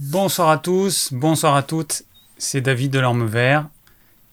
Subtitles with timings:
[0.00, 2.04] Bonsoir à tous, bonsoir à toutes,
[2.36, 3.68] c'est David de l'Orme Vert.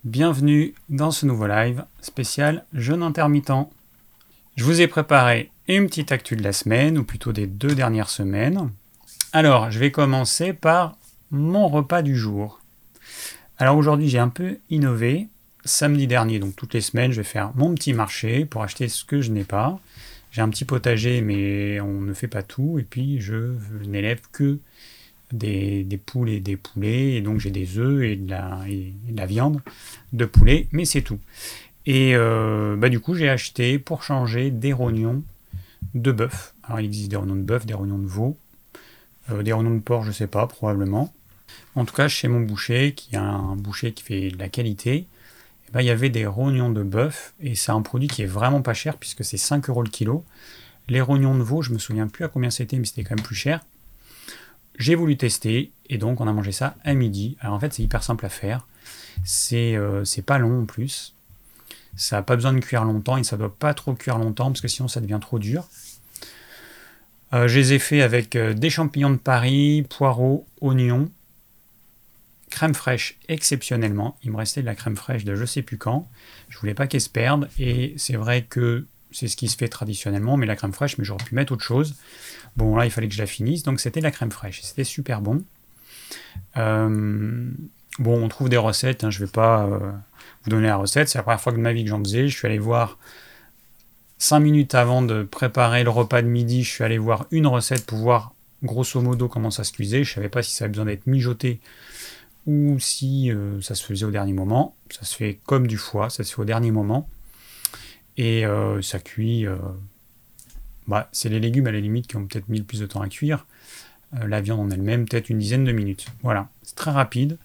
[0.04, 3.68] Bienvenue dans ce nouveau live spécial jeûne intermittent.
[4.58, 8.12] Je vous ai préparé une petite actu de la semaine, ou plutôt des deux dernières
[8.12, 8.70] semaines.
[9.34, 11.00] Alors, je vais commencer par
[11.32, 12.62] mon repas du jour.
[13.58, 15.30] Alors aujourd'hui, j'ai un peu innové.
[15.64, 19.04] Samedi dernier, donc toutes les semaines, je vais faire mon petit marché pour acheter ce
[19.04, 19.80] que je n'ai pas.
[20.30, 22.78] J'ai un petit potager, mais on ne fait pas tout.
[22.78, 23.56] Et puis, je
[23.88, 24.60] n'élève que
[25.38, 27.14] des, poules et des poulets.
[27.14, 29.62] Et donc, j'ai des œufs et de, la, viande
[30.14, 31.20] de poulet, mais c'est tout.
[31.86, 35.24] Et euh, bah, du coup, j'ai acheté pour changer des rognons
[35.94, 36.54] de bœuf.
[36.64, 38.38] Alors, il existe des rognons de bœuf, des rognons de veau,
[39.32, 41.14] euh, des rognons de porc, je sais pas, probablement.
[41.76, 45.08] En tout cas, chez mon boucher, qui a un boucher qui fait de la qualité,
[45.68, 48.28] eh ben, il y avait des rognons de bœuf, et c'est un produit qui est
[48.28, 50.24] vraiment pas cher, puisque c'est 5 euros le kilo.
[50.88, 53.26] Les rognons de veau, je me souviens plus à combien c'était, mais c'était quand même
[53.26, 53.62] plus cher.
[54.78, 57.38] J'ai voulu tester, et donc on a mangé ça à midi.
[57.40, 58.68] Alors en fait, c'est hyper simple à faire.
[59.24, 61.14] C'est euh, pas long en plus.
[61.96, 64.48] Ça n'a pas besoin de cuire longtemps, et ça ne doit pas trop cuire longtemps,
[64.48, 65.68] parce que sinon ça devient trop dur.
[67.34, 71.10] Euh, je les ai fait avec euh, des champignons de Paris, poireaux, oignons,
[72.50, 74.18] crème fraîche exceptionnellement.
[74.24, 76.08] Il me restait de la crème fraîche de je sais plus quand.
[76.50, 78.86] Je voulais pas qu'elle se perde et c'est vrai que
[79.16, 81.64] c'est ce qui se fait traditionnellement, mais la crème fraîche, mais j'aurais pu mettre autre
[81.64, 81.96] chose.
[82.58, 84.62] Bon, là, il fallait que je la finisse, donc c'était la crème fraîche.
[84.62, 85.44] C'était super bon.
[86.58, 87.50] Euh,
[87.98, 89.92] bon, on trouve des recettes, hein, je ne vais pas euh,
[90.44, 91.08] vous donner la recette.
[91.08, 92.28] C'est la première fois de ma vie que j'en faisais.
[92.28, 92.98] Je suis allé voir,
[94.18, 97.86] cinq minutes avant de préparer le repas de midi, je suis allé voir une recette
[97.86, 100.04] pour voir grosso modo comment ça se cuisait.
[100.04, 101.62] Je ne savais pas si ça avait besoin d'être mijoté
[102.48, 104.76] ou si euh, ça se faisait au dernier moment.
[104.90, 107.10] Ça se fait comme du foie, ça se fait au dernier moment.
[108.18, 109.46] Et euh, ça cuit.
[109.46, 109.58] Euh,
[110.88, 113.02] bah, c'est les légumes à la limite qui ont peut-être mis le plus de temps
[113.02, 113.46] à cuire.
[114.14, 116.08] la viande en elle-même, peut-être une dizaine de minutes.
[116.22, 117.38] Voilà, c'est très rapide,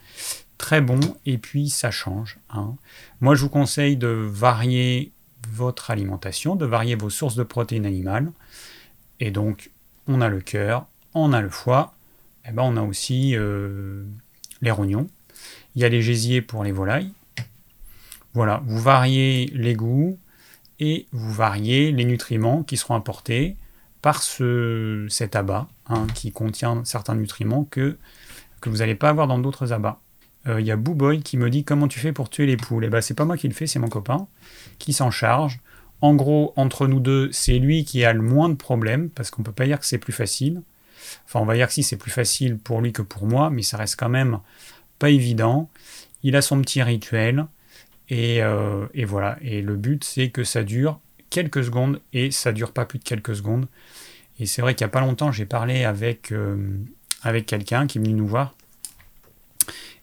[0.59, 2.39] très bon, et puis ça change.
[2.51, 2.77] Hein.
[3.21, 5.11] Moi, je vous conseille de varier
[5.51, 8.31] votre alimentation, de varier vos sources de protéines animales.
[9.19, 9.71] Et donc,
[10.07, 11.95] on a le cœur, on a le foie,
[12.47, 13.35] et ben on a aussi
[14.63, 15.09] les rognons.
[15.75, 17.13] Il y a les gésiers pour les volailles.
[18.35, 20.19] Voilà, vous variez les goûts
[20.81, 23.57] et vous variez les nutriments qui seront apportés
[24.03, 27.99] par ce, cet abat hein, qui contient certains nutriments que,
[28.67, 30.01] vous n'allez pas avoir dans d'autres abats.
[30.47, 32.85] Euh, il y a Booboy qui me dit comment tu fais pour tuer les poules?
[32.85, 34.27] Et eh ben c'est pas moi qui le fais, c'est mon copain
[34.79, 35.61] qui s'en charge.
[36.03, 39.43] En gros, entre nous deux, c'est lui qui a le moins de problèmes parce qu'on
[39.43, 40.63] peut pas dire que c'est plus facile.
[41.27, 43.63] Enfin, on va dire que si c'est plus facile pour lui que pour moi, mais
[43.63, 44.39] ça reste quand même
[44.99, 45.69] pas évident.
[46.23, 47.47] Il a son petit rituel.
[48.11, 49.39] Et, euh, voilà.
[49.41, 51.01] Et le but, c'est que ça dure
[51.31, 53.67] quelques secondes et ça dure pas plus de quelques secondes.
[54.41, 56.57] Et c'est vrai qu'il n'y a pas longtemps, j'ai parlé avec, euh,
[57.23, 58.55] avec quelqu'un qui est venu nous voir.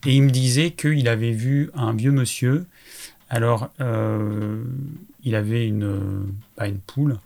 [0.06, 2.66] Et il me disait qu'il avait vu un vieux monsieur.
[3.30, 4.64] Alors, euh,
[5.24, 7.18] il avait une, une poule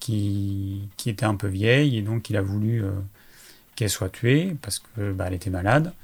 [0.00, 2.82] qui, était un peu vieille et donc il a voulu
[3.76, 5.94] qu'elle soit tuée parce qu'elle bah, était malade.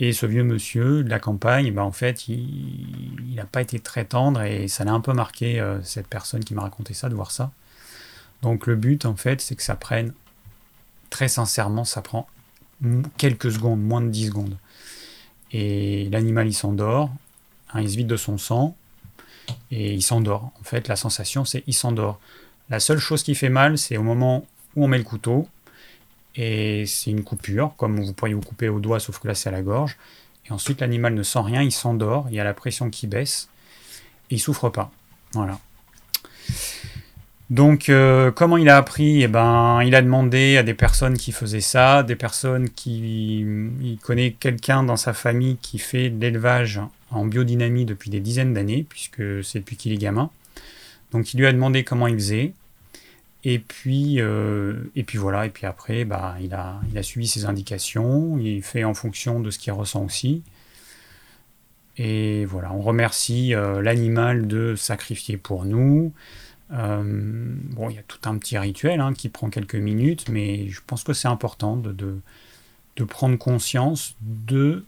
[0.00, 4.04] Et ce vieux monsieur de la campagne, bah, en fait, il n'a pas été très
[4.04, 7.14] tendre et ça l'a un peu marqué, euh, cette personne qui m'a raconté ça, de
[7.14, 7.52] voir ça.
[8.42, 10.12] Donc le but, en fait, c'est que ça prenne,
[11.10, 12.28] très sincèrement, ça prend
[13.16, 14.56] quelques secondes, moins de 10 secondes.
[15.52, 17.10] Et l'animal, il s'endort,
[17.72, 18.76] hein, il se vide de son sang
[19.70, 20.50] et il s'endort.
[20.60, 22.20] En fait, la sensation, c'est il s'endort.
[22.70, 24.44] La seule chose qui fait mal, c'est au moment
[24.74, 25.48] où on met le couteau.
[26.36, 29.48] Et c'est une coupure, comme vous pourriez vous couper au doigt, sauf que là c'est
[29.48, 29.96] à la gorge.
[30.46, 33.48] Et ensuite l'animal ne sent rien, il s'endort, il y a la pression qui baisse,
[34.30, 34.90] et il souffre pas.
[35.32, 35.58] Voilà.
[37.50, 39.22] Donc, euh, comment il a appris?
[39.22, 43.40] Eh ben, Il a demandé à des personnes qui faisaient ça, des personnes qui.
[43.82, 46.80] Il connaît quelqu'un dans sa famille qui fait de l'élevage
[47.10, 50.30] en biodynamie depuis des dizaines d'années, puisque c'est depuis qu'il est gamin.
[51.12, 52.54] Donc il lui a demandé comment il faisait.
[53.44, 57.28] Et puis, euh, et puis voilà, et puis après, bah, il, a, il a suivi
[57.28, 60.42] ses indications, il fait en fonction de ce qu'il ressent aussi.
[61.98, 66.12] Et voilà, on remercie euh, l'animal de sacrifier pour nous.
[66.72, 70.68] Euh, bon, il y a tout un petit rituel hein, qui prend quelques minutes, mais
[70.68, 74.84] je pense que c'est important de, de, prendre conscience de,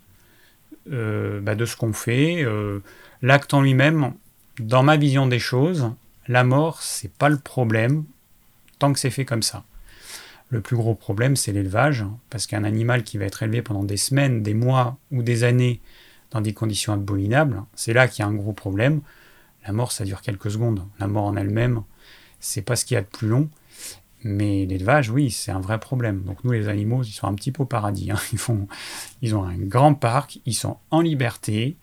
[0.87, 2.45] bah, de ce qu'on fait.
[3.21, 4.15] L'acte en lui-même,
[4.59, 5.93] dans ma vision des choses,
[6.27, 8.05] la mort, c'est pas le problème
[8.79, 9.65] tant que c'est fait comme ça.
[10.49, 13.97] Le plus gros problème, c'est l'élevage, parce qu'un animal qui va être élevé pendant des
[13.97, 15.81] semaines, des mois ou des années
[16.31, 19.01] dans des conditions abominables, c'est là qu'il y a un gros problème.
[19.67, 20.85] La mort, ça dure quelques secondes.
[21.01, 21.83] La mort en elle-même,
[22.39, 23.49] c'est pas ce qu'il y a de plus long.
[24.23, 26.23] Mais l'élevage, oui, c'est un vrai problème.
[26.23, 28.11] Donc nous, les animaux, ils sont un petit peu au paradis.
[28.11, 28.19] Hein.
[28.33, 28.67] Ils, font,
[29.23, 31.77] ils ont un grand parc, ils sont en liberté,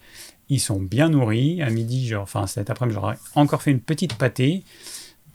[0.49, 1.61] ils sont bien nourris.
[1.61, 4.63] À midi, enfin cet après-midi, j'aurais encore fait une petite pâtée,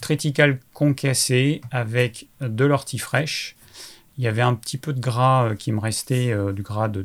[0.00, 3.56] triticale concassée avec de l'ortie fraîche.
[4.17, 6.89] Il y avait un petit peu de gras euh, qui me restait, euh, du gras
[6.89, 7.05] de,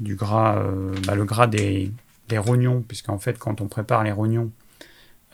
[0.00, 1.92] du gras, euh, bah, le gras des,
[2.28, 4.50] des rognons, puisqu'en fait, quand on prépare les rognons,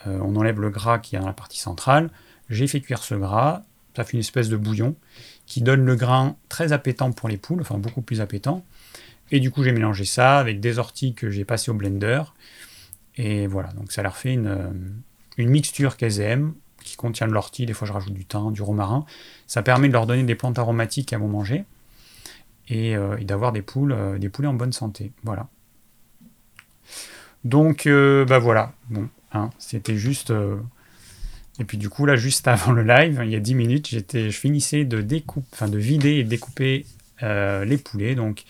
[0.05, 2.09] on enlève le gras qui est dans la partie centrale.
[2.49, 3.61] J'ai fait cuire ce gras,
[3.95, 4.97] ça fait une espèce de bouillon
[5.45, 8.65] qui donne le grain très appétant pour les poules, enfin beaucoup plus appétant.
[9.31, 12.21] Et du coup, j'ai mélangé ça avec des orties que j'ai passées au blender.
[13.15, 14.73] Et voilà, donc ça leur fait une,
[15.37, 16.53] une mixture qu'elles aiment,
[16.83, 17.65] qui contient de l'ortie.
[17.65, 19.05] Des fois, je rajoute du thym, du romarin.
[19.47, 21.65] Ça permet de leur donner des plantes aromatiques à manger
[22.69, 25.11] et, euh, d'avoir des poules, euh, des poulets en bonne santé.
[25.23, 25.47] Voilà.
[27.43, 28.73] Donc, euh, bah voilà.
[28.89, 30.33] Bon, hein, c'était juste.
[31.59, 34.29] Et puis du coup, là, juste avant le live, il y a 10 minutes, j'étais,
[34.29, 36.85] je finissais de, découper, enfin, de vider et de découper
[37.21, 38.15] les poulets.
[38.15, 38.43] Donc,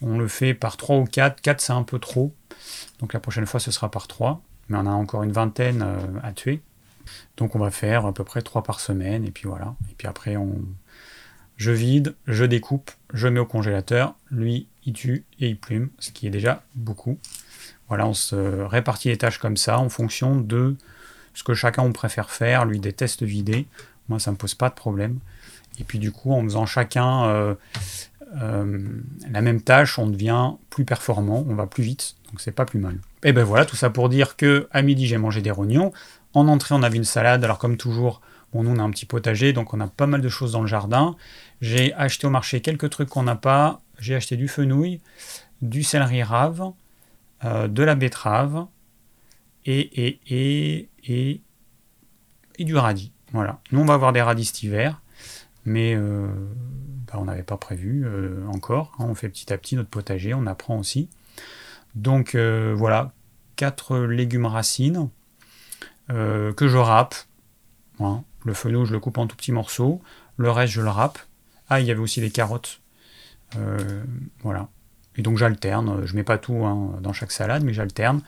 [0.00, 1.40] on le fait par 3 ou 4.
[1.42, 2.32] 4, c'est un peu trop.
[3.00, 4.42] Donc, la prochaine fois, ce sera par 3.
[4.68, 5.84] Mais on a encore une vingtaine
[6.22, 6.60] à tuer.
[7.36, 9.24] Donc, on va faire à peu près 3 par semaine.
[9.24, 9.74] Et puis voilà.
[9.90, 10.56] Et puis après, on...
[11.56, 14.14] je vide, je découpe, je mets au congélateur.
[14.30, 17.18] Lui, il tue et il plume, ce qui est déjà beaucoup.
[17.88, 20.76] Voilà, on se répartit les tâches comme ça en fonction de
[21.34, 23.66] ce que chacun on préfère faire, lui des tests vidés.
[24.08, 25.18] Moi, ça ne me pose pas de problème.
[25.78, 27.54] Et puis du coup, en faisant chacun euh,
[28.42, 28.88] euh,
[29.30, 32.80] la même tâche, on devient plus performant, on va plus vite, donc c'est pas plus
[32.80, 32.98] mal.
[33.24, 35.92] Et ben voilà, tout ça pour dire que à midi j'ai mangé des rognons.
[36.34, 37.42] En entrée, on avait une salade.
[37.44, 38.20] Alors comme toujours,
[38.52, 40.60] bon, nous on a un petit potager, donc on a pas mal de choses dans
[40.60, 41.16] le jardin.
[41.60, 43.80] J'ai acheté au marché quelques trucs qu'on n'a pas.
[43.98, 45.00] J'ai acheté du fenouil,
[45.62, 46.72] du céleri rave,
[47.44, 48.66] euh, de la betterave
[49.64, 51.40] et, et, et, et,
[52.58, 53.12] et du radis.
[53.32, 53.60] Voilà.
[53.72, 55.00] Nous, on va avoir des radis cet hiver,
[55.64, 56.28] mais euh,
[57.06, 58.94] bah, on n'avait pas prévu euh, encore.
[58.98, 59.06] Hein.
[59.08, 61.08] on fait petit à petit notre potager, on apprend aussi.
[61.94, 63.12] Donc euh, voilà,
[63.56, 65.08] quatre légumes racines
[66.08, 67.14] que je râpe.
[68.00, 68.24] Hein.
[68.46, 70.00] Le fenouil, je le coupe en tout petits morceaux.
[70.38, 71.18] Le reste, je le râpe.
[71.68, 72.80] Ah, il y avait aussi des carottes.
[74.42, 74.68] voilà.
[75.16, 76.06] Et donc j'alterne.
[76.06, 78.22] Je mets pas tout hein, dans chaque salade, mais j'alterne.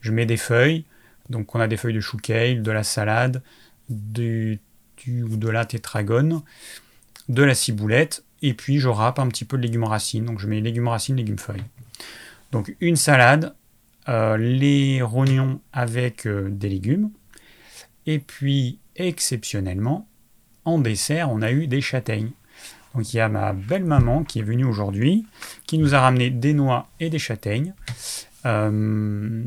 [0.00, 0.86] Je mets des feuilles.
[1.28, 3.42] Donc on a des feuilles de chou kale, de la salade,
[3.88, 4.60] du,
[5.08, 6.42] ou de la tétragone,
[7.28, 10.24] de la ciboulette, et puis je râpe un petit peu de légumes racines.
[10.24, 11.64] Donc je mets légumes racines, légumes feuilles.
[12.56, 13.54] Donc une salade,
[14.08, 17.10] euh, les rognons avec euh, des légumes,
[18.06, 20.08] et puis exceptionnellement,
[20.64, 22.30] en dessert, on a eu des châtaignes.
[22.94, 25.26] Donc il y a ma belle maman qui est venue aujourd'hui,
[25.66, 27.74] qui nous a ramené des noix et des châtaignes.
[28.46, 29.44] Euh,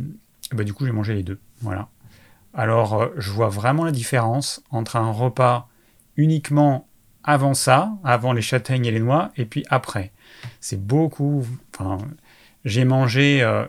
[0.51, 1.39] bah, du coup, j'ai mangé les deux.
[1.61, 1.87] Voilà.
[2.53, 5.67] Alors, je vois vraiment la différence entre un repas
[6.15, 6.87] uniquement
[7.23, 10.11] avant ça, avant les châtaignes et les noix, et puis après.
[10.59, 11.43] C'est beaucoup.
[12.65, 13.65] J'ai mangé euh,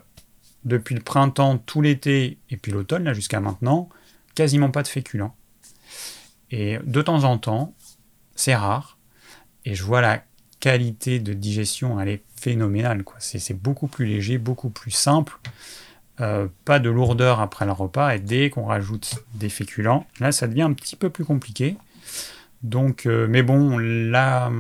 [0.65, 3.89] depuis le printemps, tout l'été, et puis l'automne, là, jusqu'à maintenant,
[4.35, 5.35] quasiment pas de féculents.
[6.51, 7.75] Et de temps en temps,
[8.35, 8.99] c'est rare,
[9.65, 10.23] et je vois la
[10.59, 13.05] qualité de digestion, elle est phénoménale.
[13.19, 15.39] C'est beaucoup plus léger, beaucoup plus simple.
[16.21, 20.49] Euh, pas de lourdeur après le repas, et dès qu'on rajoute des féculents, là ça
[20.49, 21.77] devient un petit peu plus compliqué.
[22.63, 24.51] Donc, euh, mais bon, la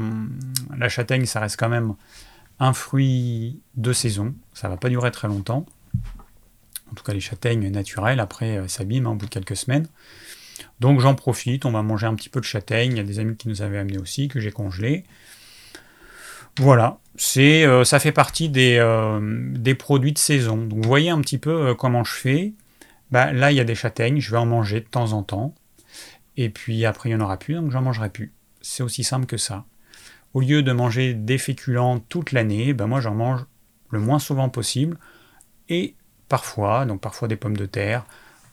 [0.88, 1.94] châtaigne, ça reste quand même
[2.61, 5.67] un fruit de saison, ça va pas durer très longtemps.
[6.93, 9.88] En tout cas, les châtaignes naturelles, après, euh, s'abîment au bout de quelques semaines.
[10.79, 12.93] Donc j'en profite, on va manger un petit peu de châtaigne.
[12.93, 15.05] Il y a des amis qui nous avaient amené aussi, que j'ai congelé.
[16.59, 19.21] Voilà, c'est, euh, ça fait partie des, euh,
[19.55, 20.59] des, produits de saison.
[20.59, 22.52] Donc vous voyez un petit peu comment je fais.
[23.11, 25.55] Bah, là, il y a des châtaignes, je vais en manger de temps en temps.
[26.37, 28.33] Et puis après, il n'y en aura plus, donc j'en mangerai plus.
[28.61, 29.64] C'est aussi simple que ça.
[30.34, 33.44] Au lieu de manger des féculents toute l'année, bah, moi j'en mange
[33.90, 34.99] le moins souvent possible.
[35.68, 35.94] Et
[36.28, 38.04] parfois, donc parfois des pommes de terre,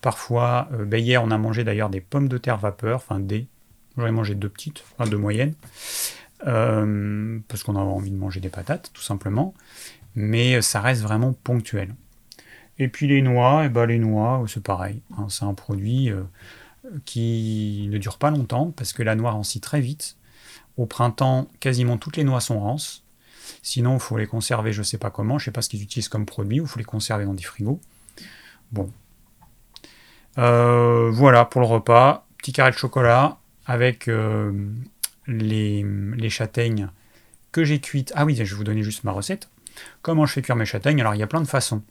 [0.01, 3.47] parfois, bah, hier on a mangé d'ailleurs des pommes de terre vapeur, enfin des,
[3.97, 5.53] j'aurais mangé deux petites, enfin deux moyennes.
[6.45, 9.53] Euh, parce qu'on a envie de manger des patates, tout simplement,
[10.15, 11.95] mais ça reste vraiment ponctuel.
[12.79, 16.21] Et puis les noix, eh ben les noix, c'est pareil, hein, c'est un produit euh,
[17.05, 20.16] qui ne dure pas longtemps, parce que la noix rancit très vite.
[20.77, 23.03] Au printemps, quasiment toutes les noix sont rances.
[23.61, 25.69] Sinon, il faut les conserver, je ne sais pas comment, je ne sais pas ce
[25.69, 27.79] qu'ils utilisent comme produit, ou il faut les conserver dans des frigos.
[28.71, 28.91] Bon.
[30.37, 32.25] Euh, voilà pour le repas.
[32.37, 34.09] Petit carré de chocolat avec
[35.27, 36.89] les, châtaignes
[37.51, 38.13] que j'ai cuites.
[38.15, 39.49] Ah oui, je vais vous donner juste ma recette.
[40.01, 40.99] Comment je fais cuire mes châtaignes?
[41.01, 41.83] Alors il y a plein de façons.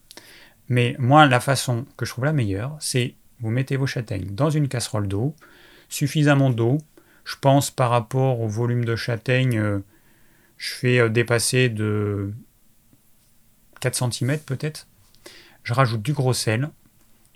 [0.68, 4.50] Mais moi, la façon que je trouve la meilleure, c'est vous mettez vos châtaignes dans
[4.50, 5.34] une casserole d'eau,
[5.88, 6.78] suffisamment d'eau
[7.26, 9.80] Je pense par rapport au volume de châtaigne, euh,
[10.58, 12.32] je fais euh, dépasser de
[13.80, 14.86] 4 cm peut-être.
[15.64, 16.70] Je rajoute du gros sel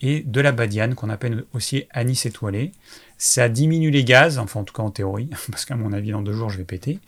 [0.00, 2.70] et de la badiane qu'on appelle aussi anis étoilé.
[3.18, 6.22] Ça diminue les gaz, enfin en tout cas en théorie, parce qu'à mon avis dans
[6.22, 7.00] deux jours je vais péter.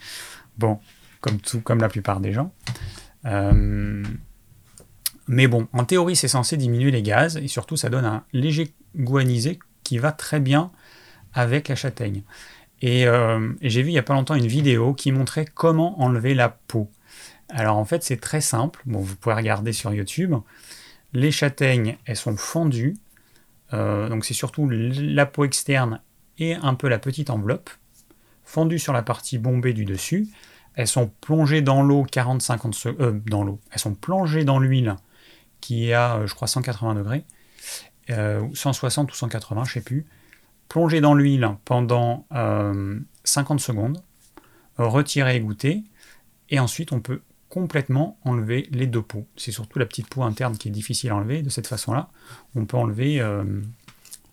[0.58, 0.80] Bon,
[1.20, 2.52] comme tout, comme la plupart des gens.
[3.26, 4.02] Euh,
[5.28, 8.72] mais bon, en théorie c'est censé diminuer les gaz et surtout ça donne un léger
[8.96, 9.20] goût
[9.84, 10.72] qui va très bien
[11.32, 12.24] avec la châtaigne.
[12.84, 16.34] Euh, et, j'ai vu il n'y a pas longtemps une vidéo qui montrait comment enlever
[16.34, 16.90] la peau.
[17.48, 20.34] Alors en fait c'est très simple, vous pouvez regarder sur YouTube.
[21.12, 22.96] Les châtaignes, elles sont fendues,
[23.72, 26.00] euh, donc c'est surtout la peau externe
[26.38, 27.70] et un peu la petite enveloppe,
[28.44, 30.28] fendues sur la partie bombée du dessus.
[30.74, 34.96] Elles sont plongées dans l'eau 40-50 secondes, euh, dans l'eau, elles sont plongées dans l'huile
[35.60, 37.24] qui est à, je crois, 180 degrés,
[38.08, 40.06] 160 ou 180, je sais plus
[40.72, 44.02] plonger dans l'huile pendant 50 euh, secondes,
[44.78, 45.84] retirer et goûter,
[46.48, 49.26] et ensuite on peut complètement enlever les deux peaux.
[49.36, 51.42] C'est surtout la petite peau interne qui est difficile à enlever.
[51.42, 52.08] De cette façon-là,
[52.54, 53.44] on peut enlever, euh,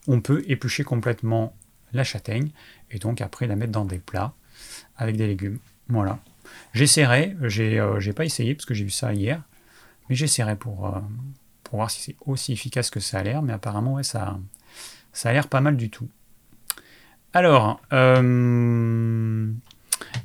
[0.06, 1.54] on peut éplucher complètement
[1.92, 2.48] la châtaigne
[2.90, 4.32] et donc après la mettre dans des plats
[4.96, 5.58] avec des légumes.
[5.88, 6.20] Voilà.
[6.72, 9.42] J'essaierai, j'ai euh, pas essayé parce que j'ai vu ça hier,
[10.08, 10.98] mais j'essaierai pour,
[11.64, 14.38] pour voir si c'est aussi efficace que ça a l'air, mais apparemment ouais, ça,
[15.12, 16.08] ça a l'air pas mal du tout.
[17.32, 19.52] Alors, euh,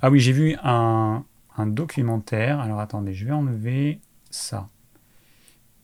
[0.01, 1.23] ah oui, j'ai vu un,
[1.57, 2.59] documentaire.
[2.59, 3.99] Alors attendez, je vais enlever
[4.31, 4.67] ça.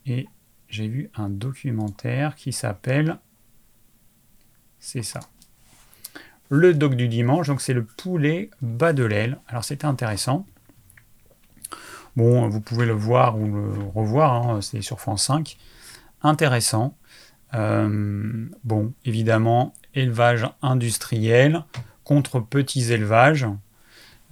[0.08, 0.28] Et
[0.68, 3.20] j'ai vu un documentaire qui s'appelle.
[4.80, 5.20] C'est ça.
[6.50, 9.40] Le doc du dimanche, donc c'est le poulet bas de l'aile.
[9.48, 10.48] Alors c'était intéressant.
[12.16, 15.56] Bon, vous pouvez le voir ou le revoir, hein, c'est sur France 5.
[16.24, 16.98] Intéressant.
[17.54, 21.64] Euh, bon, évidemment, élevage industriel
[22.04, 23.48] contre petits élevages.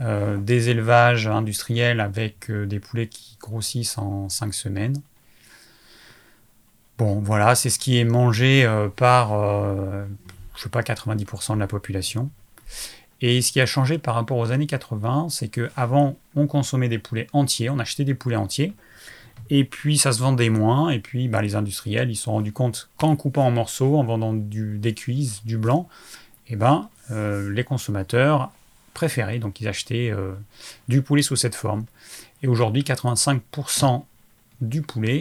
[0.01, 4.95] Euh, des élevages industriels avec euh, des poulets qui grossissent en 5 semaines.
[6.97, 12.29] Bon, voilà, c'est ce qui est mangé par, je sais pas, 90% de la population.
[13.21, 16.99] Et ce qui a changé par rapport aux années 80, c'est qu'avant, on consommait des
[16.99, 18.73] poulets entiers, on achetait des poulets entiers,
[19.49, 20.89] et puis ça se vendait moins.
[20.89, 24.03] Et puis bah, les industriels, ils se sont rendus compte qu'en coupant en morceaux, en
[24.03, 25.87] vendant du, des cuisses, du blanc,
[26.47, 28.51] eh ben, euh, les consommateurs
[28.93, 30.33] préféraient, donc ils achetaient euh,
[30.87, 31.85] du poulet sous cette forme.
[32.41, 34.03] Et aujourd'hui, 85%
[34.61, 35.17] du poulet,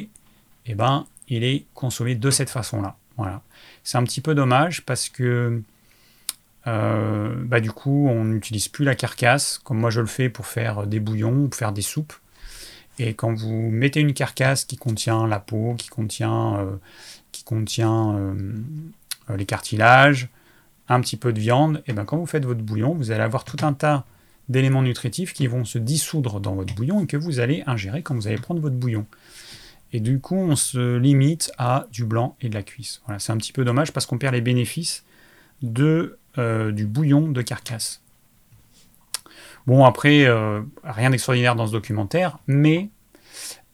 [0.66, 2.97] et eh ben, il est consommé de cette façon-là.
[3.16, 3.42] Voilà.
[3.85, 5.62] C'est un petit peu dommage parce que
[6.66, 10.47] euh, bah, du coup, on n'utilise plus la carcasse, comme moi je le fais pour
[10.47, 12.12] faire des bouillons, pour faire des soupes.
[12.98, 18.52] Et quand vous mettez une carcasse qui contient la peau, qui contient, euh,
[19.30, 20.28] euh, les cartilages,
[20.88, 23.44] un petit peu de viande, et bien quand vous faites votre bouillon, vous allez avoir
[23.44, 24.04] tout un tas
[24.48, 28.14] d'éléments nutritifs qui vont se dissoudre dans votre bouillon et que vous allez ingérer quand
[28.14, 29.06] vous allez prendre votre bouillon.
[29.92, 33.00] Et du coup, on se limite à du blanc et de la cuisse.
[33.06, 35.04] Voilà, c'est un petit peu dommage parce qu'on perd les bénéfices
[35.62, 38.00] de, euh, du bouillon de carcasse.
[39.68, 42.88] Bon, après, euh, rien d'extraordinaire dans ce documentaire, mais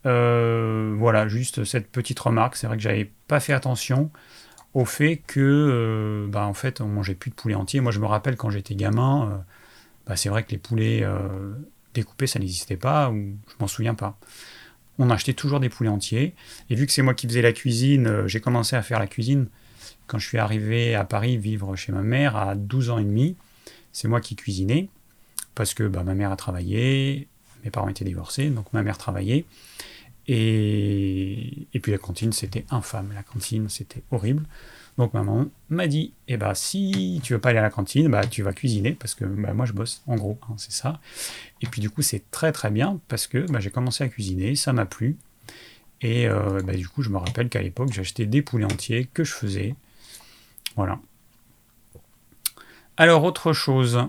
[0.06, 2.56] euh, voilà, juste cette petite remarque.
[2.56, 4.10] C'est vrai que j'avais pas fait attention
[4.74, 7.78] au fait que, euh, bah, en fait, on mangeait plus de poulet entier.
[7.78, 9.44] Moi, je me rappelle quand j'étais gamin,
[10.08, 11.06] bah, c'est vrai que les poulets
[11.94, 14.18] découpés, ça n'existait pas, ou je m'en souviens pas.
[14.98, 16.34] On achetait toujours des poulets entiers.
[16.70, 19.46] Et vu que c'est moi qui faisais la cuisine, j'ai commencé à faire la cuisine
[20.08, 23.36] quand je suis arrivé à Paris vivre chez ma mère à 12 ans et demi.
[23.92, 24.88] C'est moi qui cuisinais
[25.54, 27.28] parce que bah, ma mère a travaillé,
[27.64, 29.44] mes parents étaient divorcés, donc ma mère travaillait.
[30.26, 33.12] Et, puis la cantine, c'était infâme.
[33.14, 34.44] La cantine, c'était horrible.
[34.96, 38.26] Donc maman m'a dit, eh ben, si tu veux pas aller à la cantine, bah,
[38.26, 41.00] tu vas cuisiner, parce que bah, moi je bosse, en gros, hein, c'est ça.
[41.62, 44.54] Et puis du coup, c'est très très bien, parce que bah, j'ai commencé à cuisiner,
[44.54, 45.16] ça m'a plu.
[46.00, 49.24] Et euh, bah, du coup, je me rappelle qu'à l'époque, j'achetais des poulets entiers que
[49.24, 49.74] je faisais.
[50.76, 51.00] Voilà.
[52.96, 54.00] Alors, autre chose,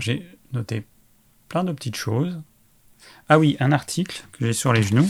[0.00, 0.86] j'ai noté
[1.48, 2.40] plein de petites choses.
[3.28, 5.08] Ah oui, un article que j'ai sur les genoux.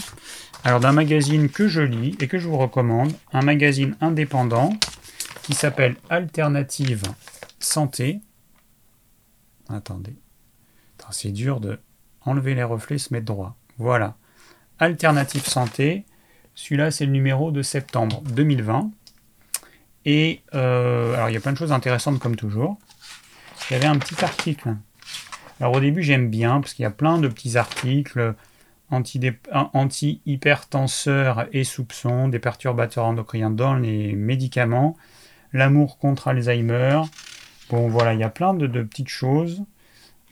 [0.64, 4.72] Alors d'un magazine que je lis et que je vous recommande, un magazine indépendant
[5.42, 7.02] qui s'appelle Alternative
[7.58, 8.20] Santé.
[9.68, 10.16] Attendez.
[11.10, 11.78] C'est dur de
[12.22, 13.56] enlever les reflets, se mettre droit.
[13.78, 14.16] Voilà.
[14.78, 16.04] Alternative Santé.
[16.54, 18.90] Celui-là, c'est le numéro de septembre 2020.
[20.04, 22.78] Et euh, alors, il y a plein de choses intéressantes comme toujours.
[23.68, 24.76] Il y avait un petit article.
[25.60, 28.34] Alors au début j'aime bien parce qu'il y a plein de petits articles
[28.90, 34.96] anti-hypertenseurs et soupçons, des perturbateurs endocriniens dans les médicaments,
[35.52, 37.02] l'amour contre Alzheimer.
[37.70, 39.64] Bon, voilà, il y a plein de, petites choses.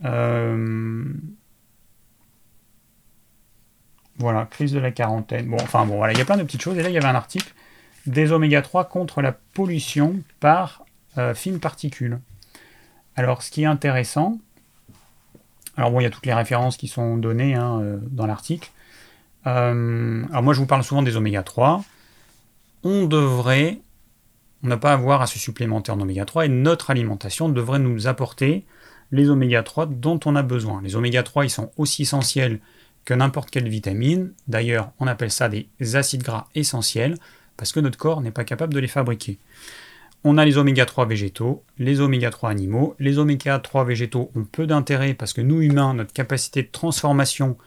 [0.04, 1.04] Euh,
[4.18, 5.48] voilà, crise de la quarantaine.
[5.48, 6.78] Bon, enfin bon, voilà, il y a plein de petites choses.
[6.78, 7.52] Et là, il y avait un article
[8.06, 10.84] des oméga 3 contre la pollution par
[11.18, 12.20] euh, fines particules.
[13.16, 14.38] Alors, ce qui est intéressant,
[15.76, 18.70] alors bon, il y a toutes les références qui sont données hein, euh, dans l'article.
[19.46, 21.84] Euh, alors moi, je vous parle souvent des oméga 3.
[22.84, 23.80] On devrait,
[24.62, 27.78] on n'a pas à avoir à se supplémenter en oméga 3 et notre alimentation devrait
[27.78, 28.64] nous apporter
[29.10, 30.80] les oméga 3 dont on a besoin.
[30.82, 32.60] Les oméga 3, ils sont aussi essentiels
[33.04, 34.32] que n'importe quelle vitamine.
[34.48, 37.16] D'ailleurs, on appelle ça des acides gras essentiels
[37.56, 39.38] parce que notre corps n'est pas capable de les fabriquer.
[40.26, 42.96] On a les oméga 3 végétaux, les oméga 3 animaux.
[42.98, 47.58] Les oméga 3 végétaux ont peu d'intérêt parce que nous humains, notre capacité de transformation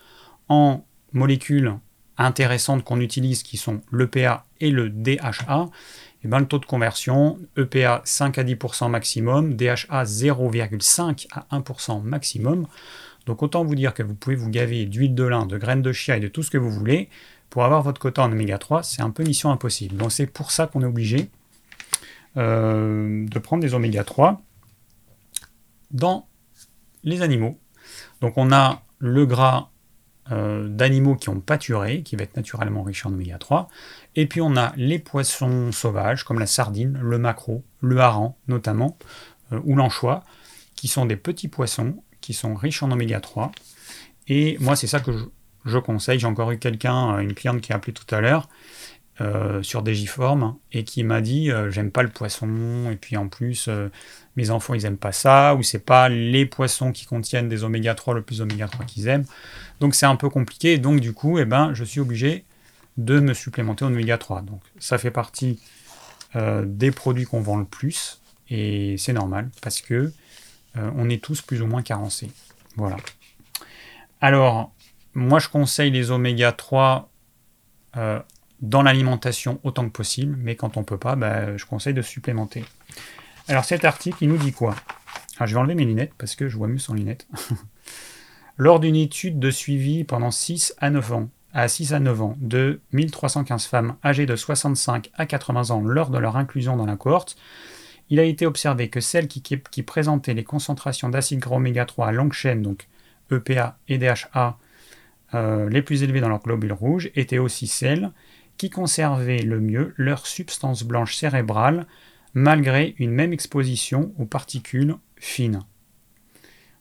[0.50, 0.84] en
[1.14, 1.76] molécules
[2.18, 5.70] intéressantes qu'on utilise, qui sont l'EPA et le DHA,
[6.24, 12.02] eh ben, le taux de conversion, EPA 5 à 10% maximum, DHA 0,5 à 1%
[12.02, 12.66] maximum.
[13.28, 15.92] Donc autant vous dire que vous pouvez vous gaver d'huile de lin, de graines de
[15.92, 17.10] chia et de tout ce que vous voulez.
[17.52, 19.96] Pour avoir votre quota en oméga 3, c'est un peu mission impossible.
[19.96, 21.30] Donc c'est pour ça qu'on est obligé
[22.38, 24.41] de prendre des oméga 3
[25.91, 26.27] dans
[27.03, 27.60] les animaux.
[28.22, 29.70] Donc on a le gras
[30.32, 33.70] euh, d'animaux qui ont pâturé, qui va être naturellement riche en oméga 3.
[34.15, 38.98] Et puis on a les poissons sauvages, comme la sardine, le maquereau, le hareng notamment,
[39.53, 40.24] euh, ou l'anchois,
[40.75, 43.51] qui sont des petits poissons qui sont riches en oméga 3.
[44.27, 45.12] Et moi, c'est ça que
[45.63, 46.20] je conseille.
[46.20, 48.50] J'ai encore eu quelqu'un, une cliente qui a appelé tout à l'heure,
[49.20, 53.30] euh, sur Digiform et qui m'a dit euh, j'aime pas le poisson et puis en
[53.30, 53.90] plus euh,
[54.36, 57.96] mes enfants ils aiment pas ça ou c'est pas les poissons qui contiennent des oméga
[57.96, 59.26] 3 le plus oméga 3 qu'ils aiment.
[59.80, 62.46] Donc c'est un peu compliqué donc du coup eh ben je suis obligé
[62.98, 65.60] de me supplémenter en oméga 3 donc ça fait partie
[66.36, 68.22] des produits qu'on vend le plus
[68.52, 70.14] et c'est normal parce que
[70.76, 72.30] on est tous plus ou moins carencés.
[72.76, 72.98] Voilà.
[74.22, 74.72] Alors
[75.16, 77.10] moi je conseille les oméga 3
[78.62, 82.02] dans l'alimentation autant que possible, mais quand on ne peut pas, bah, je conseille de
[82.02, 82.65] supplémenter.
[83.48, 84.76] Alors cet article, il nous dit quoi?
[85.38, 87.28] Alors je vais enlever mes lunettes parce que je vois mieux sans lunettes.
[88.58, 92.38] Lors d'une étude de suivi pendant 6 à 9 ans, à 6 à 9 ans,
[92.39, 96.96] de 1315 femmes âgées de 65 à 80 ans lors de leur inclusion dans la
[96.96, 97.38] cohorte,
[98.10, 102.12] il a été observé que celles qui, présentaient les concentrations d'acides gras oméga 3 à
[102.12, 102.88] longue chaîne, donc
[103.32, 104.58] EPA et DHA,
[105.34, 108.12] euh, les plus élevées dans leur globule rouge, étaient aussi celles
[108.58, 111.86] qui conservaient le mieux leur substance blanche cérébrale
[112.34, 115.62] malgré une même exposition aux particules fines.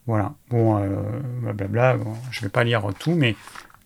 [0.06, 1.02] Voilà, bon, euh,
[1.40, 1.98] blablabla,
[2.30, 3.34] je ne vais pas lire tout, mais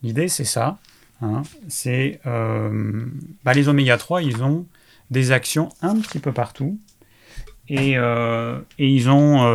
[0.03, 0.77] l'idée c'est ça.
[1.21, 3.05] Hein, c'est euh,
[3.43, 4.65] bah, les oméga 3, ils ont
[5.09, 6.79] des actions un petit peu partout.
[7.67, 9.47] Et, euh, ils ont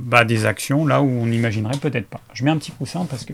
[0.00, 2.20] bah, des actions là où on n'imaginerait peut-être pas.
[2.34, 3.32] Je mets un petit coussin parce que.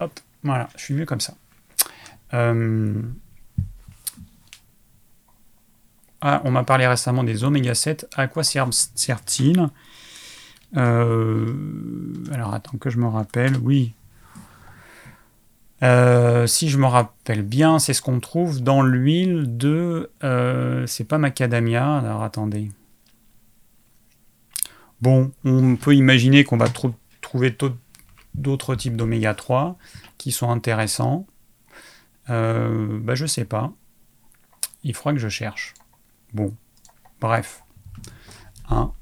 [0.00, 1.34] Hop, voilà, je suis mieux comme ça.
[2.34, 3.02] Euh,
[6.20, 8.08] ah, on m'a parlé récemment des oméga 7.
[8.16, 9.68] À quoi servent-ils
[10.76, 11.54] euh,
[12.32, 13.56] Alors attends que je me rappelle.
[13.62, 13.92] Oui.
[15.82, 20.10] Euh, si je me rappelle bien, c'est ce qu'on trouve dans l'huile de.
[20.86, 21.98] c'est pas macadamia.
[21.98, 22.70] Alors attendez.
[25.02, 26.68] Bon, on peut imaginer qu'on va
[27.20, 27.54] trouver
[28.34, 29.76] d'autres types d'oméga 3
[30.16, 31.26] qui sont intéressants.
[32.30, 33.72] Euh, bah, je sais pas.
[34.82, 35.74] Il faudra que je cherche.
[36.32, 36.54] Bon,
[37.20, 37.62] bref.
[38.68, 38.92] Hein.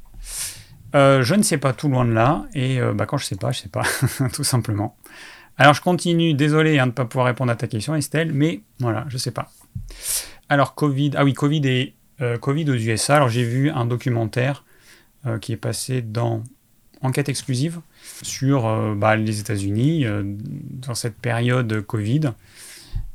[0.95, 3.37] Euh, je ne sais pas tout loin de là, et euh, bah, quand je sais
[3.37, 3.83] pas, je sais pas,
[4.33, 4.97] tout simplement.
[5.57, 8.63] Alors je continue, désolé hein, de ne pas pouvoir répondre à ta question Estelle, mais
[8.81, 9.51] voilà, je sais pas.
[10.49, 11.95] Alors Covid, ah oui, Covid et
[12.41, 14.65] Covid aux USA, alors j'ai vu un documentaire
[15.41, 16.43] qui est passé dans
[17.03, 17.81] Enquête exclusive
[18.23, 22.33] sur bah, les États-Unis dans cette période Covid.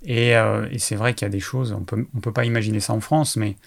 [0.07, 2.79] Euh, et, c'est vrai qu'il y a des choses, on peut, ne peut pas imaginer
[2.79, 3.57] ça en France, mais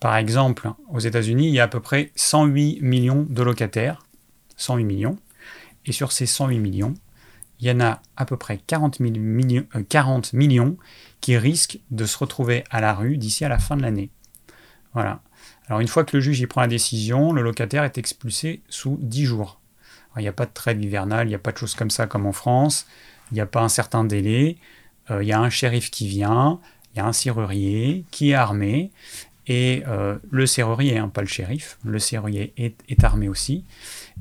[0.00, 4.04] par exemple, aux États-Unis, il y a à peu près 108 millions de locataires.
[4.56, 5.18] 108 millions.
[5.86, 6.94] Et sur ces 108 millions,
[7.60, 10.76] il y en a à peu près 40, millions, 40 euh, millions
[11.20, 14.10] qui risquent de se retrouver à la rue d'ici à la fin de l'année.
[14.92, 15.22] Voilà.
[15.68, 18.98] Alors une fois que le juge y prend la décision, le locataire est expulsé sous
[19.00, 19.60] 10 jours.
[20.16, 22.06] il n'y a pas de trêve hivernale, il n'y a pas de choses comme ça
[22.06, 22.86] comme en France,
[23.30, 24.58] il n'y a pas un certain délai.
[25.10, 26.60] Euh, il y a un shérif qui vient,
[26.94, 28.90] il y a un serrurier qui est armé,
[29.46, 33.64] et euh, le serrurier, pas le shérif, le serrurier est, armé aussi,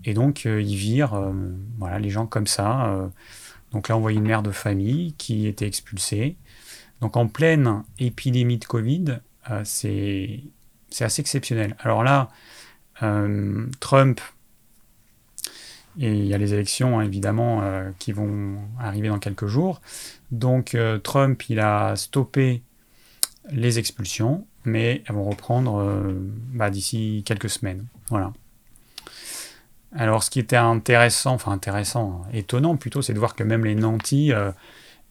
[0.04, 1.20] et donc euh, il vire
[1.80, 3.10] voilà, les gens comme ça.
[3.72, 6.36] donc là, on voit une mère de famille qui était expulsée.
[7.02, 9.20] Donc en pleine épidémie de Covid,
[9.64, 10.42] c'est
[11.00, 11.76] assez exceptionnel.
[11.80, 12.30] Alors là,
[13.04, 14.22] euh, Trump,
[16.00, 19.82] et il y a les élections hein, évidemment euh, qui vont arriver dans quelques jours.
[20.32, 22.62] Donc Trump, il a stoppé
[23.52, 26.14] les expulsions, mais elles vont reprendre
[26.54, 27.86] bah, d'ici quelques semaines.
[28.10, 28.34] Voilà.
[29.96, 33.76] Alors, ce qui était intéressant, enfin intéressant, étonnant plutôt, c'est de voir que même les
[33.76, 34.52] nantis, euh,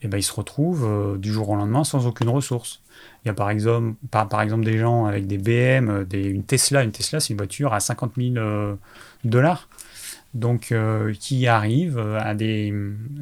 [0.03, 2.83] eh ben, ils se retrouvent euh, du jour au lendemain sans aucune ressource.
[3.25, 6.83] Il y a par exemple, par, exemple des gens avec des BM, euh, une Tesla.
[6.83, 8.77] Une Tesla, c'est une voiture à 50 000
[9.25, 9.69] dollars.
[10.35, 10.75] Donc,
[11.21, 12.75] qui arrivent à des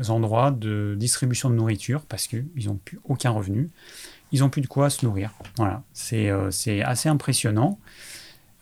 [0.09, 3.69] endroits de distribution de nourriture parce qu'ils n'ont plus aucun revenu.
[4.33, 5.31] Ils n'ont plus de quoi se nourrir.
[5.59, 6.31] Voilà, c'est
[6.83, 7.79] assez impressionnant.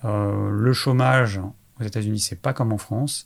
[0.03, 1.41] le chômage,
[1.81, 3.25] aux États-Unis, c'est pas comme en France.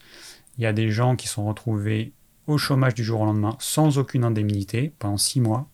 [0.59, 2.13] Il y a des gens qui sont retrouvés
[2.47, 5.67] au chômage du jour au lendemain sans aucune indemnité pendant six mois.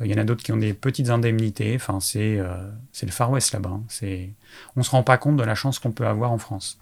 [0.00, 1.74] Euh, il y en a d'autres qui ont des petites indemnités.
[1.76, 2.70] Enfin, c'est euh,
[3.02, 3.70] le Far West là-bas.
[3.70, 4.28] Hein.
[4.76, 6.78] On ne se rend pas compte de la chance qu'on peut avoir en France.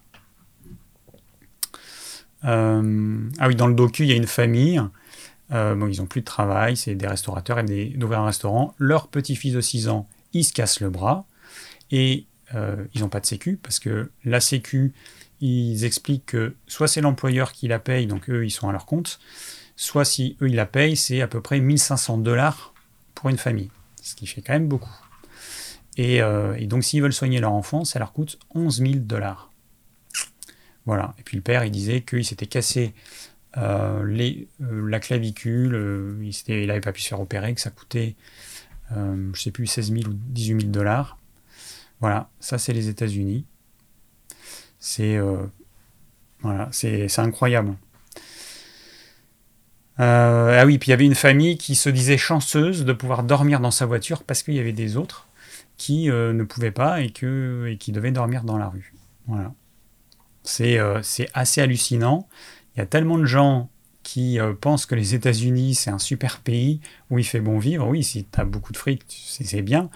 [2.44, 4.80] Euh, ah oui, dans le docu, il y a une famille.
[5.50, 8.74] bon, ils n'ont plus de travail, c'est des restaurateurs et d'ouvrir un restaurant.
[8.78, 11.26] Leur petit-fils de 6 ans, il se casse le bras.
[11.90, 14.92] Et euh, ils n'ont pas de sécu, parce que la sécu,
[15.40, 18.86] ils expliquent que soit c'est l'employeur qui la paye, donc eux, ils sont à leur
[18.86, 19.18] compte,
[19.76, 22.74] soit si eux, ils la payent, c'est à peu près 1500 dollars
[23.14, 23.70] pour une famille,
[24.02, 24.94] ce qui fait quand même beaucoup.
[25.98, 29.50] Euh, et, donc s'ils veulent soigner leur enfant, ça leur coûte 11 000 dollars.
[30.86, 31.14] Voilà.
[31.18, 32.94] Et puis le père, il disait qu'il s'était cassé
[33.56, 38.16] euh, les, la clavicule, il n'avait pas pu se faire opérer, que ça coûtait,
[38.90, 41.18] je ne sais plus, 16 000 ou 18 000 dollars.
[42.00, 43.46] Voilà, ça c'est les États-Unis.
[44.78, 45.46] C'est euh,
[46.40, 47.74] voilà, c'est incroyable.
[49.98, 53.22] Euh, ah oui, puis il y avait une famille qui se disait chanceuse de pouvoir
[53.22, 55.28] dormir dans sa voiture parce qu'il y avait des autres
[55.78, 58.92] qui euh, ne pouvaient pas et, et qui devaient dormir dans la rue.
[59.26, 59.54] Voilà.
[60.44, 60.78] C'est
[61.34, 62.28] assez hallucinant.
[62.74, 63.70] Il y a tellement de gens
[64.02, 66.80] qui pensent que les États-Unis, c'est un super pays
[67.10, 67.88] où il fait bon vivre.
[67.88, 69.88] Oui, si tu as beaucoup de fric, c'est bien.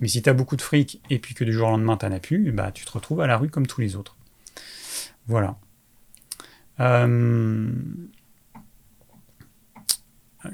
[0.00, 2.04] Mais si tu as beaucoup de fric et puis que du jour au lendemain tu
[2.06, 4.16] n'en as plus, bah, tu te retrouves à la rue comme tous les autres.
[5.28, 5.56] Voilà.
[6.80, 7.70] Euh,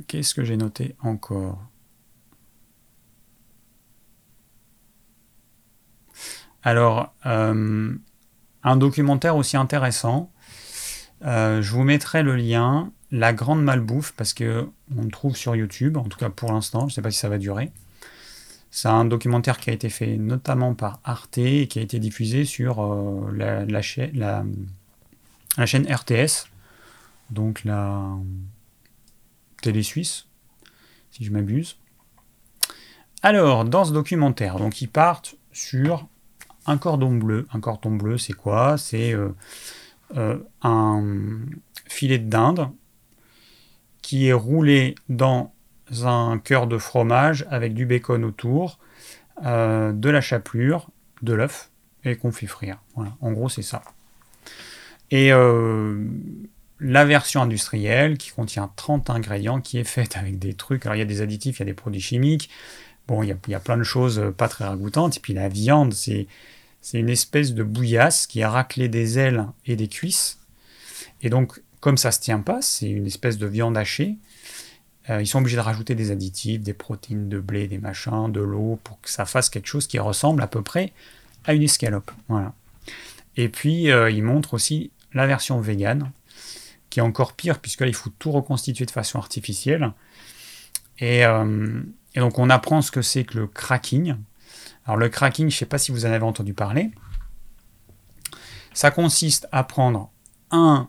[0.07, 1.63] qu'est-ce que j'ai noté encore?
[6.63, 7.95] Alors, euh,
[8.63, 10.31] un documentaire aussi intéressant.
[11.25, 15.57] Euh, je vous mettrai le lien, La Grande Malbouffe, parce que on le trouve sur
[15.57, 17.73] YouTube, en tout cas pour l'instant, je ne sais pas si ça va durer.
[18.71, 22.45] C'est un documentaire qui a été fait notamment par Arte et qui a été diffusé
[22.45, 24.13] sur euh, la, chaîne,
[25.59, 26.49] RTS,
[27.31, 28.11] donc la
[29.63, 30.27] télé suisse,
[31.11, 31.79] si je m'abuse.
[33.23, 36.07] Alors, dans ce documentaire, donc ils partent sur
[36.69, 37.47] un cordon bleu.
[37.53, 38.77] Un cordon bleu, c'est quoi?
[38.79, 39.31] C'est euh,
[40.17, 41.03] euh, un
[41.87, 42.69] filet de dinde
[44.03, 45.53] qui est roulé dans
[46.05, 48.79] un cœur de fromage avec du bacon autour,
[49.45, 50.89] euh, de la chapelure,
[51.23, 51.71] de l'œuf
[52.05, 52.79] et qu'on fait frire.
[53.21, 53.83] En gros c'est ça.
[55.11, 55.31] Et
[56.81, 60.85] la version industrielle qui contient 30 ingrédients, qui est faite avec des trucs.
[60.85, 62.51] Alors il y a des additifs, il y a des produits chimiques.
[63.09, 65.17] Bon, il y il y a plein de choses pas très ragoûtantes.
[65.17, 66.29] Et puis la viande, c'est
[66.81, 70.39] c'est une espèce de bouillasse qui a raclé des ailes et des cuisses.
[71.23, 74.17] Et donc, comme ça se tient pas, c'est une espèce de viande hachée.
[75.11, 78.41] Euh, ils sont obligés de rajouter des additifs, des protéines de blé, des machins, de
[78.41, 80.93] l'eau, pour que ça fasse quelque chose qui ressemble à peu près
[81.45, 82.11] à une escalope.
[83.37, 86.11] Et puis, euh, ils montrent aussi la version vegan,
[86.91, 89.93] qui est encore pire, puisque là, faut tout reconstituer de façon artificielle.
[91.01, 91.83] Euh,
[92.15, 94.17] et donc, on apprend ce que c'est que le cracking.
[94.89, 96.91] Alors, le cracking, je ne sais pas si vous en avez entendu parler.
[98.73, 100.11] Ça consiste à prendre
[100.51, 100.89] un,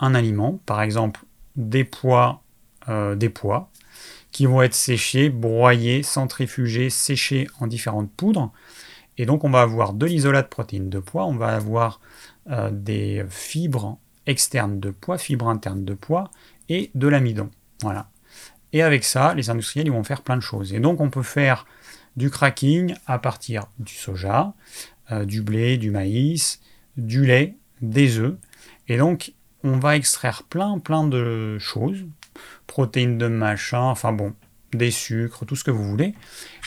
[0.00, 1.20] un aliment, par exemple
[1.54, 2.42] des pois
[2.88, 3.70] euh, des pois
[4.32, 8.52] qui vont être séchés, broyés, centrifugés, séchés en différentes poudres.
[9.16, 12.00] Et donc on va avoir de l'isolat de protéines de pois, on va avoir
[12.50, 13.96] euh, des fibres
[14.26, 16.30] externes de pois, fibres internes de pois
[16.68, 17.48] et de l'amidon.
[17.82, 18.10] Voilà.
[18.72, 20.72] Et avec ça, les industriels vont faire plein de choses.
[20.74, 21.64] Et donc on peut faire
[22.16, 24.54] du cracking à partir du soja,
[25.12, 26.60] euh, du blé, du maïs,
[26.96, 28.36] du lait, des œufs.
[28.88, 32.04] Et donc on va extraire plein plein de choses
[32.66, 34.34] protéines de machin, enfin bon,
[34.72, 36.14] des sucres, tout ce que vous voulez.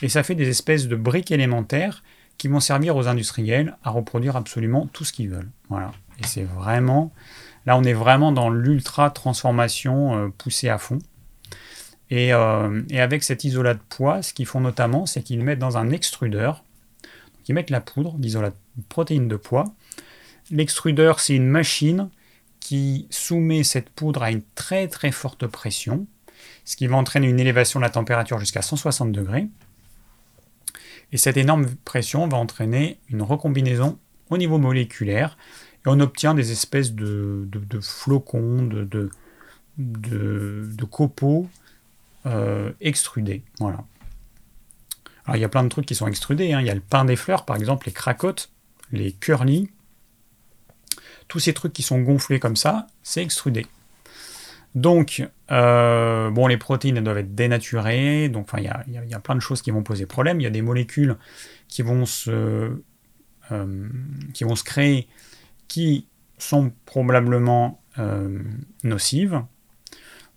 [0.01, 2.03] Et ça fait des espèces de briques élémentaires
[2.37, 5.49] qui vont servir aux industriels à reproduire absolument tout ce qu'ils veulent.
[5.69, 5.91] Voilà.
[6.19, 7.11] Et c'est vraiment.
[7.65, 10.99] Là, on est vraiment dans l'ultra transformation euh, poussée à fond.
[12.09, 15.59] Et, euh, et, avec cet isolat de poids, ce qu'ils font notamment, c'est qu'ils mettent
[15.59, 16.63] dans un extrudeur.
[17.47, 18.53] ils mettent la poudre, disons la
[18.89, 19.65] protéine de poids.
[20.51, 22.09] L'extrudeur, c'est une machine
[22.59, 26.07] qui soumet cette poudre à une très très forte pression,
[26.65, 29.47] ce qui va entraîner une élévation de la température jusqu'à 160 degrés.
[31.11, 33.97] Et cette énorme pression va entraîner une recombinaison
[34.29, 35.37] au niveau moléculaire,
[35.85, 37.47] et on obtient des espèces de,
[37.81, 39.09] flocons, de,
[39.77, 41.47] de, copeaux
[42.27, 43.43] euh, extrudés.
[43.59, 43.83] Voilà.
[45.25, 46.53] Alors il y a plein de trucs qui sont extrudés.
[46.53, 46.61] Hein.
[46.61, 48.51] Il y a le pain des fleurs, par exemple, les cracottes,
[48.91, 49.69] les curly,
[51.27, 53.65] tous ces trucs qui sont gonflés comme ça, c'est extrudé.
[54.75, 58.29] Donc, euh, bon, les protéines doivent être dénaturées.
[58.29, 58.67] Donc, il y
[59.13, 60.39] a, plein de choses qui vont poser problème.
[60.39, 61.17] Il y a des molécules
[61.67, 62.77] qui vont se,
[63.51, 63.89] euh,
[64.33, 65.07] qui vont se créer,
[65.67, 68.39] qui sont probablement euh,
[68.83, 69.41] nocives.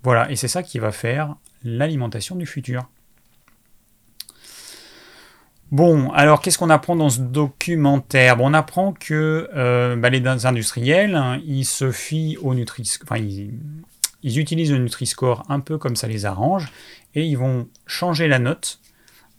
[0.03, 2.89] Voilà, et c'est ça qui va faire l'alimentation du futur.
[5.71, 8.41] Bon, alors qu'est-ce qu'on apprend dans ce documentaire?
[8.41, 14.39] On apprend que euh, bah, les industriels, hein, ils se fient au nutri enfin, ils,
[14.39, 16.73] utilisent le Nutri-Score un peu comme ça les arrange,
[17.15, 18.81] et ils vont changer la note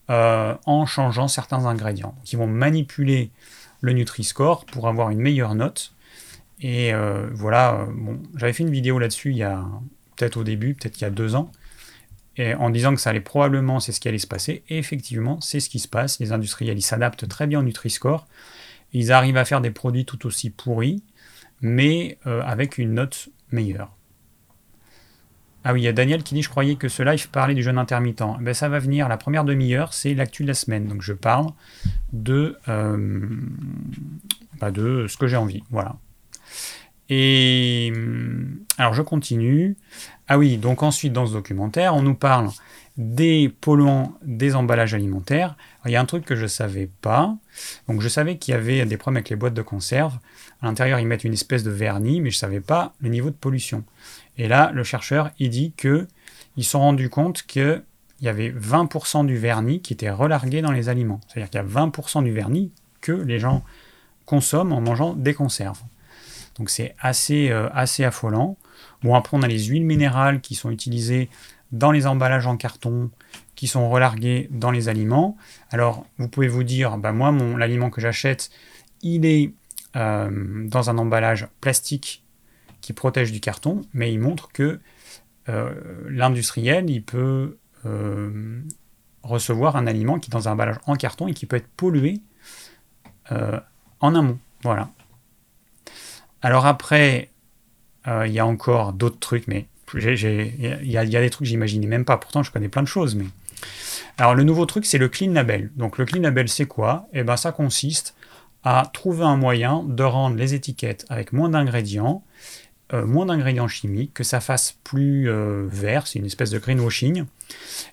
[0.09, 2.15] euh, en changeant certains ingrédients.
[2.31, 3.31] ils vont manipuler
[3.81, 5.93] le Nutri-Score pour avoir une meilleure note.
[6.61, 7.87] Et euh, voilà,
[8.35, 9.65] j'avais fait une vidéo là-dessus il y a
[10.15, 11.51] peut-être au début, peut-être il y a deux ans,
[12.39, 14.63] en disant que ça allait probablement, c'est ce qui allait se passer.
[14.69, 16.19] Et effectivement, c'est ce qui se passe.
[16.19, 18.27] Les industriels, ils s'adaptent très bien au Nutri-Score.
[18.93, 21.03] Ils arrivent à faire des produits tout aussi pourris,
[21.61, 23.95] mais euh, avec une note meilleure.
[25.63, 27.61] Ah oui, il y a Daniel qui dit Je croyais que ce live parlait du
[27.61, 28.23] jeûne intermittent.
[28.39, 29.07] Eh ben, ça va venir.
[29.07, 30.87] La première demi-heure, c'est l'actu de la semaine.
[30.87, 31.47] Donc je parle
[32.13, 33.29] de, euh,
[34.59, 35.63] bah, de ce que j'ai envie.
[35.69, 35.97] Voilà.
[37.09, 37.93] Et
[38.77, 39.77] alors je continue.
[40.33, 42.51] Ah oui, donc ensuite dans ce documentaire, on nous parle
[42.95, 45.57] des polluants des emballages alimentaires.
[45.83, 47.35] il y a un truc que je ne savais pas.
[47.89, 50.19] Donc je savais qu'il y avait des problèmes avec les boîtes de conserve.
[50.61, 53.29] À l'intérieur, ils mettent une espèce de vernis, mais je ne savais pas le niveau
[53.29, 53.83] de pollution.
[54.37, 56.07] Et là, le chercheur, il dit que
[56.55, 57.83] ils se sont rendus compte qu'il
[58.21, 61.19] y avait 20% du vernis qui était relargué dans les aliments.
[61.27, 63.65] C'est-à-dire qu'il y a 20% du vernis que les gens
[64.25, 65.81] consomment en mangeant des conserves.
[66.57, 68.55] Donc c'est assez, euh, assez affolant.
[69.03, 71.29] Bon, après, on a les huiles minérales qui sont utilisées
[71.71, 73.09] dans les emballages en carton,
[73.55, 75.37] qui sont relarguées dans les aliments.
[75.71, 78.49] Alors, vous pouvez vous dire, bah, moi, mon, l'aliment que j'achète,
[79.01, 79.53] il est
[79.95, 80.29] euh,
[80.67, 82.23] dans un emballage plastique
[82.81, 84.79] qui protège du carton, mais il montre que
[85.49, 85.73] euh,
[86.09, 87.57] l'industriel, il peut
[89.23, 92.21] recevoir un aliment qui est dans un emballage en carton et qui peut être pollué
[94.01, 94.37] en amont.
[94.61, 94.91] Voilà.
[96.41, 97.30] Alors après, euh,
[98.07, 102.05] il y a encore d'autres trucs, mais il y, a des trucs que j'imaginais même
[102.05, 102.17] pas.
[102.17, 103.17] Pourtant, je connais plein de choses.
[104.17, 105.71] Alors le nouveau truc, c'est le clean label.
[105.75, 107.07] Donc le clean label, c'est quoi?
[107.13, 108.15] Eh ben, ça consiste
[108.63, 112.23] à trouver un moyen de rendre les étiquettes avec moins d'ingrédients,
[112.93, 117.25] euh, moins d'ingrédients chimiques, que ça fasse plus euh, vert, c'est une espèce de greenwashing.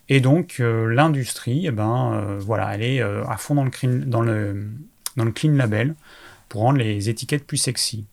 [0.08, 3.70] Et donc l'industrie, eh ben, voilà, elle est à fond dans le,
[4.04, 4.68] dans, le,
[5.16, 5.94] dans le clean label
[6.48, 8.04] pour rendre les étiquettes plus sexy.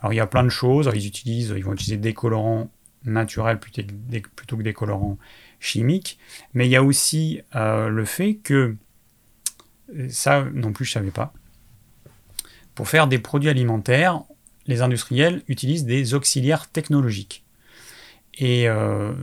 [0.00, 0.90] Alors il y a plein de choses.
[0.94, 2.70] ils utilisent, ils vont utiliser des colorants
[3.04, 5.18] naturels plutôt que des colorants
[5.60, 6.18] chimiques.
[6.54, 8.76] Mais il y a aussi euh, le fait que
[10.08, 11.32] ça non plus je savais pas.
[12.74, 14.22] Pour faire des produits alimentaires,
[14.66, 17.44] les industriels utilisent des auxiliaires technologiques.
[18.38, 19.14] Et euh,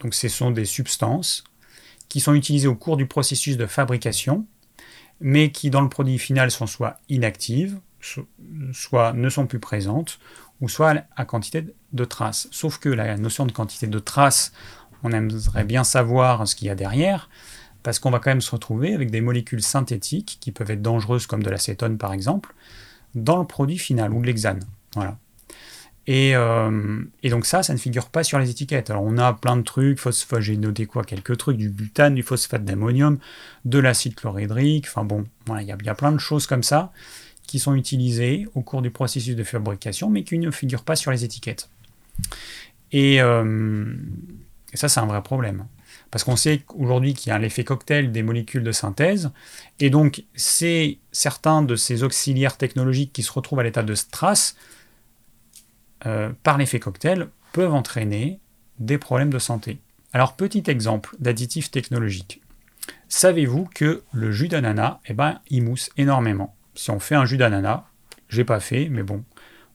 [0.00, 1.44] donc ce sont des substances
[2.08, 4.46] qui sont utilisées au cours du processus de fabrication,
[5.20, 7.78] mais qui dans le produit final sont soit inactives,
[8.72, 10.18] soit ne sont plus présentes,
[10.60, 12.48] ou soit à quantité de traces.
[12.50, 14.52] Sauf que la notion de quantité de traces,
[15.02, 17.28] on aimerait bien savoir ce qu'il y a derrière,
[17.82, 21.26] parce qu'on va quand même se retrouver avec des molécules synthétiques qui peuvent être dangereuses,
[21.26, 22.54] comme de l'acétone par exemple,
[23.14, 24.60] dans le produit final, ou de l'hexane.
[24.94, 25.16] Voilà.
[26.06, 28.90] Et, euh, donc ça, ça ne figure pas sur les étiquettes.
[28.90, 32.22] Alors on a plein de trucs, phosphate, j'ai noté quoi, quelques trucs, du butane, du
[32.22, 33.18] phosphate d'ammonium,
[33.64, 35.24] de l'acide chlorhydrique, enfin bon,
[35.60, 36.92] il y, a plein de choses comme ça
[37.50, 41.10] qui sont utilisés au cours du processus de fabrication, mais qui ne figurent pas sur
[41.10, 41.68] les étiquettes.
[42.92, 43.92] Et, euh,
[44.72, 45.66] ça, c'est un vrai problème.
[46.12, 49.32] Parce qu'on sait aujourd'hui qu'il y a l'effet cocktail des molécules de synthèse,
[49.80, 54.56] et donc c'est certains de ces auxiliaires technologiques qui se retrouvent à l'état de strass,
[56.06, 58.38] euh, par l'effet cocktail, peuvent entraîner
[58.78, 59.80] des problèmes de santé.
[60.12, 62.42] Alors, petit exemple d'additif technologique.
[63.08, 66.54] Savez-vous que le jus d'ananas, eh ben, il mousse énormément?
[66.80, 67.84] Si on fait un jus d'ananas,
[68.30, 69.22] j'ai pas fait, mais bon,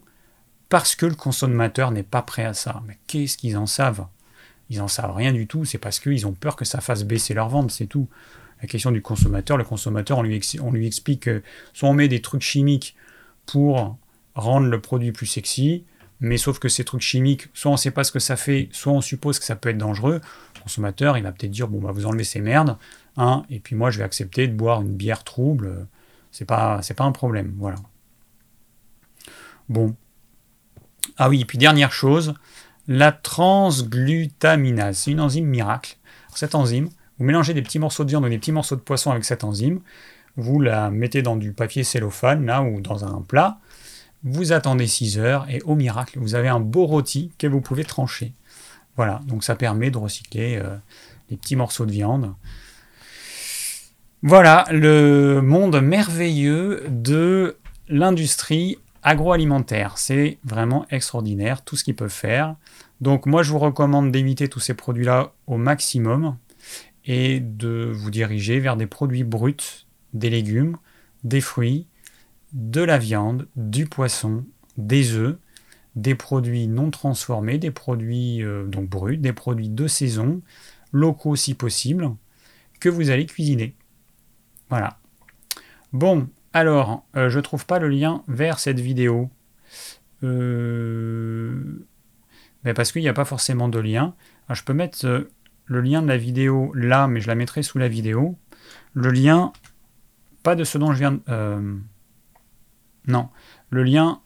[0.70, 2.82] parce que le consommateur n'est pas prêt à ça.
[2.88, 4.06] Mais qu'est-ce qu'ils en savent?
[4.70, 7.34] Ils n'en savent rien du tout, c'est parce qu'ils ont peur que ça fasse baisser
[7.34, 8.10] leur vente, c'est tout.
[8.62, 11.44] La question du consommateur, le consommateur, on lui, explique que
[11.74, 12.96] soit on met des trucs chimiques
[13.46, 13.98] pour
[14.36, 15.86] rendre le produit plus sexy,
[16.20, 18.70] mais sauf que ces trucs chimiques, soit on ne sait pas ce que ça fait,
[18.72, 20.22] soit on suppose que ça peut être dangereux.
[20.56, 22.78] Le consommateur, il va peut-être dire bon bah vous enlevez ces merdes,
[23.16, 25.88] hein, et puis moi je vais accepter de boire une bière trouble,
[26.32, 27.78] c'est pas pas un problème, voilà.
[29.70, 29.96] Bon.
[31.18, 32.34] Ah oui, et puis dernière chose,
[32.88, 34.98] la transglutaminase.
[34.98, 35.98] C'est une enzyme miracle.
[36.34, 39.12] Cette enzyme, vous mélangez des petits morceaux de viande ou des petits morceaux de poisson
[39.12, 39.80] avec cette enzyme,
[40.36, 43.60] vous la mettez dans du papier cellophane là ou dans un plat,
[44.24, 47.84] vous attendez 6 heures et au miracle, vous avez un beau rôti que vous pouvez
[47.84, 48.34] trancher.
[48.96, 50.76] Voilà, donc ça permet de recycler euh,
[51.30, 52.34] les petits morceaux de viande.
[54.24, 59.98] Voilà le monde merveilleux de l'industrie agroalimentaire.
[59.98, 62.56] C'est vraiment extraordinaire tout ce qu'ils peuvent faire.
[63.00, 66.36] Donc moi je vous recommande d'éviter tous ces produits-là au maximum
[67.08, 70.78] et de vous diriger vers des produits bruts, des légumes,
[71.24, 71.88] des fruits,
[72.54, 74.46] de la viande, du poisson,
[74.78, 75.38] des œufs,
[75.96, 80.42] des produits non transformés, des produits euh, donc bruts, des produits de saison,
[80.92, 82.12] locaux si possible,
[82.80, 83.76] que vous allez cuisiner.
[84.70, 85.00] Voilà.
[85.94, 89.30] Bon, alors, euh, je ne trouve pas le lien vers cette vidéo.
[90.24, 91.86] Euh,
[92.64, 94.14] mais parce qu'il n'y a pas forcément de lien.
[94.50, 95.28] je peux mettre
[95.68, 98.38] le lien de la vidéo là, mais je la mettrai sous la vidéo.
[98.94, 99.54] Le lien,
[100.44, 101.80] pas de ce dont je viens de...
[103.06, 103.30] non,
[103.70, 104.22] le lien...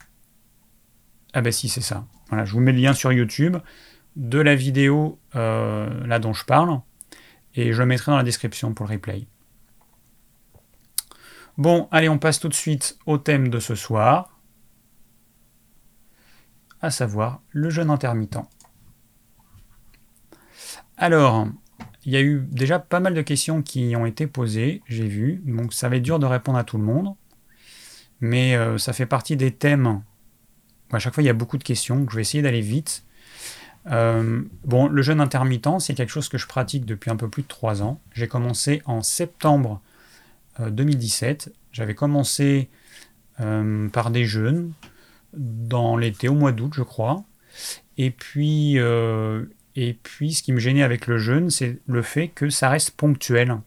[1.33, 2.05] Ah ben si, c'est ça.
[2.29, 3.57] Voilà, je vous mets le lien sur YouTube
[4.15, 6.79] de la vidéo là dont je parle.
[7.53, 9.27] Et je le mettrai dans la description pour le replay.
[11.57, 14.39] Bon, allez, on passe tout de suite au thème de ce soir,
[16.79, 18.37] à savoir le jeûne intermittent.
[21.01, 21.47] Alors,
[22.05, 25.41] il y a eu déjà pas mal de questions qui ont été posées, j'ai vu,
[25.47, 27.15] donc ça va être dur de répondre à tout le monde,
[28.19, 30.03] mais euh, ça fait partie des thèmes.
[30.91, 33.03] À chaque fois, il y a beaucoup de questions, je vais essayer d'aller vite.
[33.87, 37.41] Euh, bon, le jeûne intermittent, c'est quelque chose que je pratique depuis un peu plus
[37.41, 37.99] de 3 ans.
[38.13, 39.81] J'ai commencé en septembre
[40.59, 41.47] 2017.
[41.47, 42.69] Euh, J'avais commencé
[43.91, 44.71] par des jeûnes
[45.33, 47.23] dans l'été, au mois d'août, je crois.
[47.97, 48.77] Et puis,
[49.75, 52.91] et puis, ce qui me gênait avec le jeûne, c'est le fait que ça reste
[52.91, 53.57] ponctuel.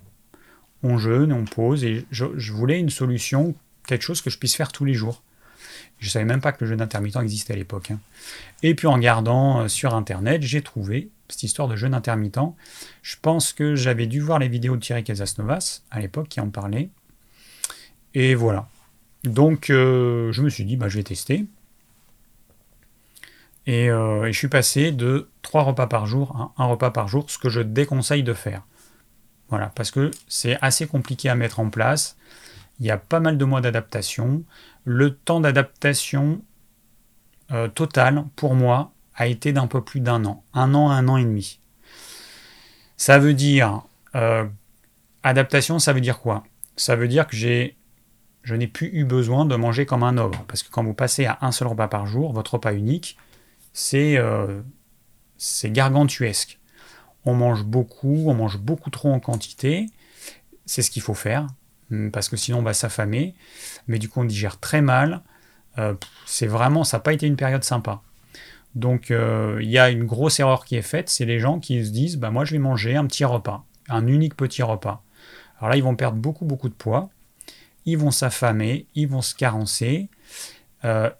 [0.82, 3.54] On jeûne, on pose, et je, voulais une solution,
[3.86, 5.22] quelque chose que je puisse faire tous les jours.
[5.98, 7.90] Je ne savais même pas que le jeûne intermittent existait à l'époque.
[7.90, 8.00] Hein.
[8.62, 12.38] Et puis en regardant sur Internet, j'ai trouvé cette histoire de jeûne intermittent.
[13.02, 16.50] Je pense que j'avais dû voir les vidéos de Thierry Casasnovas à l'époque qui en
[16.50, 16.90] parlait.
[18.12, 18.68] Et voilà.
[19.22, 21.46] Donc euh, je me suis dit, bah, je vais tester.
[23.68, 27.30] Euh, et, je suis passé de 3 repas par jour à 1 repas par jour,
[27.30, 28.62] ce que je déconseille de faire.
[29.48, 32.16] Voilà, parce que c'est assez compliqué à mettre en place.
[32.80, 34.42] Il y a pas mal de mois d'adaptation.
[34.84, 36.42] Le temps d'adaptation
[37.52, 40.42] euh, total, pour moi, a été d'un peu plus d'un an.
[40.54, 41.60] Un an, un an et demi.
[42.96, 43.82] Ça veut dire...
[44.14, 44.44] Euh,
[45.22, 46.44] adaptation, ça veut dire quoi?
[46.76, 47.76] Ça veut dire que j'ai
[48.44, 50.44] je n'ai plus eu besoin de manger comme un ogre.
[50.46, 53.16] Parce que quand vous passez à un seul repas par jour, votre repas unique,
[53.74, 54.62] c'est euh,
[55.64, 56.58] gargantuesque.
[57.26, 59.86] On mange beaucoup, on mange beaucoup trop en quantité.
[60.64, 61.48] C'est ce qu'il faut faire,
[61.90, 63.34] hum, parce que sinon on va s'affamer.
[63.88, 65.22] Mais du coup, on digère très mal.
[65.78, 65.94] Euh,
[66.24, 68.00] c'est vraiment, ça n'a pas été une période sympa.
[68.76, 71.84] Donc euh, il y a une grosse erreur qui est faite, c'est les gens qui
[71.84, 75.04] se disent bah moi je vais manger un petit repas, un unique petit repas.
[75.58, 77.08] Alors là ils vont perdre beaucoup beaucoup de poids,
[77.86, 80.08] ils vont s'affamer, ils vont se carencer,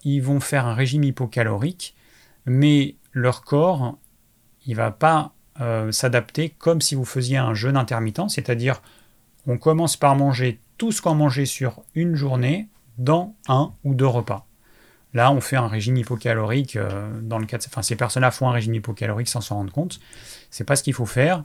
[0.03, 1.95] ils vont faire un régime hypocalorique,
[2.45, 3.97] mais leur corps,
[4.65, 8.81] il va pas euh, s'adapter comme si vous faisiez un jeûne intermittent, c'est-à-dire
[9.47, 12.67] on commence par manger tout ce qu'on mangeait sur une journée
[12.97, 14.45] dans un ou deux repas.
[15.13, 18.49] Là, on fait un régime hypocalorique euh, dans le cas de, enfin, ces personnes-là font
[18.49, 20.01] un régime hypocalorique sans s'en rendre compte.
[20.51, 21.43] C'est pas ce qu'il faut faire.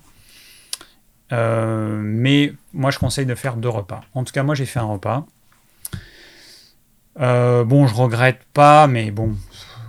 [1.33, 4.01] Euh, mais moi, je conseille de faire deux repas.
[4.15, 5.25] En tout cas, moi, j'ai fait un repas.
[7.17, 9.37] Bon, je regrette pas, mais bon,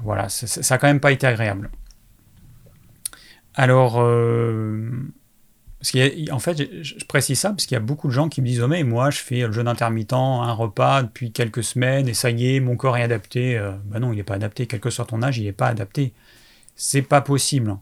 [0.03, 1.69] voilà, ça, ça a quand même pas été agréable.
[3.53, 3.97] Alors,
[6.31, 8.61] en fait, je, précise ça parce qu'il y a beaucoup de gens qui me disent
[8.61, 12.29] Oh, mais moi, je fais le jeûne intermittent, un repas depuis quelques semaines et ça
[12.29, 13.57] y est, mon corps est adapté.
[13.57, 14.67] Euh, bah non, il n'est pas adapté.
[14.67, 16.13] Quel que soit ton âge, il n'est pas adapté.
[16.75, 17.77] C'est pas possible.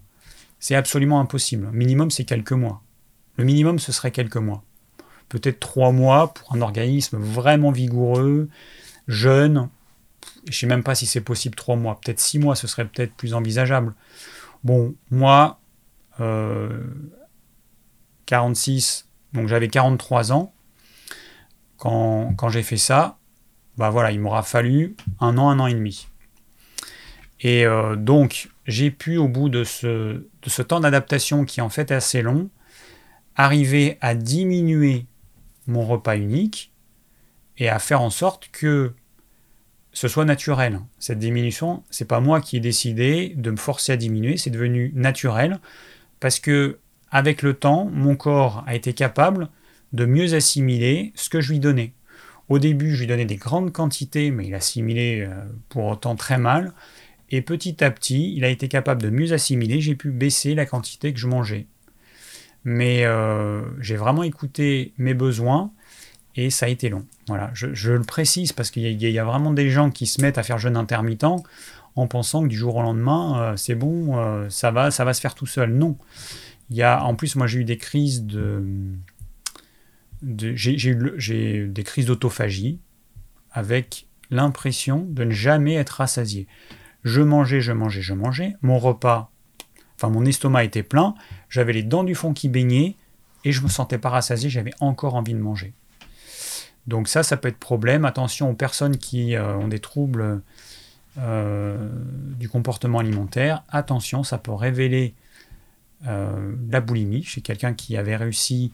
[0.59, 1.69] C'est absolument impossible.
[1.71, 2.81] Minimum, c'est quelques mois.
[3.37, 4.63] Le minimum, ce serait quelques mois.
[5.27, 8.49] Peut-être trois mois pour un organisme vraiment vigoureux,
[9.07, 9.69] jeune.
[10.49, 11.99] Je ne sais même pas si c'est possible trois mois.
[12.01, 13.93] Peut-être six mois, ce serait peut-être plus envisageable.
[14.63, 15.59] Bon, moi,
[16.19, 16.83] euh,
[18.25, 20.53] 46, donc j'avais 43 ans
[21.77, 23.17] quand, j'ai fait ça.
[23.77, 26.07] Bah voilà, il m'aura fallu un an, un an et demi.
[27.39, 31.69] Et euh, donc, j'ai pu, au bout de ce, de ce temps d'adaptation qui en
[31.69, 32.49] fait est assez long,
[33.35, 35.05] arriver à diminuer
[35.67, 36.73] mon repas unique
[37.57, 38.93] et à faire en sorte que
[39.99, 40.79] ce soit naturel.
[40.97, 44.93] Cette diminution, c'est pas moi qui ai décidé de me forcer à diminuer, c'est devenu
[44.95, 45.59] naturel
[46.21, 46.79] parce que
[47.11, 49.49] avec le temps, mon corps a été capable
[49.91, 51.91] de mieux assimiler ce que je lui donnais.
[52.47, 55.33] Au début, je lui donnais des grandes quantités, mais il assimilait euh,
[55.67, 56.71] pour autant très mal.
[57.29, 59.81] Et petit à petit, il a été capable de mieux assimiler.
[59.81, 61.67] J'ai pu baisser la quantité que je mangeais.
[62.63, 65.73] Mais euh, j'ai vraiment écouté mes besoins
[66.45, 67.05] et ça a été long.
[67.27, 70.43] Voilà, je, le précise parce qu'il y, a vraiment des gens qui se mettent à
[70.43, 71.25] faire jeûne intermittent
[71.95, 75.21] en pensant que du jour au lendemain, euh, c'est bon, ça va, ça va se
[75.21, 75.73] faire tout seul.
[75.73, 75.97] Non.
[76.69, 78.63] Il y a, en plus, moi j'ai eu des crises de,
[80.23, 82.79] j'ai eu des crises d'autophagie
[83.51, 86.47] avec l'impression de ne jamais être rassasié.
[87.03, 88.55] Je mangeais, je mangeais, je mangeais.
[88.61, 89.31] Mon repas,
[89.95, 91.15] enfin mon estomac était plein.
[91.49, 92.97] J'avais les dents du fond qui baignaient
[93.45, 94.49] et je me sentais pas rassasié.
[94.49, 95.73] J'avais encore envie de manger.
[96.89, 98.03] Donc ça, ça peut être problème.
[98.03, 100.41] Attention aux personnes qui euh, ont des troubles
[101.19, 101.87] euh,
[102.35, 103.63] du comportement alimentaire.
[103.69, 105.13] Attention, ça peut révéler
[106.07, 108.73] euh, la boulimie chez quelqu'un qui avait réussi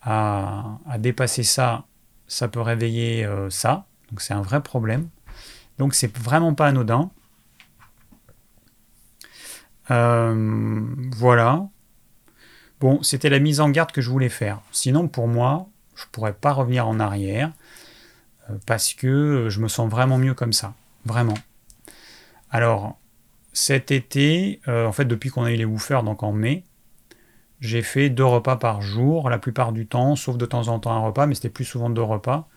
[0.00, 1.86] à, dépasser ça,
[2.28, 3.86] ça peut réveiller ça.
[4.10, 5.08] Donc c'est un vrai problème.
[5.78, 7.10] Donc c'est vraiment pas anodin.
[9.88, 11.66] Voilà.
[12.80, 14.60] Bon, c'était la mise en garde que je voulais faire.
[14.72, 17.52] Sinon, pour moi, je pourrais pas revenir en arrière
[18.66, 20.74] parce que je me sens vraiment mieux comme ça.
[21.04, 21.34] Vraiment.
[22.50, 22.98] Alors,
[23.52, 26.64] cet été, euh, en fait, depuis qu'on a eu les woofers, donc en mai,
[27.60, 30.92] j'ai fait deux repas par jour, la plupart du temps, sauf de temps en temps
[30.92, 32.48] un repas, mais c'était plus souvent deux repas.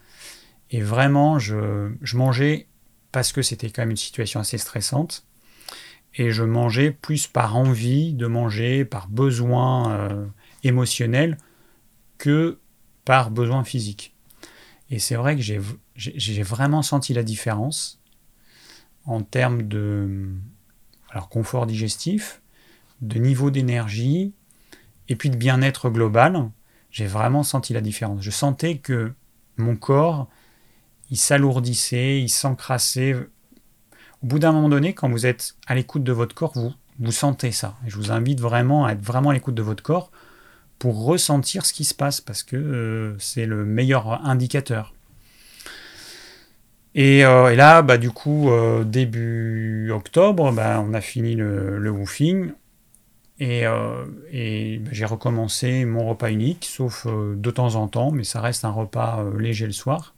[0.71, 2.67] Et vraiment, je, mangeais
[3.11, 5.25] parce que c'était quand même une situation assez stressante.
[6.15, 10.25] Et je mangeais plus par envie de manger, par besoin euh,
[10.63, 11.37] émotionnel,
[12.17, 12.59] que
[13.07, 14.13] par besoin physique.
[14.89, 18.01] Et c'est vrai que j'ai vraiment senti la différence
[19.05, 20.27] en termes de,
[21.09, 22.41] alors confort digestif,
[22.99, 24.33] de niveau d'énergie,
[25.07, 26.49] et puis de bien-être global,
[26.91, 28.21] j'ai vraiment senti la différence.
[28.21, 29.13] Je sentais que
[29.55, 30.27] mon corps,
[31.09, 33.13] il s'alourdissait, il s'encrassait.
[33.13, 37.13] Au bout d'un moment donné, quand vous êtes à l'écoute de votre corps, vous, vous
[37.13, 37.77] sentez ça.
[37.85, 40.11] Et je vous invite vraiment à être vraiment à l'écoute de votre corps
[40.79, 44.93] pour ressentir ce qui se passe, parce que euh, c'est le meilleur indicateur.
[46.97, 52.53] Euh, et, là, bah, du coup, euh, début octobre, bah, on a fini le, woofing.
[53.39, 54.05] Et, euh,
[54.79, 58.71] bah, j'ai recommencé mon repas unique, sauf de temps en temps, mais ça reste un
[58.71, 60.15] repas léger le soir,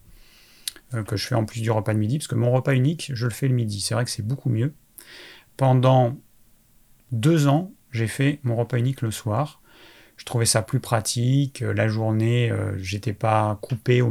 [1.06, 3.26] que je fais en plus du repas de midi, parce que mon repas unique, je
[3.26, 3.80] le fais le midi.
[3.80, 4.72] C'est vrai que c'est beaucoup mieux.
[5.56, 6.16] Pendant
[7.12, 9.59] deux ans, j'ai fait mon repas unique le soir.
[10.20, 11.60] Je trouvais ça plus pratique.
[11.60, 14.02] La journée, j'étais pas coupé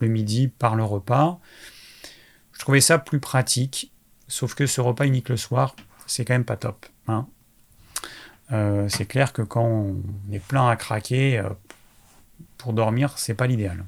[0.00, 1.38] le midi par le repas.
[2.52, 3.92] Je trouvais ça plus pratique,
[4.26, 5.76] sauf que ce repas unique le soir,
[6.06, 6.86] c'est quand même pas top.
[7.06, 7.26] Hein.
[8.52, 10.02] Euh, c'est clair que quand on
[10.32, 11.50] est plein à craquer, euh,
[12.58, 13.84] pour dormir, c'est pas l'idéal.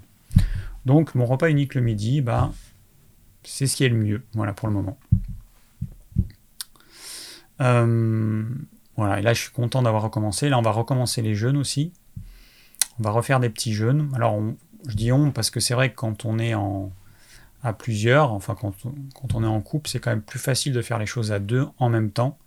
[0.84, 2.52] Donc mon repas unique le midi, bah,
[3.42, 4.98] c'est ce qui est le mieux, voilà pour le moment.
[7.60, 8.44] Euh,
[8.96, 10.48] voilà, et là je suis content d'avoir recommencé.
[10.48, 11.92] Là on va recommencer les jeûnes aussi.
[12.98, 14.10] On va refaire des petits jeûnes.
[14.14, 14.40] Alors
[14.86, 16.92] je dis on parce que c'est vrai que quand on est en,
[17.62, 18.74] à plusieurs, enfin quand,
[19.34, 21.66] on est en couple, c'est quand même plus facile de faire les choses à deux
[21.78, 22.38] en même temps.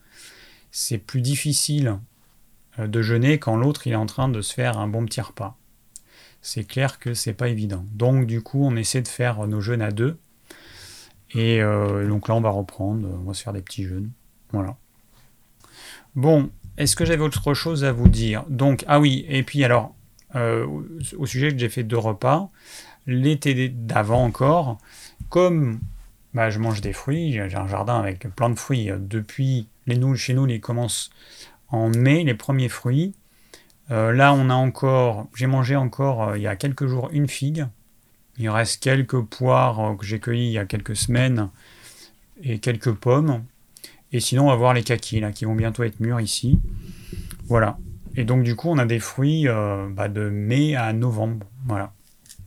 [0.71, 1.99] C'est plus difficile
[2.79, 5.21] euh, de jeûner quand l'autre il est en train de se faire un bon petit
[5.21, 5.57] repas.
[6.41, 7.83] C'est clair que c'est pas évident.
[7.91, 10.17] Donc du coup, on essaie de faire nos jeûnes à deux.
[11.31, 14.11] Et euh, donc là, on va reprendre, on va se faire des petits jeûnes.
[14.51, 14.77] Voilà.
[16.15, 18.43] Bon, est-ce que j'avais autre chose à vous dire?
[18.49, 19.93] Donc, ah oui, et puis alors,
[20.35, 20.65] euh,
[21.17, 22.49] au sujet que j'ai fait deux repas,
[23.05, 24.77] l'été d'avant encore,
[25.29, 25.79] comme
[26.33, 30.17] bah, je mange des fruits, j'ai un jardin avec plein de fruits depuis les nouilles
[30.17, 31.09] chez nous, ils commencent
[31.69, 33.13] en mai, les premiers fruits.
[33.91, 37.27] Euh, là, on a encore, j'ai mangé encore euh, il y a quelques jours une
[37.27, 37.65] figue.
[38.37, 41.49] Il reste quelques poires que j'ai cueillies il y a quelques semaines
[42.41, 43.43] et quelques pommes.
[44.11, 46.59] Et sinon, on va voir les kakis là, qui vont bientôt être mûrs ici.
[47.45, 47.77] Voilà.
[48.15, 49.47] Et donc, du coup, on a des fruits
[49.91, 51.45] bah, de mai à novembre.
[51.65, 51.93] Voilà.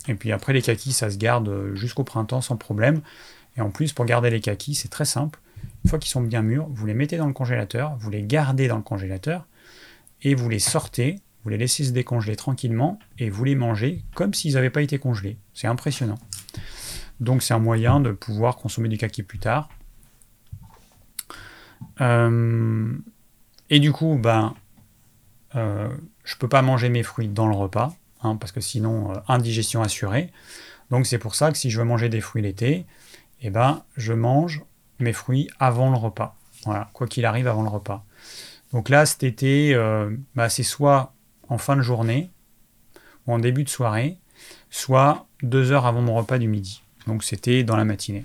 [0.09, 3.01] Et puis après, les kakis, ça se garde jusqu'au printemps sans problème.
[3.57, 5.39] Et en plus, pour garder les kakis, c'est très simple.
[5.85, 8.69] Une fois qu'ils sont bien mûrs, vous les mettez dans le congélateur, vous les gardez
[8.69, 9.47] dans le congélateur
[10.23, 14.33] et vous les sortez, vous les laissez se décongeler tranquillement et vous les mangez comme
[14.33, 15.39] s'ils n'avaient pas été congelés.
[15.55, 16.19] C'est impressionnant.
[17.21, 19.69] Donc c'est un moyen de pouvoir consommer du kaki plus tard.
[22.01, 22.97] Euh,
[23.71, 24.55] et du coup, ben,
[25.55, 25.89] euh,
[26.25, 29.17] je ne peux pas manger mes fruits dans le repas, hein, parce que sinon, euh,
[29.29, 30.31] indigestion assurée.
[30.91, 32.87] Donc c'est pour ça que si je veux manger des fruits l'été,
[33.41, 34.63] eh ben, je mange
[34.99, 36.37] mes fruits avant le repas.
[36.65, 38.05] Voilà, quoi qu'il arrive avant le repas.
[38.73, 39.75] Donc là, cet été,
[40.35, 41.13] bah, c'est soit
[41.49, 42.31] en fin de journée
[43.27, 44.19] ou en début de soirée,
[44.71, 46.83] soit deux heures avant mon repas du midi.
[47.07, 48.25] Donc c'était dans la matinée.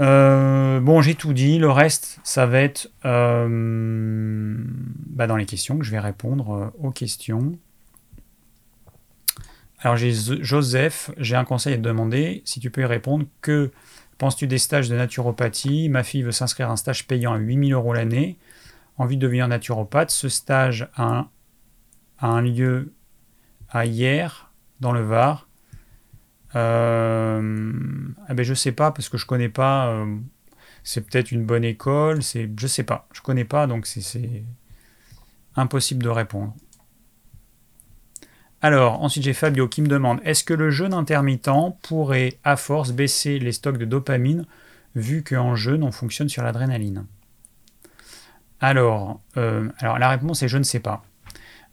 [0.00, 1.58] Euh, bon, j'ai tout dit.
[1.58, 4.56] Le reste, ça va être euh,
[5.06, 7.58] bah, dans les questions que je vais répondre aux questions.
[9.82, 13.70] Alors j'ai Joseph, j'ai un conseil à te demander, si tu peux y répondre, que
[14.18, 15.88] penses-tu des stages de naturopathie?
[15.88, 18.36] Ma fille veut s'inscrire à un stage payant à 8000 euros l'année,
[18.98, 20.10] envie de devenir naturopathe.
[20.10, 21.28] Ce stage a
[22.20, 22.92] un, lieu
[23.70, 25.48] à hier, dans le Var.
[26.56, 27.72] Euh,
[28.28, 29.88] eh ben je sais pas, parce que je connais pas.
[29.88, 30.16] Euh,
[30.82, 34.44] c'est peut-être une bonne école, c'est, je sais pas, je connais pas, donc c'est
[35.56, 36.54] impossible de répondre.
[38.62, 41.50] Alors, ensuite j'ai Fabio qui me demande est-ce que le jeûne intermittent
[41.82, 44.46] pourrait à force baisser les stocks de dopamine
[44.94, 47.06] vu qu'en jeûne on fonctionne sur l'adrénaline?
[48.60, 51.02] Alors, euh, alors, la réponse est je ne sais pas.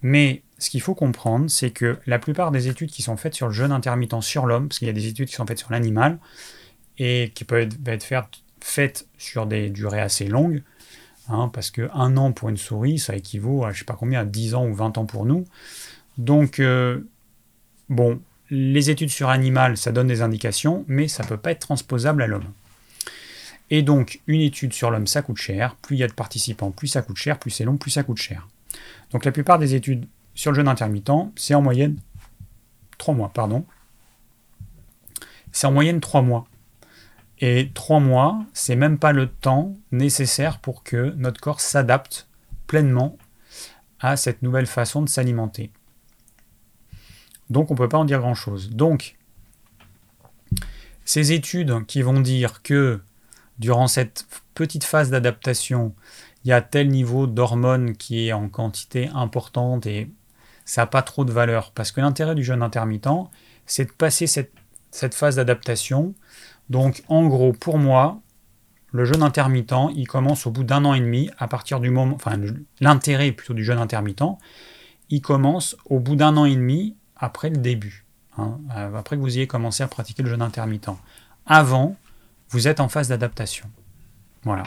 [0.02, 3.48] Mais ce qu'il faut comprendre, c'est que la plupart des études qui sont faites sur
[3.48, 5.72] le jeûne intermittent sur l'homme, parce qu'il y a des études qui sont faites sur
[5.72, 6.20] l'animal,
[6.98, 8.30] et qui peuvent être,
[8.62, 10.64] faites sur des durées assez longues,
[11.30, 14.22] hein, parce que un an pour une souris, ça équivaut à je sais pas combien,
[14.22, 15.46] à 10 ans ou 20 ans pour nous.
[16.18, 17.08] Donc, euh,
[17.90, 18.20] bon,
[18.50, 22.24] les études sur animal, ça donne des indications, mais ça ne peut pas être transposable
[22.24, 22.52] à l'homme.
[23.70, 25.76] Et donc, une étude sur l'homme, ça coûte cher.
[25.76, 27.38] Plus il y a de participants, plus ça coûte cher.
[27.38, 28.48] Plus c'est long, plus ça coûte cher.
[29.12, 31.98] Donc, la plupart des études sur le jeûne intermittent, c'est en moyenne
[32.98, 33.66] 3 mois, pardon.
[35.52, 36.48] C'est en moyenne 3 mois.
[37.40, 42.28] Et 3 mois, c'est même pas le temps nécessaire pour que notre corps s'adapte
[42.66, 43.18] pleinement
[44.00, 45.72] à cette nouvelle façon de s'alimenter.
[47.50, 48.72] Donc on ne peut pas en dire grand-chose.
[48.72, 49.16] Donc,
[51.06, 53.00] ces études qui vont dire que
[53.60, 55.96] durant cette petite phase d'adaptation,
[56.48, 60.10] il y a tel niveau d'hormones qui est en quantité importante et
[60.64, 61.72] ça n'a pas trop de valeur.
[61.72, 63.10] Parce que l'intérêt du jeûne intermittent,
[63.66, 64.54] c'est de passer cette,
[65.14, 66.16] phase d'adaptation.
[66.70, 68.22] Donc en gros, pour moi,
[68.94, 72.16] le jeûne intermittent, il commence au bout d'un an et demi, à partir du moment,
[72.16, 72.40] enfin
[72.80, 74.38] l'intérêt plutôt du jeûne intermittent,
[75.10, 78.06] il commence au bout d'un an et demi après le début,
[78.38, 80.92] hein, euh, après que vous ayez commencé à pratiquer le jeûne intermittent.
[81.46, 81.98] Avant,
[82.52, 83.70] vous êtes en phase d'adaptation.
[84.44, 84.64] Voilà.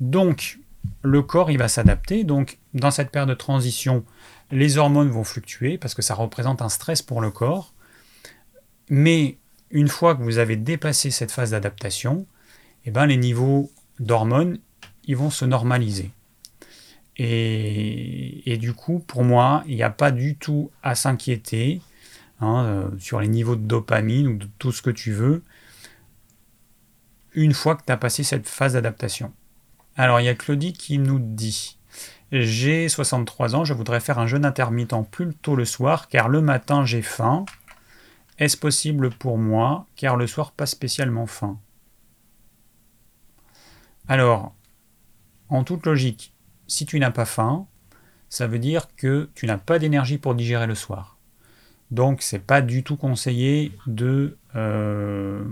[0.00, 0.58] Donc,
[1.02, 2.24] le corps, il va s'adapter.
[2.24, 4.04] Donc, dans cette période de transition,
[4.50, 7.72] les hormones vont fluctuer parce que ça représente un stress pour le corps.
[8.88, 9.38] Mais
[9.70, 12.26] une fois que vous avez dépassé cette phase d'adaptation,
[12.84, 14.58] eh ben, les niveaux d'hormones,
[15.04, 16.10] ils vont se normaliser.
[17.22, 21.82] Et, du coup, pour moi, il n'y a pas du tout à s'inquiéter
[22.40, 25.42] hein, euh, sur les niveaux de dopamine ou de tout ce que tu veux,
[27.34, 29.32] une fois que tu as passé cette phase d'adaptation.
[29.96, 31.78] Alors, il y a Claudie qui nous dit
[32.32, 36.40] J'ai 63 ans, je voudrais faire un jeûne intermittent plus tôt le soir, car le
[36.40, 37.44] matin j'ai faim.
[38.38, 41.58] Est-ce possible pour moi, car le soir pas spécialement faim?
[44.08, 44.54] Alors,
[45.50, 46.32] en toute logique,
[46.66, 47.66] si tu n'as pas faim,
[48.28, 51.18] ça veut dire que tu n'as pas d'énergie pour digérer le soir.
[51.90, 55.44] Donc, c'est pas du tout conseillé de, euh,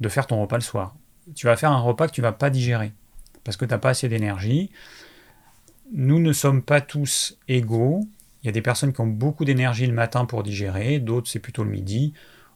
[0.00, 0.96] de faire ton repas le soir.
[1.36, 2.92] Tu vas faire un repas que tu vas pas digérer
[3.44, 4.70] parce que tu n'as pas assez d'énergie.
[5.92, 8.06] Nous ne sommes pas tous égaux.
[8.42, 11.38] Il y a des personnes qui ont beaucoup d'énergie le matin pour digérer, d'autres c'est
[11.38, 12.12] plutôt le midi,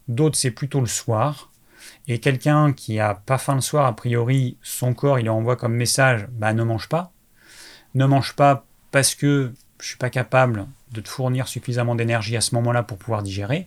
[0.09, 1.51] d'autres c'est plutôt le soir.
[2.09, 5.75] Et quelqu'un qui a pas faim le soir, a priori, son corps, il envoie comme
[5.75, 7.13] message, bah ne mange pas.
[7.95, 12.41] Ne mange pas parce que je suis pas capable de te fournir suffisamment d'énergie à
[12.41, 13.67] ce moment-là pour pouvoir digérer.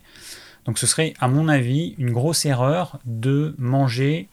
[0.66, 4.30] Donc ce serait, à mon avis, une grosse erreur de manger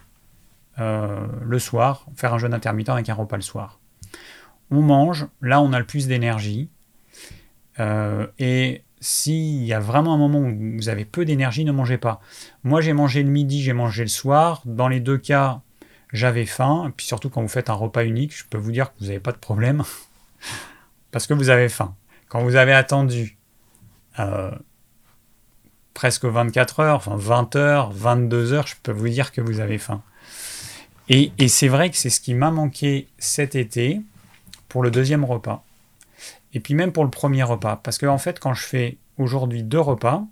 [0.79, 3.81] euh, le soir, faire un jeûne intermittent avec un repas le soir.
[4.71, 6.69] On mange, là on a le plus d'énergie.
[7.79, 11.99] Euh, et s'il y a vraiment un moment où vous avez peu d'énergie, ne mangez
[11.99, 12.21] pas.
[12.65, 14.63] Moi j'ai mangé le midi, j'ai mangé le soir.
[14.65, 15.61] Dans les deux cas,
[16.13, 16.87] j'avais faim.
[16.89, 19.07] Et puis surtout quand vous faites un repas unique, je peux vous dire que vous
[19.07, 19.83] n'avez pas de problème.
[21.11, 21.95] parce que vous avez faim.
[22.29, 23.39] Quand vous avez attendu
[24.19, 24.51] euh,
[25.95, 29.79] presque 24 heures, enfin 20 heures, 22 heures, je peux vous dire que vous avez
[29.79, 30.03] faim.
[31.09, 34.01] Et, c'est vrai que c'est ce qui m'a manqué cet été
[34.69, 35.65] pour le deuxième repas.
[36.53, 37.77] Et puis même pour le premier repas.
[37.77, 40.25] Parce que en fait, quand je fais aujourd'hui deux repas,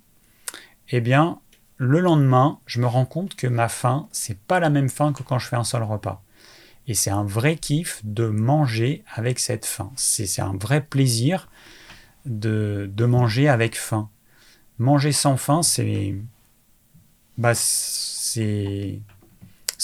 [0.91, 1.39] eh bien,
[1.77, 5.23] le lendemain, je me rends compte que ma faim, c'est pas la même faim que
[5.23, 6.23] quand je fais un seul repas.
[6.87, 9.91] Et c'est un vrai kiff de manger avec cette faim.
[9.97, 11.49] C'est un vrai plaisir
[12.27, 14.11] de, de, manger avec faim.
[14.79, 16.15] Manger sans faim, c'est.
[17.39, 19.01] Bah, c'est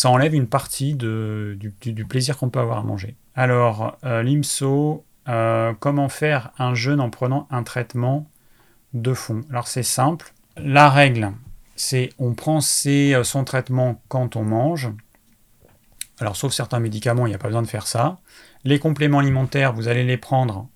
[0.01, 3.17] ça enlève une partie du, plaisir qu'on peut avoir à manger.
[3.35, 8.27] Alors, euh, l'IMSO, euh, comment faire un jeûne en prenant un traitement
[8.95, 9.43] de fond?
[9.51, 10.33] Alors, c'est simple.
[10.57, 11.33] La règle,
[11.77, 14.89] c'est on prend euh, son traitement quand on mange.
[16.19, 18.21] Alors, sauf certains médicaments, il n'y a pas besoin de faire ça.
[18.65, 20.67] Les compléments alimentaires, vous allez les prendre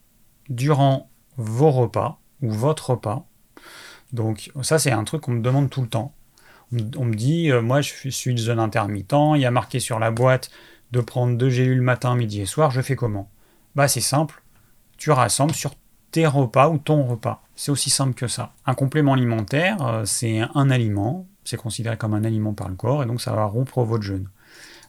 [0.50, 1.08] durant
[1.38, 3.24] vos repas ou votre repas.
[4.12, 6.12] Donc, ça, c'est un truc qu'on me demande tout le temps
[6.72, 9.98] on me dit, euh, moi je suis de zone intermittent, il y a marqué sur
[9.98, 10.50] la boîte
[10.92, 13.30] de prendre deux gélules matin, midi et soir, je fais comment?
[13.74, 14.42] Bah c'est simple,
[14.96, 15.74] tu rassembles sur
[16.10, 17.42] tes repas ou ton repas.
[17.56, 18.52] C'est aussi simple que ça.
[18.66, 23.02] Un complément alimentaire, euh, c'est un aliment, c'est considéré comme un aliment par le corps,
[23.02, 24.28] et donc ça va rompre votre jeûne.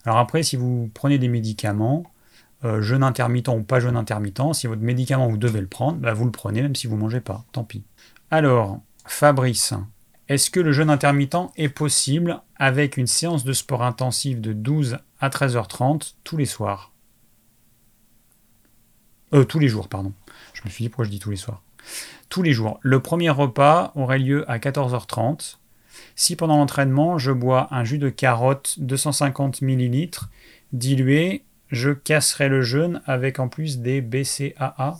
[0.05, 2.03] Alors après, si vous prenez des médicaments,
[2.63, 6.13] euh, jeûne intermittent ou pas jeûne intermittent, si votre médicament vous devez le prendre, bah,
[6.13, 7.83] vous le prenez même si vous ne mangez pas, tant pis.
[8.31, 9.73] Alors, Fabrice,
[10.27, 14.97] est-ce que le jeûne intermittent est possible avec une séance de sport intensive de 12
[15.19, 16.91] à 13h30 tous les soirs?
[19.33, 20.13] Euh, tous les jours, pardon.
[20.53, 21.61] Je me suis dit pourquoi je dis tous les soirs?
[22.29, 22.79] Tous les jours.
[22.81, 25.57] Le premier repas aurait lieu à 14h30.
[26.15, 30.09] Si pendant l'entraînement, je bois un jus de carotte 250 ml
[30.73, 34.99] dilué, je casserai le jeûne avec en plus des BCAA.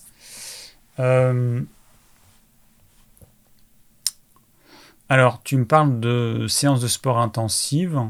[5.07, 8.01] Alors, tu me parles de séances de sport intensives.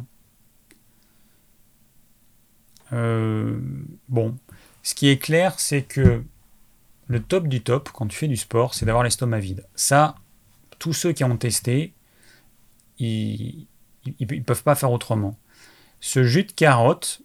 [2.94, 3.60] Euh,
[4.08, 4.38] bon,
[4.82, 6.24] ce qui est clair, c'est que
[7.08, 9.66] le top du top, quand tu fais du sport, c'est d'avoir l'estomac vide.
[9.76, 10.16] Ça,
[10.80, 11.94] tous ceux qui ont testé,
[12.98, 13.68] ils
[14.06, 15.38] ne peuvent pas faire autrement.
[16.00, 17.22] Ce jus de carotte,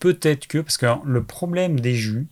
[0.00, 2.26] peut-être que, parce que le problème des jus,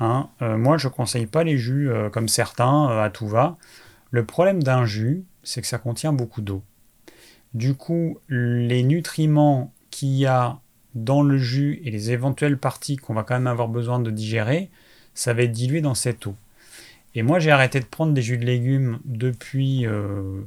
[0.00, 3.56] hein, euh, moi je ne conseille pas les jus euh, comme certains à tout va.
[4.10, 6.62] Le problème d'un jus, c'est que ça contient beaucoup d'eau.
[7.54, 10.60] Du coup, les nutriments qu'il y a
[10.94, 14.70] dans le jus et les éventuelles parties qu'on va quand même avoir besoin de digérer,
[15.14, 16.34] ça va être dilué dans cette eau.
[17.14, 20.40] Et moi, j'ai arrêté de prendre des jus de légumes depuis euh,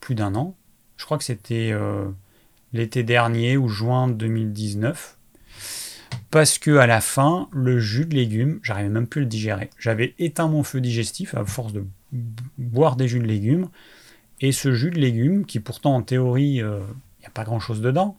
[0.00, 0.54] plus d'un an.
[0.98, 2.06] Je crois que c'était euh,
[2.72, 5.16] l'été dernier ou juin 2019
[6.30, 9.70] parce que à la fin, le jus de légumes, j'arrivais même plus à le digérer.
[9.78, 11.84] J'avais éteint mon feu digestif à force de
[12.58, 13.68] boire des jus de légumes,
[14.40, 16.80] et ce jus de légumes, qui pourtant en théorie, il euh,
[17.20, 18.18] n'y a pas grand-chose dedans,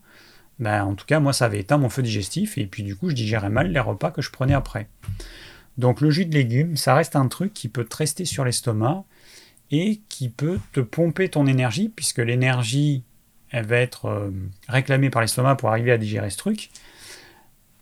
[0.60, 3.10] ben, en tout cas, moi, ça avait éteint mon feu digestif, et puis du coup,
[3.10, 4.88] je digérais mal les repas que je prenais après.
[5.78, 9.04] Donc le jus de légumes, ça reste un truc qui peut te rester sur l'estomac,
[9.70, 13.04] et qui peut te pomper ton énergie, puisque l'énergie,
[13.52, 14.32] elle va être euh,
[14.68, 16.70] réclamée par l'estomac pour arriver à digérer ce truc.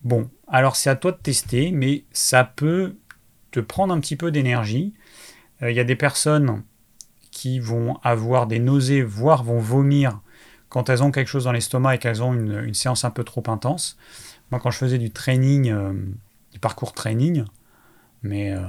[0.04, 2.96] Bon, alors c'est à toi de tester, mais ça peut
[3.52, 4.94] te prendre un petit peu d'énergie.
[5.62, 6.64] Euh, il y a des personnes
[7.32, 10.20] qui vont avoir des nausées, voire vont vomir
[10.70, 13.44] quand elles ont quelque chose dans l'estomac et qu'elles ont une, séance un peu trop
[13.48, 13.98] intense.
[14.52, 15.94] Moi, quand je faisais du training, euh,
[16.52, 17.46] du parcours training,
[18.24, 18.62] mais euh,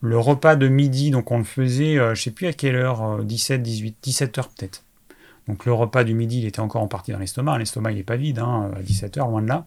[0.00, 3.22] le repas de midi, donc on le faisait, je ne sais plus à quelle heure,
[3.24, 4.84] 17, 18, 17 heures peut-être.
[5.48, 7.58] Donc le repas du midi, il était encore en partie dans l'estomac.
[7.58, 9.66] L'estomac, il n'est pas vide, hein, à 17 heures, loin de là.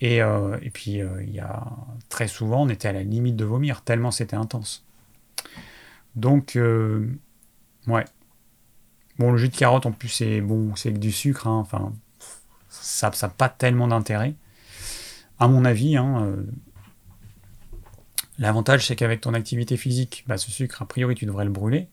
[0.00, 1.66] Et, euh, et puis, euh, il y a
[2.08, 4.84] très souvent, on était à la limite de vomir, tellement c'était intense.
[6.16, 7.06] Donc, euh,
[7.86, 8.04] ouais.
[9.18, 11.92] Bon, le jus de carotte, en plus, c'est bon, c'est du sucre, hein, enfin,
[12.70, 14.34] ça n'a pas tellement d'intérêt.
[15.38, 16.36] À mon avis, hein,
[18.38, 21.88] l'avantage, c'est qu'avec ton activité physique, bah, ce sucre, a priori, tu devrais le brûler.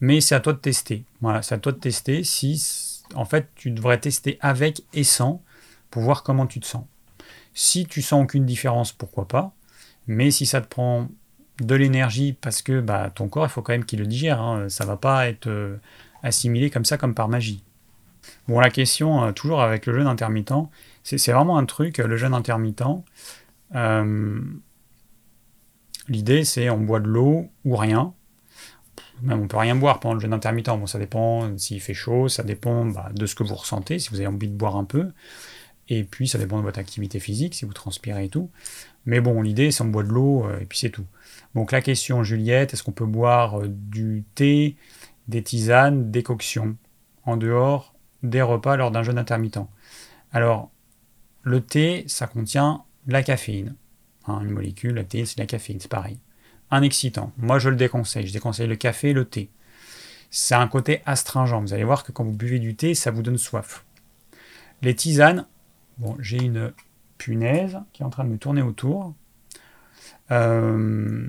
[0.00, 1.04] Mais c'est à toi de tester.
[1.22, 5.42] Voilà, c'est à toi de tester si, en fait, tu devrais tester avec et sans
[5.90, 6.84] pour voir comment tu te sens.
[7.54, 9.52] Si tu sens aucune différence, pourquoi pas.
[10.06, 11.08] Mais si ça te prend
[11.60, 14.40] de l'énergie parce que bah, ton corps, il faut quand même qu'il le digère.
[14.40, 14.68] Hein.
[14.68, 15.76] Ça va pas être euh,
[16.22, 17.62] assimilé comme ça, comme par magie.
[18.48, 20.68] Bon, la question, euh, toujours avec le jeûne intermittent,
[21.02, 22.82] c'est vraiment un truc, le jeûne intermittent.
[23.74, 24.40] Euh,
[26.08, 28.12] l'idée, c'est on boit de l'eau ou rien.
[29.22, 30.68] Même on peut rien boire pendant le jeûne intermittent.
[30.68, 34.08] Bon, ça dépend s'il fait chaud, ça dépend bah, de ce que vous ressentez, si
[34.10, 35.12] vous avez envie de boire un peu.
[35.88, 38.50] Et puis, ça dépend de votre activité physique, si vous transpirez et tout.
[39.06, 41.06] Mais bon, l'idée, c'est on boit de l'eau, euh, et puis c'est tout.
[41.54, 44.76] Donc la question, Juliette, est-ce qu'on peut boire euh, du thé,
[45.28, 46.76] des tisanes, des coctions,
[47.24, 49.58] en dehors des repas lors d'un jeûne intermittent?
[50.32, 50.70] Alors,
[51.42, 53.76] le thé, ça contient la caféine.
[54.26, 56.18] Hein, une molécule, le thé, c'est la caféine, c'est pareil.
[56.70, 57.32] Un excitant.
[57.36, 58.26] Moi, je le déconseille.
[58.26, 59.50] Je déconseille le café et le thé.
[60.30, 61.60] C'est un côté astringent.
[61.60, 63.84] Vous allez voir que quand vous buvez du thé, ça vous donne soif.
[64.82, 65.46] Les tisanes,
[66.18, 66.72] J'ai une
[67.18, 69.14] punaise qui est en train de me tourner autour.
[70.30, 71.26] Euh,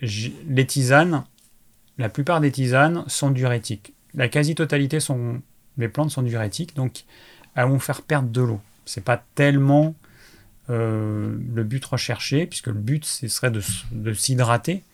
[0.00, 1.24] les tisanes,
[1.98, 3.94] la plupart des tisanes sont diurétiques.
[4.14, 5.42] La quasi-totalité sont
[5.78, 7.04] les plantes sont diurétiques, donc
[7.54, 8.60] elles vont faire perdre de l'eau.
[8.84, 9.94] C'est pas tellement
[10.70, 14.84] euh, le but recherché, puisque le but ce serait de s'hydrater.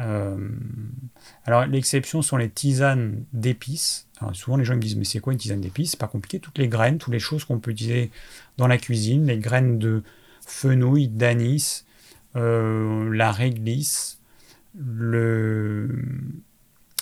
[0.00, 0.48] Euh,
[1.44, 5.38] alors l'exception sont les tisanes d'épices souvent, les gens me disent, mais c'est quoi une
[5.38, 5.92] tisane d'épices?
[5.92, 6.40] C'est pas compliqué.
[6.40, 8.10] Toutes les graines, toutes les choses qu'on peut utiliser
[8.58, 10.02] dans la cuisine, les graines de
[10.46, 11.84] fenouil, d'anis,
[12.36, 14.20] euh, la réglisse,
[14.78, 16.02] le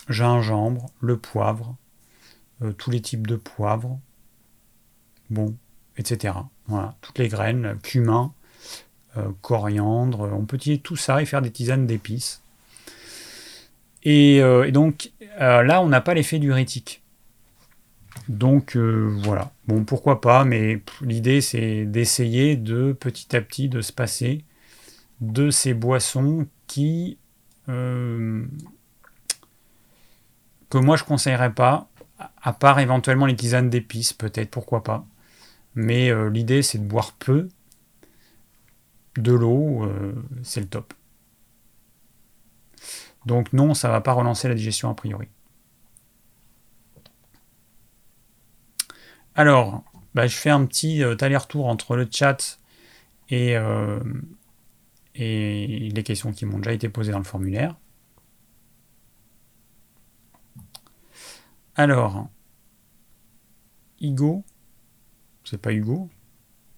[0.07, 1.75] gingembre, le poivre,
[2.61, 3.99] euh, tous les types de poivre,
[5.29, 5.55] bon,
[5.97, 6.35] etc.
[6.67, 8.33] Voilà, toutes les graines, cumin,
[9.41, 12.41] coriandre, on peut utiliser tout ça et faire des tisanes d'épices.
[14.03, 17.03] Et, et, donc là, on n'a pas l'effet diurétique.
[18.29, 23.81] Donc euh, voilà, bon pourquoi pas, mais l'idée c'est d'essayer de petit à petit de
[23.81, 24.45] se passer
[25.19, 27.17] de ces boissons qui
[27.69, 28.45] euh,
[30.69, 31.89] que moi je conseillerais pas,
[32.43, 35.07] à part éventuellement les tisanes d'épices peut-être, pourquoi pas.
[35.73, 37.49] Mais euh, l'idée c'est de boire peu,
[39.17, 39.91] de l'eau,
[40.43, 40.93] c'est le top.
[43.25, 45.27] Donc non, ça va pas relancer la digestion a priori.
[49.35, 52.59] Alors, bah, je fais un petit euh, aller-retour entre le chat
[53.29, 53.99] et, euh,
[55.15, 57.75] et les questions qui m'ont déjà été posées dans le formulaire.
[61.75, 62.27] Alors,
[64.01, 64.43] Hugo,
[65.45, 66.09] c'est pas Hugo.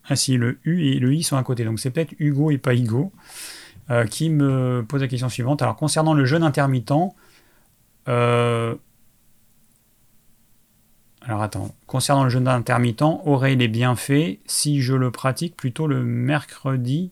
[0.03, 2.57] Ah si, le U et le I sont à côté, donc c'est peut-être Hugo et
[2.57, 3.11] pas Hugo,
[3.91, 5.61] euh, qui me pose la question suivante.
[5.61, 6.93] Alors, concernant le jeûne intermittent,
[11.23, 16.03] alors attends, concernant le jeûne intermittent, aurait les bienfaits si je le pratique plutôt le
[16.03, 17.11] mercredi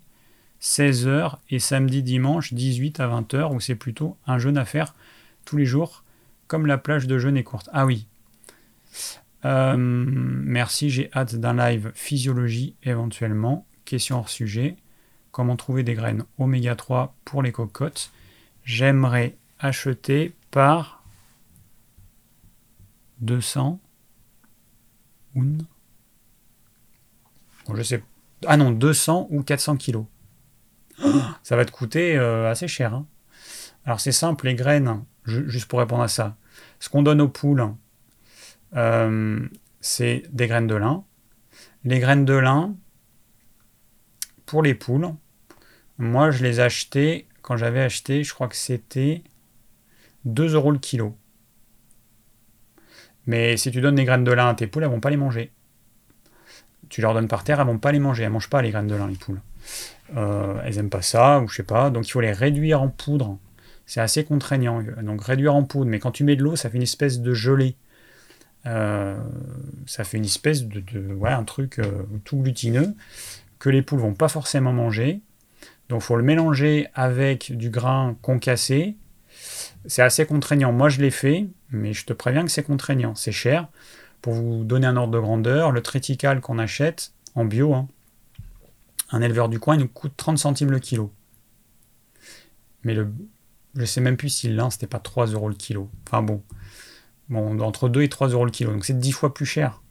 [0.62, 4.94] 16h et samedi dimanche 18 à 20h ou c'est plutôt un jeûne à faire
[5.46, 6.04] tous les jours
[6.48, 7.70] comme la plage de jeûne est courte.
[7.72, 8.08] Ah oui.
[9.46, 13.66] Euh, merci, j'ai hâte d'un live physiologie éventuellement.
[13.86, 14.76] Question hors sujet.
[15.32, 18.12] Comment trouver des graines oméga 3 pour les cocottes
[18.64, 21.04] J'aimerais acheter par
[23.22, 23.80] 200
[27.76, 28.04] je sais.
[28.46, 30.06] Ah non, 200 ou 400 kilos.
[31.44, 32.94] ça va te coûter euh, assez cher.
[32.94, 33.06] Hein.
[33.86, 36.36] Alors c'est simple, les graines, juste pour répondre à ça,
[36.80, 37.74] ce qu'on donne aux poules,
[38.76, 39.48] euh,
[39.82, 41.04] c'est des graines de lin.
[41.86, 42.76] Les graines de lin,
[44.50, 45.10] pour les poules,
[46.00, 49.22] moi je les achetais, quand j'avais acheté, je crois que c'était
[50.26, 51.16] 2 euros le kilo.
[53.28, 55.18] Mais si tu donnes des graines de lin à tes poules, elles vont pas les
[55.18, 55.52] manger.
[56.90, 58.24] Tu leur donnes par terre, elles vont pas les manger.
[58.24, 59.40] Elles mangent pas les graines de lin, les poules.
[60.18, 61.92] Euh, elles aiment pas ça, ou je sais pas.
[61.92, 63.38] Donc il faut les réduire en poudre.
[63.86, 64.82] C'est assez contraignant.
[65.04, 65.92] Donc réduire en poudre.
[65.92, 67.76] Mais quand tu mets de l'eau, ça fait une espèce de gelée.
[68.66, 69.16] Euh,
[69.86, 71.92] ça fait une espèce de, ouais, un truc euh,
[72.26, 72.96] tout glutineux
[73.60, 75.22] que les poules vont pas forcément manger.
[75.90, 78.96] Donc faut le mélanger avec du grain concassé.
[79.86, 80.72] C'est assez contraignant.
[80.72, 83.68] Moi je l'ai fait mais je te préviens que c'est contraignant, c'est cher.
[84.22, 87.88] Pour vous donner un ordre de grandeur, le triticale qu'on achète en bio, hein,
[89.12, 91.14] un éleveur du coin, il nous coûte 30 centimes le kilo.
[92.84, 93.12] Mais le,
[93.76, 95.90] je sais même plus si l'un, c'était pas 3 euros le kilo.
[96.08, 96.44] Enfin bon.
[97.30, 98.72] Bon, entre 2 et 3 euros le kilo.
[98.72, 99.82] Donc c'est 10 fois plus cher.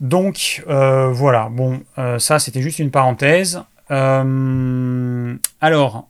[0.00, 3.62] Donc euh, voilà, bon, euh, ça c'était juste une parenthèse.
[3.90, 6.08] Euh, alors,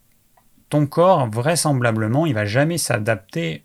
[0.70, 3.64] ton corps, vraisemblablement, il va jamais s'adapter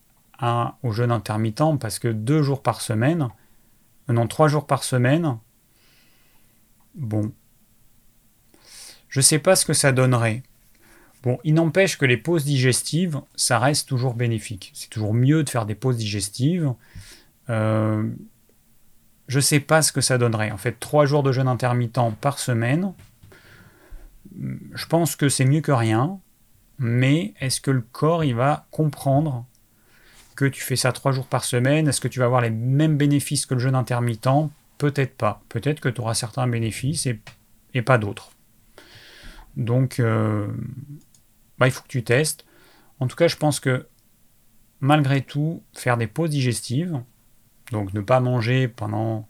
[0.83, 3.29] au jeûne intermittent parce que deux jours par semaine,
[4.07, 5.37] non, trois jours par semaine,
[6.93, 7.31] bon,
[9.09, 10.43] je sais pas ce que ça donnerait.
[11.23, 14.71] Bon, il n'empêche que les pauses digestives, ça reste toujours bénéfique.
[14.75, 16.73] C'est toujours mieux de faire des pauses digestives.
[19.27, 20.51] Je sais pas ce que ça donnerait.
[20.51, 22.93] En fait, trois jours de jeûne intermittent par semaine,
[24.73, 26.19] je pense que c'est mieux que rien.
[26.79, 29.45] Mais est-ce que le corps, il va comprendre
[30.35, 31.87] que tu fais ça trois jours par semaine?
[31.87, 34.51] Est-ce que tu vas avoir les mêmes bénéfices que le jeûne intermittent?
[34.77, 35.41] Peut-être pas.
[35.49, 38.31] Peut-être que tu auras certains bénéfices et, pas d'autres.
[39.55, 40.47] Donc, euh,
[41.57, 42.45] bah, il faut que tu testes.
[42.99, 43.87] En tout cas, je pense que
[44.79, 47.01] malgré tout, faire des pauses digestives,
[47.71, 49.27] donc ne pas manger pendant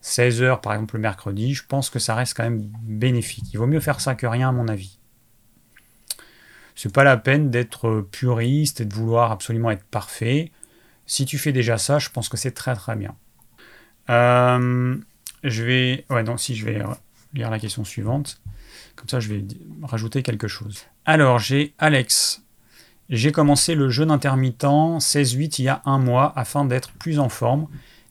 [0.00, 3.44] 16 heures par exemple le mercredi, je pense que ça reste quand même bénéfique.
[3.52, 4.98] Il vaut mieux faire ça que rien à mon avis.
[6.74, 10.52] C'est pas la peine d'être puriste et de vouloir absolument être parfait.
[11.06, 13.14] Si tu fais déjà ça, je pense que c'est très très bien.
[14.10, 14.96] Euh,
[15.42, 16.04] je vais.
[16.10, 16.82] Ouais, non, si je vais
[17.32, 18.40] lire la question suivante.
[18.94, 19.44] Comme ça, je vais
[19.82, 20.84] rajouter quelque chose.
[21.04, 22.42] Alors, j'ai Alex.
[23.08, 27.28] J'ai commencé le jeûne intermittent 16-8 il y a un mois afin d'être plus en
[27.28, 27.68] forme,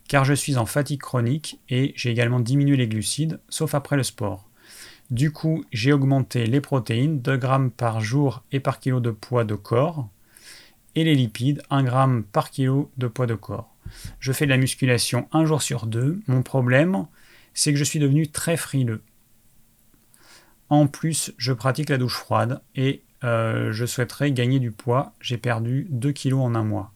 [0.07, 4.03] car je suis en fatigue chronique et j'ai également diminué les glucides, sauf après le
[4.03, 4.47] sport.
[5.11, 9.43] Du coup, j'ai augmenté les protéines, 2 grammes par jour et par kilo de poids
[9.43, 10.07] de corps,
[10.95, 13.75] et les lipides, 1 gramme par kilo de poids de corps.
[14.21, 16.21] Je fais de la musculation un jour sur deux.
[16.27, 17.05] Mon problème,
[17.53, 19.03] c'est que je suis devenu très frileux.
[20.69, 25.13] En plus, je pratique la douche froide et euh, je souhaiterais gagner du poids.
[25.19, 26.93] J'ai perdu 2 kilos en un mois.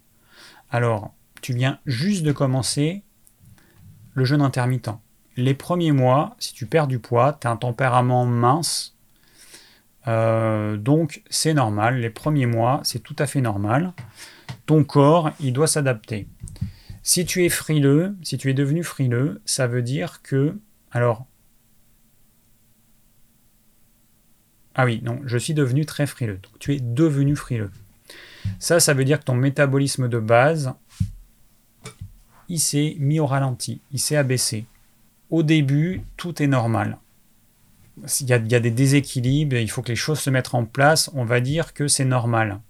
[0.70, 3.04] Alors, tu viens juste de commencer
[4.14, 4.92] le jeûne intermittent.
[5.38, 8.96] Les premiers mois, si tu perds du poids, tu as un tempérament mince.
[10.08, 12.00] Euh, donc, c'est normal.
[12.00, 13.94] Les premiers mois, c'est tout à fait normal.
[14.66, 16.28] Ton corps, il doit s'adapter.
[17.02, 20.60] Si tu es frileux, si tu es devenu frileux, ça veut dire que.
[20.92, 21.26] Alors,
[24.82, 26.40] Ah oui, non, je suis devenu très frileux.
[26.42, 27.70] Donc tu es devenu frileux.
[28.60, 30.74] Ça, ça veut dire que ton métabolisme de base,
[32.48, 34.68] il s'est mis au ralenti, il s'est abaissé.
[35.32, 36.98] Au début, tout est normal.
[38.22, 41.26] Il y, a, des déséquilibres, il faut que les choses se mettent en place, on
[41.26, 42.62] va dire que c'est normal.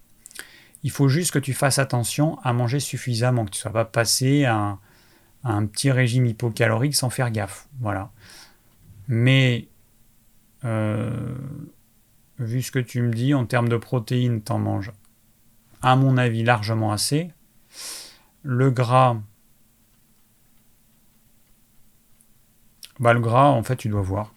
[0.81, 3.85] Il faut juste que tu fasses attention à manger suffisamment, que tu ne sois pas
[3.85, 4.79] passé à un,
[5.43, 7.67] à un, petit régime hypocalorique sans faire gaffe.
[7.79, 8.09] Voilà.
[9.07, 9.67] Mais
[10.65, 11.35] euh,
[12.39, 14.91] vu ce que tu me dis, en termes de protéines, t'en manges,
[15.81, 17.31] à mon avis, largement assez.
[18.43, 19.17] Le gras,
[22.99, 24.33] bah le gras, en fait, tu dois voir.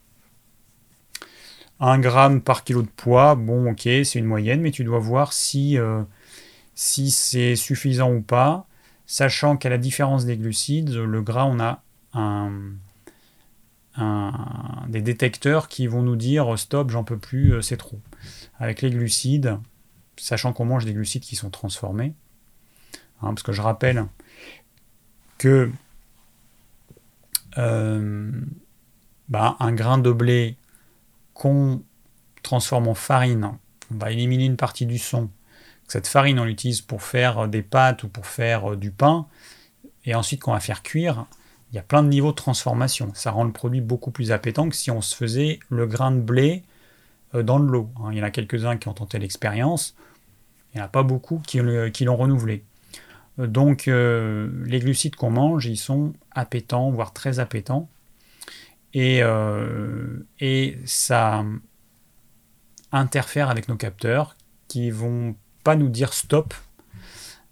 [1.81, 5.33] Un gramme par kilo de poids, bon, ok, c'est une moyenne, mais tu dois voir
[5.33, 6.03] si, euh,
[6.75, 8.67] si c'est suffisant ou pas,
[9.07, 11.83] sachant qu'à la différence des glucides, le gras, on a
[12.15, 12.53] un,
[13.97, 18.01] des détecteurs qui vont nous dire stop, j'en peux plus, euh, c'est trop.
[18.59, 19.59] Avec les glucides,
[20.17, 22.15] sachant qu'on mange des glucides qui sont transformés,
[23.21, 24.07] hein, parce que je rappelle
[25.39, 25.71] que
[27.59, 28.31] euh,
[29.29, 30.57] bah, un grain de blé
[31.35, 31.83] qu'on
[32.43, 33.53] transforme en farine,
[33.91, 35.29] on va éliminer une partie du son.
[35.87, 39.27] Cette farine, on l'utilise pour faire des pâtes ou pour faire euh, du pain,
[40.05, 41.27] et ensuite qu'on va faire cuire,
[41.73, 43.11] il y a plein de niveaux de transformation.
[43.15, 46.21] Ça rend le produit beaucoup plus appétant que si on se faisait le grain de
[46.21, 46.65] blé
[47.35, 47.91] euh, dans de l'eau.
[47.97, 48.11] Hein.
[48.13, 49.97] Il y en a quelques-uns qui ont tenté l'expérience.
[50.73, 52.63] Il n'y en a pas beaucoup qui, l'ont renouvelé.
[53.39, 57.89] Euh, donc euh, les glucides qu'on mange, ils sont appétants, voire très appétants.
[58.95, 59.23] Et,
[60.41, 61.47] et ça
[62.93, 64.37] interfère avec nos capteurs
[64.69, 66.53] qui vont pas nous dire stop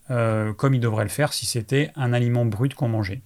[0.09, 3.23] comme ils devraient le faire si c'était un aliment brut qu'on mangeait.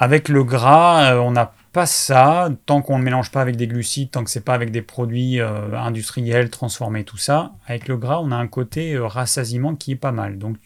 [0.00, 3.66] Avec le gras, euh, on n'a pas ça, tant qu'on ne mélange pas avec des
[3.66, 7.54] glucides, tant que c'est pas avec des produits euh, industriels, transformés, tout ça.
[7.66, 10.38] Avec le gras, on a un côté euh, rassasiement qui est pas mal.
[10.38, 10.56] Donc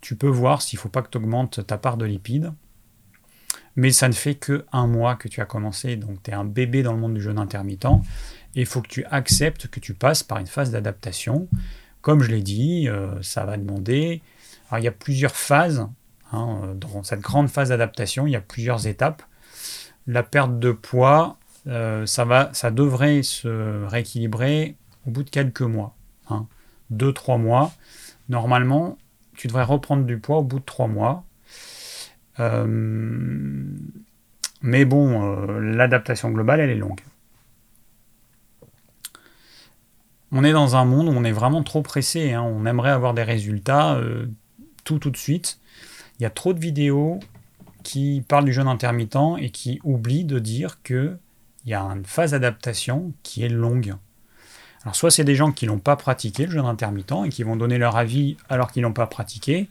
[0.00, 2.52] tu peux voir s'il ne faut pas que tu augmentes ta part de lipides.
[3.76, 6.44] Mais ça ne fait que un mois que tu as commencé, donc tu es un
[6.44, 7.86] bébé dans le monde du jeûne intermittent.
[8.54, 11.48] Et il faut que tu acceptes que tu passes par une phase d'adaptation.
[12.00, 12.88] Comme je l'ai dit,
[13.22, 14.22] ça va demander.
[14.70, 15.88] Alors il y a plusieurs phases
[16.34, 19.22] Hein, dans cette grande phase d'adaptation, il y a plusieurs étapes.
[20.06, 24.76] la perte de poids, euh, ça, va, ça devrait se rééquilibrer
[25.06, 25.94] au bout de quelques mois.
[26.28, 26.46] Hein.
[26.90, 27.72] Deux, trois mois.
[28.28, 28.98] Normalement,
[29.36, 31.24] tu devrais reprendre du poids au bout de trois mois.
[32.40, 32.66] Euh,
[34.60, 37.00] mais bon, euh, l'adaptation globale, elle est longue.
[40.32, 42.32] On est dans un monde où on est vraiment trop pressé.
[42.32, 42.42] Hein.
[42.42, 44.00] On aimerait avoir des résultats
[44.82, 45.60] tout tout de suite.
[46.18, 47.20] Il y a trop de vidéos
[47.82, 51.16] qui parlent du jeûne intermittent et qui oublient de dire que
[51.64, 53.94] il y a une phase d'adaptation qui est longue.
[54.82, 57.56] Alors soit c'est des gens qui n'ont pas pratiqué le jeûne intermittent et qui vont
[57.56, 59.68] donner leur avis alors qu'ils n'ont pas pratiqué,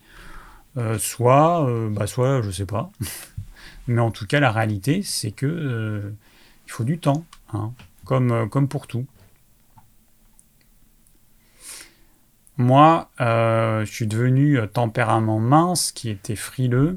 [0.78, 2.92] euh, soit, euh, bah soit je sais pas.
[3.88, 6.12] Mais en tout cas la réalité c'est que euh,
[6.66, 7.72] il faut du temps, hein,
[8.06, 9.06] comme pour tout.
[12.58, 16.96] Moi, je suis devenu tempérament mince, qui était frileux.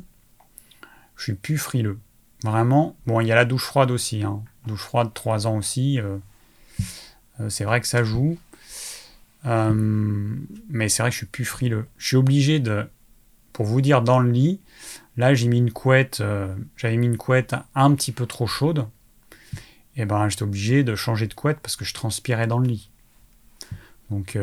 [1.17, 1.99] Je suis plus frileux.
[2.45, 2.97] Vraiment.
[3.07, 4.23] Bon, il y a la douche froide aussi.
[4.23, 6.01] Hein douche froide, 3 ans aussi.
[6.01, 6.19] Euh,
[7.41, 8.39] euh, c'est vrai que ça joue.
[9.47, 9.73] Euh,
[10.69, 11.87] mais c'est vrai que je suis plus frileux.
[11.97, 12.89] Je suis obligé de,
[13.53, 14.61] pour vous dire, dans le lit,
[15.17, 16.23] là j'ai mis une couette,
[16.77, 18.89] j'avais mis une couette un petit peu trop chaude.
[19.95, 22.91] Et ben j'étais obligé de changer de couette parce que je transpirais dans le lit.
[24.11, 24.37] Donc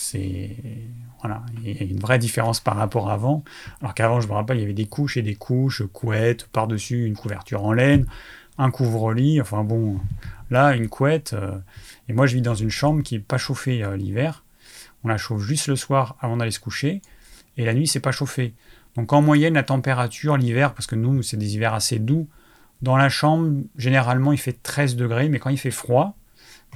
[0.00, 0.56] c'est
[1.20, 3.44] voilà, il y a une vraie différence par rapport à avant.
[3.80, 7.04] Alors qu'avant, je me rappelle, il y avait des couches et des couches, couettes, par-dessus
[7.04, 8.06] une couverture en laine
[8.60, 9.98] un couvre-lit, enfin bon,
[10.50, 11.32] là, une couette.
[11.32, 11.56] Euh,
[12.08, 14.44] et moi, je vis dans une chambre qui n'est pas chauffée euh, l'hiver.
[15.02, 17.00] On la chauffe juste le soir avant d'aller se coucher.
[17.56, 18.52] Et la nuit, c'est pas chauffé.
[18.96, 22.28] Donc en moyenne, la température l'hiver, parce que nous, c'est des hivers assez doux,
[22.82, 26.16] dans la chambre, généralement, il fait 13 degrés, mais quand il fait froid,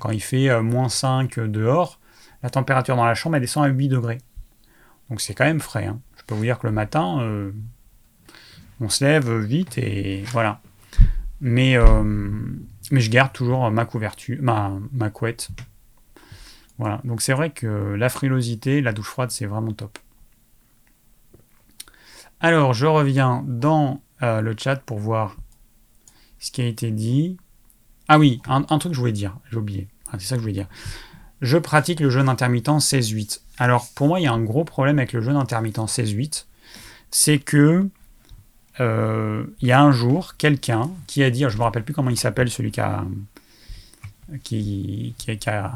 [0.00, 2.00] quand il fait euh, moins 5 dehors,
[2.44, 4.18] la température dans la chambre, elle descend à 8 degrés.
[5.10, 5.86] Donc c'est quand même frais.
[5.86, 5.98] Hein.
[6.16, 7.52] Je peux vous dire que le matin,
[8.80, 10.60] on se lève vite et voilà.
[11.40, 12.02] Mais, euh,
[12.90, 15.48] mais je garde toujours ma couverture, ma, couette.
[16.78, 19.98] Voilà, donc c'est vrai que la frilosité, la douche froide, c'est vraiment top.
[22.40, 25.36] Alors, je reviens dans euh, le chat pour voir
[26.38, 27.36] ce qui a été dit.
[28.08, 29.88] Ah oui, un, truc que je voulais dire, j'ai oublié.
[30.08, 30.68] Ah, c'est ça que je voulais dire.
[31.44, 33.40] Je pratique le jeûne intermittent 16-8.
[33.58, 36.46] Alors, pour moi, il y a un gros problème avec le jeûne intermittent 16-8.
[37.10, 37.86] C'est que
[38.80, 41.92] euh, il y a un jour quelqu'un qui a dit, je ne me rappelle plus
[41.92, 43.04] comment il s'appelle, celui qui a,
[44.42, 45.14] qui,
[45.46, 45.72] a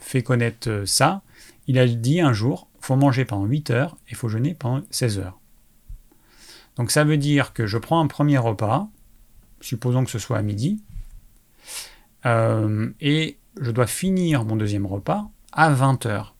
[0.00, 1.20] fait connaître ça,
[1.66, 5.18] il a dit un jour, faut manger pendant 8 heures et faut jeûner pendant 16
[5.18, 5.38] heures.
[6.76, 8.88] Donc ça veut dire que je prends un premier repas,
[9.60, 10.80] supposons que ce soit à midi,
[12.24, 16.34] euh, et je dois finir mon deuxième repas à 20 heures.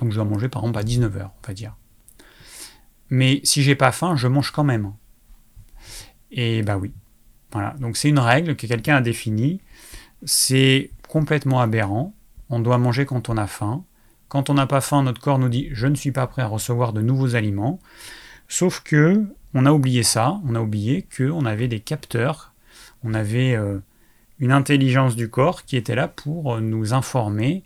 [0.00, 1.76] Donc je dois manger par exemple à 19 heures, on va dire.
[3.10, 4.92] Mais si j'ai pas faim, je mange quand même.
[6.30, 6.92] Et bah oui.
[7.52, 7.74] Voilà.
[7.78, 9.60] Donc c'est une règle que quelqu'un a définie.
[10.24, 12.14] C'est complètement aberrant.
[12.48, 13.84] On doit manger quand on a faim.
[14.28, 16.46] Quand on n'a pas faim, notre corps nous dit je ne suis pas prêt à
[16.46, 17.80] recevoir de nouveaux aliments.
[18.48, 20.40] Sauf que on a oublié ça.
[20.46, 22.54] On a oublié qu'on avait des capteurs.
[23.04, 23.78] On avait euh,
[24.42, 27.62] une intelligence du corps qui était là pour nous informer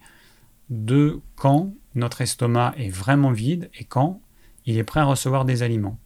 [0.69, 4.21] de quand notre estomac est vraiment vide et quand
[4.67, 5.99] il est prêt à recevoir des aliments.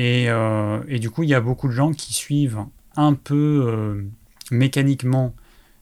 [0.00, 2.64] Euh, et, du coup, il y a beaucoup de gens qui suivent
[2.96, 4.02] un peu euh,
[4.50, 5.32] mécaniquement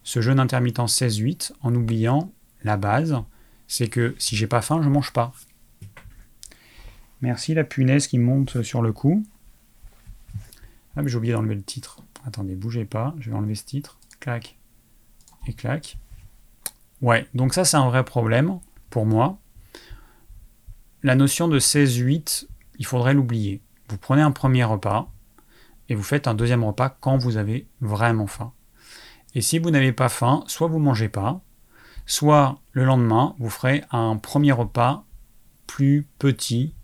[0.02, 2.30] ce jeûne intermittent 16-8 en oubliant
[2.62, 3.16] la base,
[3.68, 5.32] c'est que si j'ai pas faim, je mange pas.
[7.22, 9.24] Merci la punaise qui monte sur le coup.
[10.94, 12.02] Ah mais j'ai oublié d'enlever le titre.
[12.26, 13.98] Attendez, bougez pas, je vais enlever ce titre.
[14.18, 14.58] Clac.
[15.46, 15.96] Et clac.
[17.00, 18.58] Ouais, donc ça c'est un vrai problème
[18.90, 19.38] pour moi.
[21.02, 22.48] La notion de 16-8,
[22.78, 23.62] il faudrait l'oublier.
[23.88, 25.08] Vous prenez un premier repas
[25.88, 28.52] et vous faites un deuxième repas quand vous avez vraiment faim.
[29.34, 31.40] Et si vous n'avez pas faim, soit vous ne mangez pas,
[32.06, 35.04] soit le lendemain, vous ferez un premier repas
[35.68, 36.74] plus petit,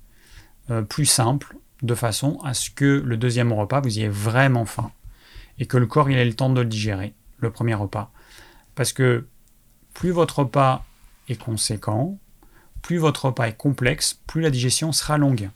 [0.70, 4.92] euh, plus simple, de façon à ce que le deuxième repas, vous ayez vraiment faim.
[5.58, 8.10] Et que le corps ait le temps de le digérer, le premier repas.
[8.74, 9.26] Parce que
[9.94, 10.84] plus votre repas
[11.28, 12.18] est conséquent,
[12.80, 15.50] plus votre repas est complexe, plus la digestion sera longue.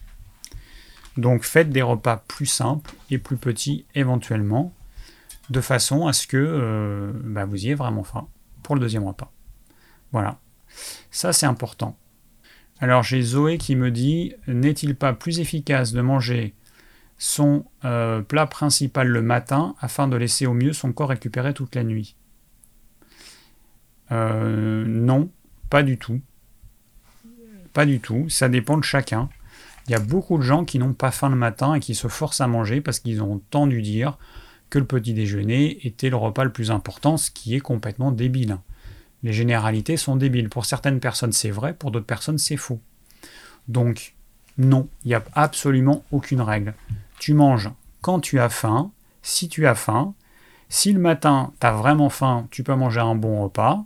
[1.17, 4.73] Donc faites des repas plus simples et plus petits éventuellement,
[5.49, 8.27] de façon à ce que euh, bah, vous ayez vraiment faim
[8.63, 9.31] pour le deuxième repas.
[10.11, 10.39] Voilà,
[11.11, 11.97] ça c'est important.
[12.79, 16.53] Alors j'ai Zoé qui me dit, n'est-il pas plus efficace de manger
[17.17, 21.75] son euh, plat principal le matin afin de laisser au mieux son corps récupérer toute
[21.75, 22.15] la nuit
[24.11, 25.29] euh, Non,
[25.69, 26.21] pas du tout.
[27.73, 29.29] Pas du tout, ça dépend de chacun.
[29.87, 32.07] Il y a beaucoup de gens qui n'ont pas faim le matin et qui se
[32.07, 34.17] forcent à manger parce qu'ils ont entendu dire
[34.69, 38.57] que le petit déjeuner était le repas le plus important, ce qui est complètement débile.
[39.23, 40.49] Les généralités sont débiles.
[40.49, 42.81] Pour certaines personnes, c'est vrai, pour d'autres personnes, c'est faux.
[43.67, 44.13] Donc,
[44.57, 46.73] non, il n'y a absolument aucune règle.
[47.19, 47.69] Tu manges
[48.01, 48.91] quand tu as faim,
[49.21, 50.13] si tu as faim.
[50.69, 53.85] Si le matin, tu as vraiment faim, tu peux manger un bon repas.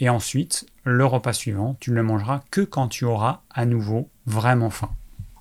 [0.00, 4.08] Et ensuite, le repas suivant, tu ne le mangeras que quand tu auras à nouveau
[4.26, 4.90] vraiment faim.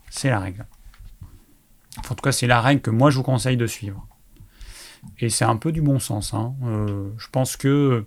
[0.10, 0.66] C'est la règle.
[1.97, 4.06] En tout cas, c'est la règle que moi je vous conseille de suivre.
[5.20, 6.34] Et c'est un peu du bon sens.
[6.34, 6.54] Hein.
[6.64, 8.06] Euh, je pense que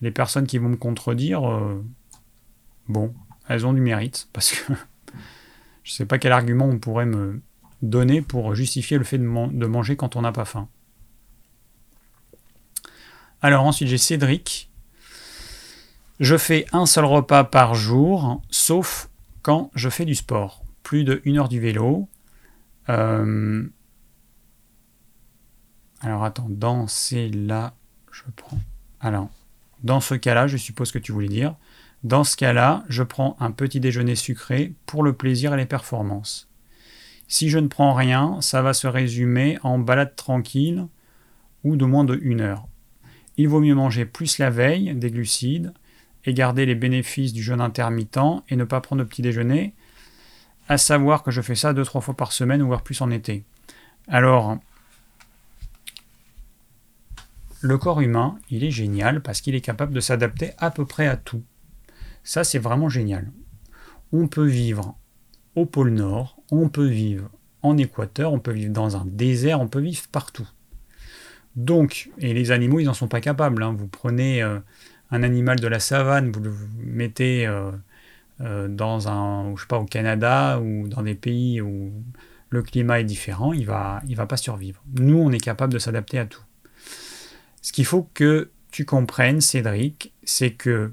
[0.00, 1.84] les personnes qui vont me contredire, euh,
[2.88, 3.14] bon,
[3.48, 4.28] elles ont du mérite.
[4.32, 4.72] Parce que
[5.82, 7.40] je ne sais pas quel argument on pourrait me
[7.88, 10.68] donner pour justifier le fait de, manger quand on n'a pas faim.
[13.42, 14.70] Alors ensuite, j'ai Cédric.
[16.20, 19.10] Je fais un seul repas par jour, sauf
[19.42, 22.08] quand je fais du sport plus de 1 heure du vélo.
[22.88, 23.66] Euh,
[26.00, 26.86] alors attends, dans
[27.34, 27.74] là,
[28.12, 28.58] je prends.
[29.00, 29.28] Alors,
[29.82, 31.56] dans ce cas-là, je suppose que tu voulais dire.
[32.04, 36.48] Dans ce cas-là, je prends un petit déjeuner sucré pour le plaisir et les performances.
[37.28, 40.86] Si je ne prends rien, ça va se résumer en balade tranquille
[41.64, 42.66] ou de moins de 1 heure.
[43.36, 45.72] Il vaut mieux manger plus la veille des glucides
[46.24, 49.74] et garder les bénéfices du jeûne intermittent et ne pas prendre de petit déjeuner
[50.68, 53.44] à savoir que je fais ça deux trois fois par semaine, voire plus en été.
[54.08, 54.58] Alors,
[57.60, 61.06] le corps humain, il est génial parce qu'il est capable de s'adapter à peu près
[61.06, 61.42] à tout.
[62.22, 63.30] Ça, c'est vraiment génial.
[64.12, 64.96] On peut vivre
[65.56, 67.30] au pôle Nord, on peut vivre
[67.62, 70.48] en Équateur, on peut vivre dans un désert, on peut vivre partout.
[71.56, 73.62] Donc, et les animaux, ils n'en sont pas capables.
[73.62, 73.74] Hein.
[73.76, 74.58] Vous prenez euh,
[75.10, 77.70] un animal de la savane, vous le mettez euh,
[78.40, 81.92] euh, dans un, je sais pas, au Canada ou dans des pays où
[82.50, 84.82] le climat est différent, il va, il va pas survivre.
[84.94, 86.42] Nous, on est capable de s'adapter à tout.
[87.62, 90.92] Ce qu'il faut que tu comprennes, Cédric, c'est que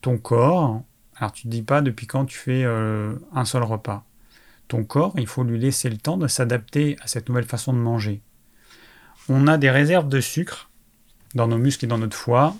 [0.00, 0.82] ton corps,
[1.16, 4.04] alors tu ne dis pas depuis quand tu fais euh, un seul repas.
[4.68, 7.78] Ton corps, il faut lui laisser le temps de s'adapter à cette nouvelle façon de
[7.78, 8.22] manger.
[9.28, 10.70] On a des réserves de sucre
[11.34, 12.54] dans nos muscles et dans notre foie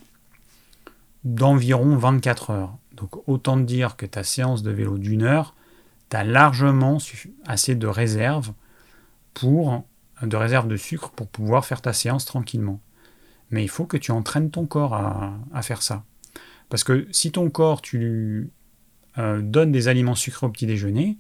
[1.25, 2.77] d'environ 24 heures.
[2.93, 5.55] Donc autant dire que ta séance de vélo d'une heure,
[6.11, 6.99] tu as largement
[7.47, 8.53] assez de réserves
[9.43, 12.81] de réserves de sucre pour pouvoir faire ta séance tranquillement.
[13.51, 16.05] Mais il faut que tu entraînes ton corps à, faire ça.
[16.75, 18.51] Parce que si ton corps, tu lui
[19.19, 21.17] euh, donnes des aliments sucrés au petit déjeuner,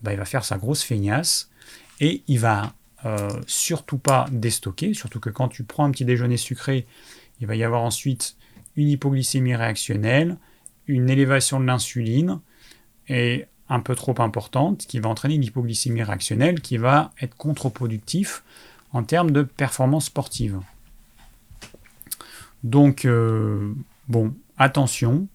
[0.00, 1.50] bah, il va faire sa grosse feignasse
[2.00, 2.72] et il va
[3.04, 6.86] euh, surtout pas déstocker, surtout que quand tu prends un petit déjeuner sucré,
[7.42, 8.36] il va y avoir ensuite
[8.74, 10.38] une hypoglycémie réactionnelle,
[10.86, 12.40] une élévation de l'insuline
[13.06, 18.42] est un peu trop importante, qui va entraîner une hypoglycémie réactionnelle qui va être contre-productif
[18.94, 20.58] en termes de performance sportive.
[22.64, 23.74] Donc, euh,
[24.08, 25.26] bon, attention.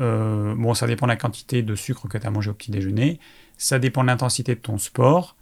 [0.00, 2.72] Euh, bon, ça dépend de la quantité de sucre que tu as mangé au petit
[2.72, 3.20] déjeuner.
[3.56, 5.36] Ça dépend de l'intensité de ton sport.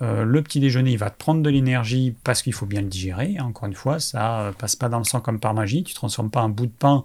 [0.00, 2.88] Euh, le petit déjeuner, il va te prendre de l'énergie parce qu'il faut bien le
[2.88, 3.36] digérer.
[3.40, 5.84] Encore une fois, ça passe pas dans le sang comme par magie.
[5.84, 7.04] Tu transformes pas un bout de pain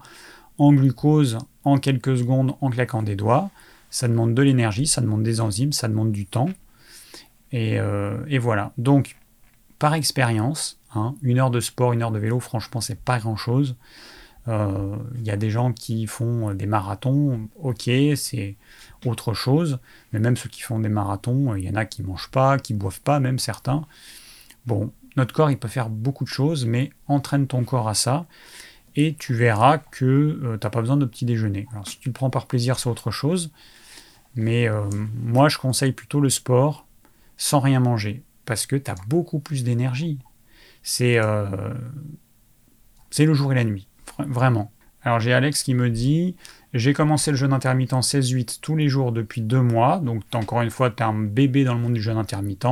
[0.57, 3.49] en glucose en quelques secondes en claquant des doigts.
[3.89, 6.49] Ça demande de l'énergie, ça demande des enzymes, ça demande du temps.
[7.51, 8.71] Et, euh, voilà.
[8.77, 9.15] Donc,
[9.77, 13.35] par expérience, hein, une heure de sport, une heure de vélo, franchement, c'est pas grand
[13.35, 13.75] chose.
[14.47, 18.55] Euh, il y a des gens qui font des marathons, ok, c'est
[19.05, 19.79] autre chose.
[20.11, 22.73] Mais même ceux qui font des marathons, il y en a qui mangent pas, qui
[22.73, 23.85] boivent pas, même certains.
[24.65, 28.25] Bon, notre corps, il peut faire beaucoup de choses, mais entraîne ton corps à ça
[28.95, 31.67] et tu verras que euh, tu n'as pas besoin de petit déjeuner.
[31.71, 33.51] Alors si tu le prends par plaisir, c'est autre chose.
[34.35, 36.85] Mais euh, moi, je conseille plutôt le sport
[37.37, 40.19] sans rien manger, parce que tu as beaucoup plus d'énergie.
[40.81, 41.73] C'est le
[43.33, 43.87] jour et la nuit,
[44.27, 44.71] vraiment.
[45.03, 46.35] Alors j'ai Alex qui me dit,
[46.73, 50.69] j'ai commencé le jeûne intermittent 16-8 tous les jours depuis deux mois, donc encore une
[50.69, 52.67] fois, tu es un bébé dans le monde du jeûne intermittent.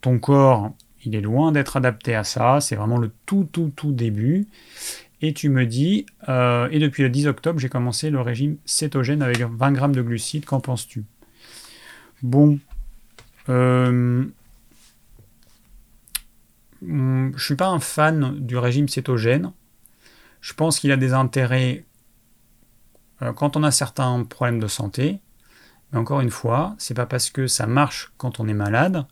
[0.00, 0.72] Ton corps,
[1.04, 4.46] il est loin d'être adapté à ça, c'est vraiment le tout, tout, tout début.
[5.20, 9.20] Et tu me dis, euh, et depuis le 10 octobre, j'ai commencé le régime cétogène
[9.20, 11.04] avec 20 grammes de glucides, qu'en penses-tu?
[12.22, 12.60] Bon,
[13.48, 14.24] euh,
[16.82, 19.52] hmm, je suis pas un fan du régime cétogène.
[20.40, 21.84] Je pense qu'il a des intérêts
[23.22, 25.20] euh, quand on a certains problèmes de santé.
[25.92, 29.06] Mais encore une fois, c'est pas parce que ça marche quand on est malade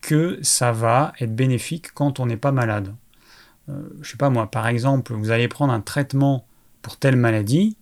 [0.00, 2.94] que ça va être bénéfique quand on n'est pas malade.
[3.68, 6.46] Euh, je sais pas moi, par exemple, vous allez prendre un traitement
[6.82, 7.76] pour telle maladie,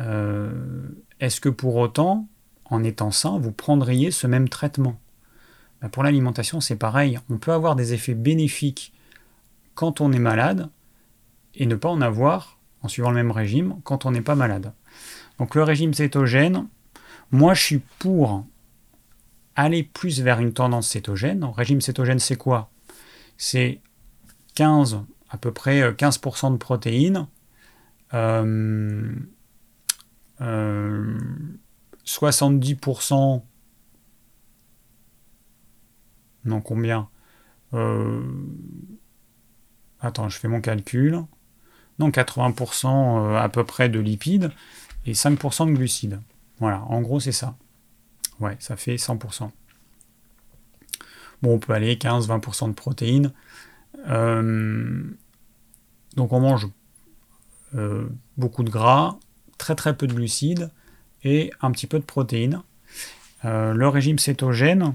[0.00, 0.88] euh,
[1.20, 2.26] est-ce que pour autant,
[2.64, 4.98] en étant sain, vous prendriez ce même traitement?
[5.82, 7.18] Ben, Pour l'alimentation, c'est pareil.
[7.28, 8.92] On peut avoir des effets bénéfiques
[9.74, 10.68] quand on est malade
[11.60, 14.72] et ne pas en avoir en suivant le même régime quand on n'est pas malade.
[15.38, 16.66] Donc le régime cétogène,
[17.30, 18.46] moi je suis pour
[19.54, 21.40] aller plus vers une tendance cétogène.
[21.40, 22.70] Le régime cétogène, c'est quoi?
[23.36, 23.80] C'est
[24.54, 27.26] 15, à peu près 15% euh, de protéines,
[28.12, 29.14] 70%, euh,
[30.40, 31.18] euh,
[36.46, 37.08] non combien?
[40.00, 41.22] Attends, je fais mon calcul.
[42.00, 44.50] Non, 80% à peu près de lipides
[45.06, 46.20] et 5% de glucides.
[46.58, 47.54] Voilà, en gros c'est ça.
[48.40, 49.50] Ouais, ça fait 100%.
[51.42, 53.32] Bon, on peut aller 15-20% de protéines.
[54.08, 55.02] Euh,
[56.16, 56.68] donc on mange
[57.74, 59.18] euh, beaucoup de gras,
[59.58, 60.70] très très peu de glucides
[61.22, 62.62] et un petit peu de protéines.
[63.44, 64.94] Euh, le régime cétogène,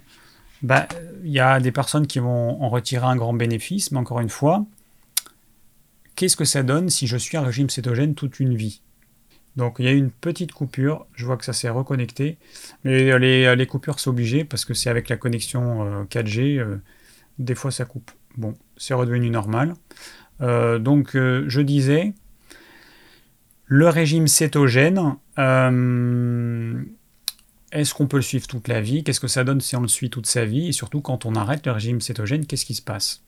[0.61, 0.87] bah,
[1.23, 4.29] il y a des personnes qui vont en retirer un grand bénéfice, mais encore une
[4.29, 4.65] fois,
[6.15, 8.81] qu'est-ce que ça donne si je suis un régime cétogène toute une vie?
[9.55, 12.37] Donc il y a une petite coupure, je vois que ça s'est reconnecté,
[12.83, 16.77] mais les, coupures sont obligées parce que c'est avec la connexion 4G, euh, euh,
[17.39, 18.11] des fois ça coupe.
[18.37, 19.73] Bon, c'est redevenu normal.
[20.41, 22.13] Euh, donc je disais,
[23.65, 25.15] le régime cétogène,
[27.71, 29.03] est-ce qu'on peut le suivre toute la vie?
[29.05, 30.67] Qu'est-ce que ça donne si on le suit toute sa vie?
[30.67, 33.24] Et surtout quand on arrête le régime cétogène, qu'est-ce qui se passe?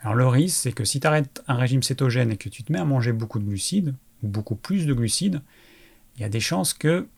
[0.00, 2.72] Alors le risque, c'est que si tu arrêtes un régime cétogène et que tu te
[2.72, 5.42] mets à manger beaucoup de glucides, ou beaucoup plus de glucides,
[6.16, 7.08] il y a des chances que,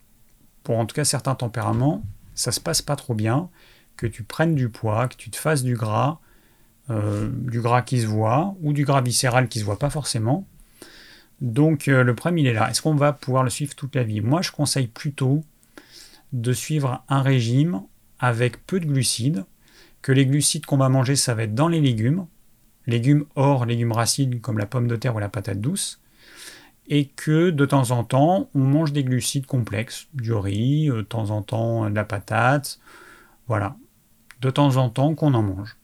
[0.62, 2.02] pour en tout cas certains tempéraments,
[2.34, 3.48] ça se passe pas trop bien,
[3.96, 6.20] que tu prennes du poids, que tu te fasses du gras,
[6.88, 10.46] euh, du gras qui se voit, ou du gras viscéral qui se voit pas forcément.
[11.40, 12.70] Donc euh, le problème il est là.
[12.70, 14.20] Est-ce qu'on va pouvoir le suivre toute la vie?
[14.20, 15.42] Moi je conseille plutôt
[16.32, 17.82] de suivre un régime
[18.18, 19.44] avec peu de glucides,
[20.02, 22.26] que les glucides qu'on va manger ça va être dans les légumes,
[22.90, 26.00] légumes hors légumes racines comme la pomme de terre ou la patate douce,
[26.88, 31.02] et que de temps en temps, on mange des glucides complexes, du riz, euh, de
[31.02, 32.80] temps en temps de la patate,
[33.46, 33.76] voilà,
[34.40, 35.76] de temps en temps qu'on en mange,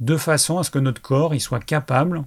[0.00, 2.24] de façon à ce que notre corps il soit capable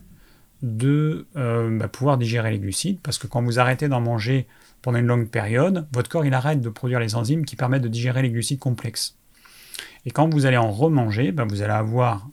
[0.61, 4.48] de euh, bah, pouvoir digérer les glucides, parce que quand vous arrêtez d'en manger
[4.82, 8.22] pendant une longue période, votre corps arrête de produire les enzymes qui permettent de digérer
[8.22, 9.18] les glucides complexes.
[10.06, 12.28] Et quand vous allez en remanger, bah, vous allez avoir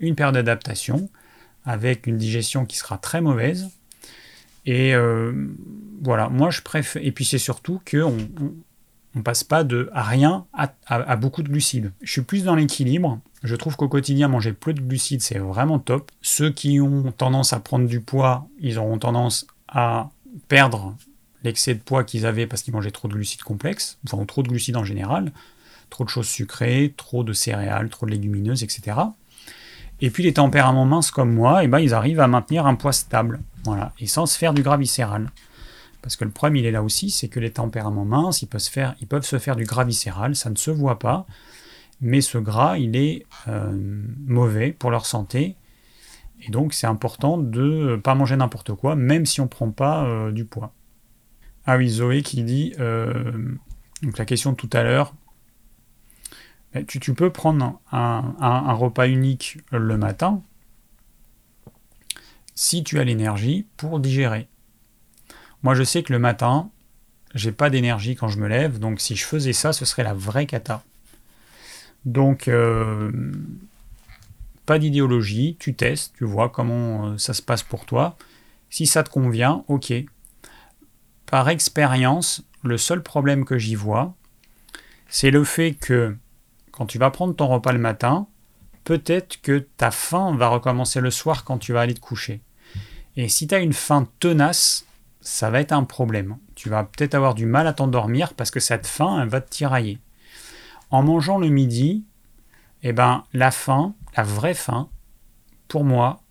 [0.00, 1.08] une période d'adaptation
[1.64, 3.70] avec une digestion qui sera très mauvaise,
[4.66, 5.32] et euh,
[6.02, 7.02] voilà, moi je préfère.
[7.04, 8.16] Et puis c'est surtout qu'on
[9.14, 11.92] on, passe pas de à rien à, beaucoup de glucides.
[12.02, 13.20] Je suis plus dans l'équilibre.
[13.42, 16.10] Je trouve qu'au quotidien, manger peu de glucides, c'est vraiment top.
[16.20, 20.10] Ceux qui ont tendance à prendre du poids, ils auront tendance à
[20.48, 20.94] perdre
[21.42, 24.48] l'excès de poids qu'ils avaient parce qu'ils mangeaient trop de glucides complexes, enfin trop de
[24.48, 25.32] glucides en général,
[25.88, 28.98] trop de choses sucrées, trop de céréales, trop de légumineuses, etc.
[30.00, 32.92] Et puis les tempéraments minces comme moi, eh ben, ils arrivent à maintenir un poids
[32.92, 33.40] stable.
[33.64, 33.92] Voilà.
[33.98, 35.30] Et sans se faire du gras viscéral.
[36.02, 38.60] Parce que le problème, il est là aussi, c'est que les tempéraments minces, ils peuvent,
[38.60, 41.26] se faire, ils peuvent se faire du gras viscéral, ça ne se voit pas.
[42.00, 43.72] Mais ce gras, il est euh,
[44.26, 45.56] mauvais pour leur santé.
[46.42, 49.70] Et donc, c'est important de ne pas manger n'importe quoi, même si on ne prend
[49.70, 50.72] pas euh, du poids.
[51.66, 53.32] Ah oui, Zoé qui dit, euh,
[54.02, 55.14] donc la question de tout à l'heure,
[56.86, 60.42] tu, peux prendre un, repas unique le matin
[62.54, 64.48] si tu as l'énergie pour digérer.
[65.62, 66.70] Moi, je sais que le matin,
[67.34, 70.14] j'ai pas d'énergie quand je me lève, donc si je faisais ça, ce serait la
[70.14, 70.82] vraie cata.
[72.04, 73.10] Donc, euh,
[74.66, 78.16] pas d'idéologie, tu testes, tu vois comment euh, ça se passe pour toi.
[78.68, 79.92] Si ça te convient, ok.
[81.26, 84.14] Par expérience, le seul problème que j'y vois,
[85.08, 86.16] c'est le fait que
[86.80, 88.26] quand tu vas prendre ton repas le matin,
[88.84, 92.42] peut-être que ta faim va recommencer le soir quand tu vas aller te coucher.
[93.16, 94.86] Et si tu as une faim tenace,
[95.20, 96.38] ça va être un problème.
[96.54, 99.50] Tu vas peut-être avoir du mal à t'endormir parce que cette faim, elle va te
[99.50, 99.98] tirailler.
[100.90, 102.06] En mangeant le midi,
[102.82, 104.88] eh ben, la faim, la vraie faim,
[105.68, 106.22] pour moi,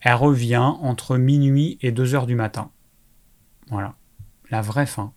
[0.00, 2.72] elle revient entre minuit et 2 heures du matin.
[3.68, 3.94] Voilà,
[4.50, 5.12] la vraie faim.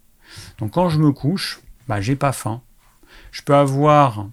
[0.60, 2.62] Donc quand je me couche, bah, j'ai pas faim.
[3.32, 4.28] Je peux avoir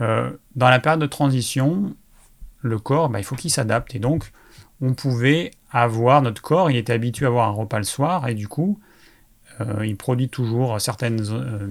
[0.00, 1.94] euh, dans la période de transition,
[2.60, 3.94] le corps, bah, il faut qu'il s'adapte.
[3.94, 4.32] Et donc,
[4.80, 8.34] on pouvait avoir, notre corps, il était habitué à avoir un repas le soir, et
[8.34, 8.80] du coup,
[9.60, 11.68] euh, il produit toujours certaines euh,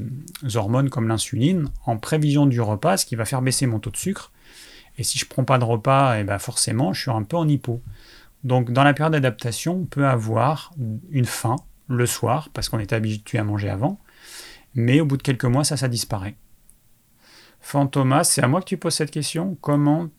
[0.56, 3.98] hormones comme l'insuline en prévision du repas, ce qui va faire baisser mon taux de
[3.98, 4.32] sucre.
[4.98, 7.24] Et si je ne prends pas de repas, et eh ben forcément, je suis un
[7.24, 7.82] peu en hypo.
[8.44, 10.72] Donc, dans la période d'adaptation, on peut avoir
[11.10, 11.56] une faim
[11.88, 14.00] le soir, parce qu'on est habitué à manger avant.
[14.76, 16.36] Mais au bout de quelques mois, ça, ça disparaît.
[17.64, 19.58] Fantomas, c'est à moi que tu poses cette question.
[19.62, 20.10] Comment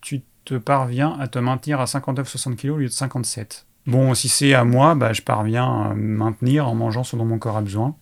[0.00, 4.30] tu te parviens à te maintenir à 59-60 kg au lieu de 57 Bon, si
[4.30, 7.60] c'est à moi, bah, je parviens à maintenir en mangeant ce dont mon corps a
[7.60, 7.94] besoin,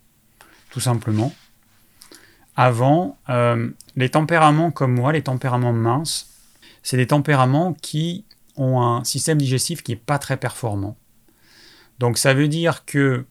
[0.71, 1.35] tout simplement.
[2.55, 6.31] Avant, euh, les tempéraments comme moi, les tempéraments minces,
[6.85, 8.25] c'est des tempéraments qui
[8.57, 10.97] ont un système digestif qui n'est pas très performant.
[11.99, 13.27] Donc ça veut dire que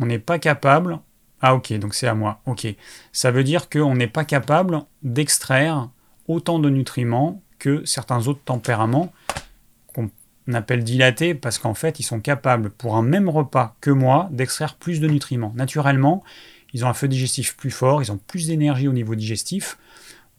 [0.00, 0.98] on n'est pas capable.
[1.46, 2.40] Ah ok, donc c'est à moi.
[2.46, 2.66] Ok.
[3.12, 5.90] Ça veut dire qu'on n'est pas capable d'extraire
[6.26, 9.12] autant de nutriments que certains autres tempéraments
[9.92, 10.08] qu'on
[10.54, 14.76] appelle dilatés parce qu'en fait ils sont capables pour un même repas que moi d'extraire
[14.76, 15.52] plus de nutriments.
[15.54, 16.24] Naturellement,
[16.72, 19.76] ils ont un feu digestif plus fort, ils ont plus d'énergie au niveau digestif.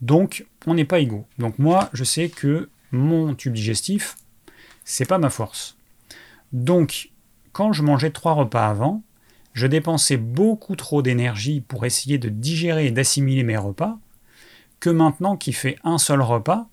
[0.00, 1.24] Donc on n'est pas égaux.
[1.38, 4.16] Donc moi je sais que mon tube digestif,
[4.82, 5.76] c'est pas ma force.
[6.52, 7.10] Donc
[7.52, 9.04] quand je mangeais trois repas avant,
[9.56, 13.98] je dépensais beaucoup trop d'énergie pour essayer de digérer et d'assimiler mes repas,
[14.80, 16.68] que maintenant qui fait un seul repas,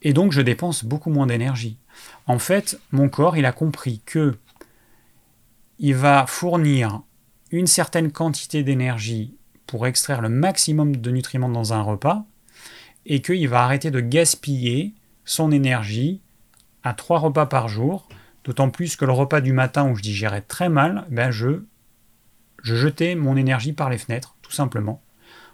[0.00, 1.76] et donc je dépense beaucoup moins d'énergie.
[2.26, 4.34] En fait, mon corps, il a compris que
[5.78, 7.02] il va fournir
[7.50, 12.24] une certaine quantité d'énergie pour extraire le maximum de nutriments dans un repas,
[13.04, 14.94] et qu'il va arrêter de gaspiller
[15.26, 16.22] son énergie
[16.82, 18.08] à trois repas par jour,
[18.44, 21.62] D'autant plus que le repas du matin où je digérais très mal, ben je,
[22.62, 25.00] je jetais mon énergie par les fenêtres, tout simplement.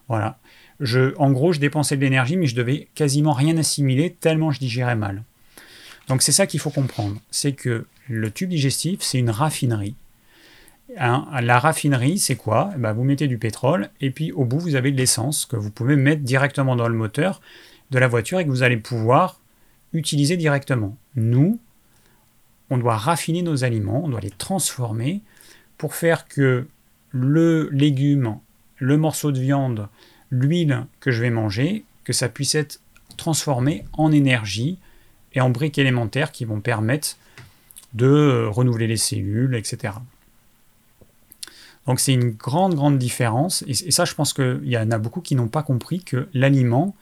[0.09, 0.39] Voilà.
[0.81, 4.61] Je, en gros, je dépensais de l'énergie, mais je devais quasiment rien assimiler tellement je
[4.61, 5.23] digérais mal.
[6.09, 9.95] Donc c'est ça qu'il faut comprendre, c'est que le tube digestif, c'est une raffinerie.
[10.97, 12.73] Hein, la raffinerie, c'est quoi?
[12.79, 15.71] Ben, Vous mettez du pétrole et puis au bout, vous avez de l'essence que vous
[15.71, 17.43] pouvez mettre directement dans le moteur
[17.91, 19.41] de la voiture et que vous allez pouvoir
[19.93, 20.97] utiliser directement.
[21.15, 21.61] Nous,
[22.71, 25.23] on doit raffiner nos aliments, on doit les transformer
[25.77, 26.67] pour faire que
[27.11, 28.39] le légume,
[28.77, 29.89] le morceau de viande,
[30.31, 32.81] l'huile que je vais manger, que ça puisse être
[33.17, 34.79] transformé en énergie
[35.33, 37.17] et en briques élémentaires qui vont permettre
[37.95, 39.95] de renouveler les cellules, etc.
[41.87, 43.65] Donc c'est une grande, grande différence.
[43.67, 46.95] Et, ça, je pense qu'il y en a beaucoup qui n'ont pas compris que l'aliment,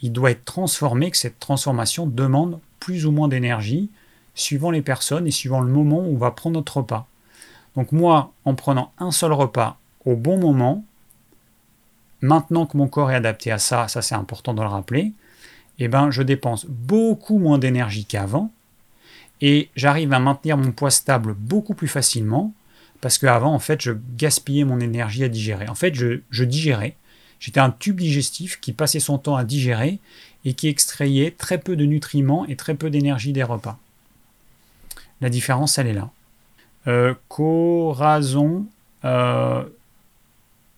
[0.00, 3.90] il doit être transformé, que cette transformation demande plus ou moins d'énergie
[4.34, 7.06] suivant les personnes et suivant le moment où on va prendre notre repas.
[7.76, 10.84] Donc moi, en prenant un seul repas au bon moment,
[12.20, 15.12] maintenant que mon corps est adapté à ça, ça c'est important de le rappeler,
[15.78, 18.50] eh ben, je dépense beaucoup moins d'énergie qu'avant
[19.40, 22.52] et j'arrive à maintenir mon poids stable beaucoup plus facilement
[23.00, 25.68] parce qu'avant, en fait, je gaspillais mon énergie à digérer.
[25.68, 26.94] En fait, je, je digérais.
[27.40, 29.98] J'étais un tube digestif qui passait son temps à digérer
[30.44, 33.76] et qui extrayait très peu de nutriments et très peu d'énergie des repas.
[35.22, 36.10] La différence, elle est là.
[36.88, 38.66] Euh, Corazon,
[39.04, 39.64] euh,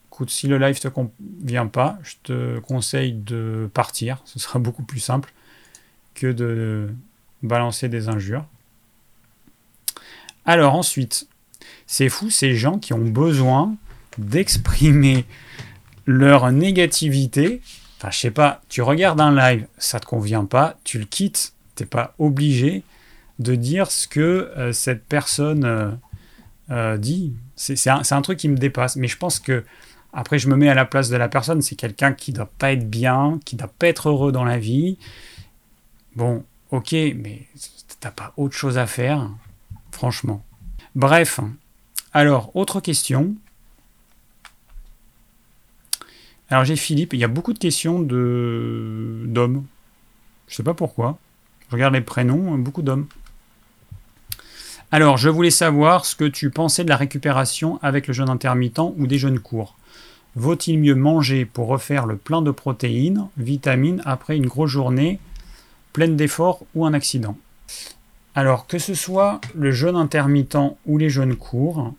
[0.09, 4.21] écoute, si le live te convient pas, je te conseille de partir.
[4.27, 5.33] Ce sera beaucoup plus simple
[6.15, 6.95] que de
[7.43, 8.45] balancer des injures.
[10.45, 11.27] Alors ensuite,
[11.87, 13.75] c'est fou ces gens qui ont besoin
[14.19, 15.25] d'exprimer
[16.05, 17.63] leur négativité.
[17.97, 21.55] Enfin, je sais pas, tu regardes un live, ça te convient pas, tu le quittes,
[21.77, 22.83] t'es pas obligé
[23.39, 25.91] de dire ce que euh, cette personne euh,
[26.71, 27.35] euh, dit.
[27.57, 28.97] C'est un, truc qui me dépasse.
[28.97, 29.65] Mais je pense que,
[30.13, 31.63] après, je me mets à la place de la personne.
[31.63, 34.45] C'est quelqu'un qui ne doit pas être bien, qui ne doit pas être heureux dans
[34.45, 34.99] la vie.
[36.17, 37.47] Bon, ok, mais
[38.01, 39.31] t'as pas autre chose à faire,
[39.93, 40.45] franchement.
[40.95, 41.41] Bref,
[42.13, 43.35] alors, autre question.
[46.51, 49.67] Alors j'ai Philippe, il y a beaucoup de questions d'hommes.
[50.47, 51.19] Je sais pas pourquoi.
[51.69, 53.09] Je regarde les prénoms, beaucoup d'hommes.
[54.91, 58.95] Alors, je voulais savoir ce que tu pensais de la récupération avec le jeûne intermittent
[58.97, 59.77] ou des jeûnes courts.
[60.37, 65.19] Vaut-il mieux manger pour refaire le plein de protéines, vitamines après une grosse journée
[65.93, 67.37] pleine d'efforts ou un accident?
[68.35, 71.93] Alors, que ce soit le jeûne intermittent ou les jeûnes courts,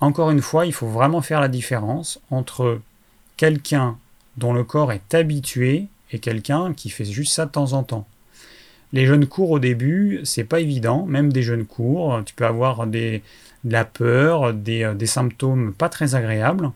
[0.00, 2.80] encore une fois, il faut vraiment faire la différence entre
[3.36, 3.96] quelqu'un
[4.36, 8.06] dont le corps est habitué et quelqu'un qui fait juste ça de temps en temps.
[8.92, 12.86] Les jeunes cours au début, c'est pas évident, même des jeunes cours, tu peux avoir
[12.86, 13.22] des,
[13.64, 16.70] de la peur, des, euh, symptômes pas très agréables,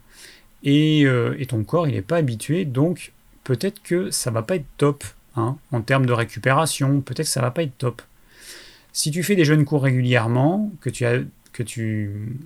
[0.63, 3.13] et, euh, et ton corps il n'est pas habitué, donc
[3.45, 5.05] peut-être que ça va pas être top
[5.37, 8.03] hein, en termes de récupération, peut-être que ça va pas être top.
[8.93, 11.21] Si tu fais des jeunes cours régulièrement, que tu, as,
[11.53, 12.37] que tu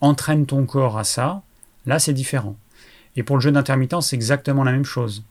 [0.00, 1.42] entraînes ton corps à ça,
[1.86, 2.56] là c'est différent.
[3.16, 5.24] Et pour le jeûne intermittent, c'est exactement la même chose.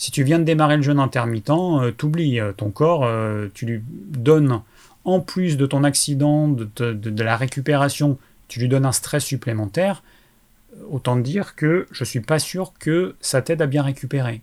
[0.00, 3.66] Si tu viens de démarrer le jeûne intermittent, euh, t'oublies, euh, ton corps, euh, tu
[3.66, 4.62] lui donnes
[5.04, 8.16] en plus de ton accident, de, la récupération,
[8.48, 10.02] tu lui donnes un stress supplémentaire,
[10.90, 14.40] autant dire que je ne suis pas sûr que ça t'aide à bien récupérer.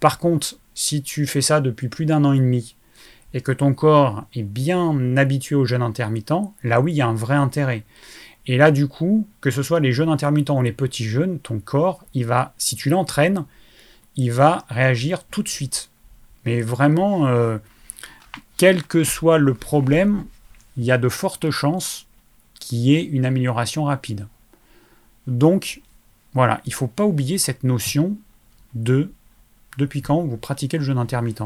[0.00, 2.74] Par contre, si tu fais ça depuis plus d'un an et demi
[3.32, 6.34] et que ton corps est bien habitué au jeûne intermittent,
[6.64, 7.84] là oui, il y a un vrai intérêt.
[8.48, 11.60] Et là, du coup, que ce soit les jeûnes intermittents ou les petits jeûnes, ton
[11.60, 13.44] corps, il va, si tu l'entraînes,
[14.16, 15.90] il va réagir tout de suite.
[16.44, 17.58] Mais vraiment, euh,
[18.56, 20.24] quel que soit le problème,
[20.76, 22.06] il y a de fortes chances
[22.58, 24.26] qu'il y ait une amélioration rapide.
[25.26, 25.80] Donc,
[26.34, 28.16] voilà, il ne faut pas oublier cette notion
[28.74, 29.10] de
[29.78, 31.42] depuis quand vous pratiquez le jeûne intermittent.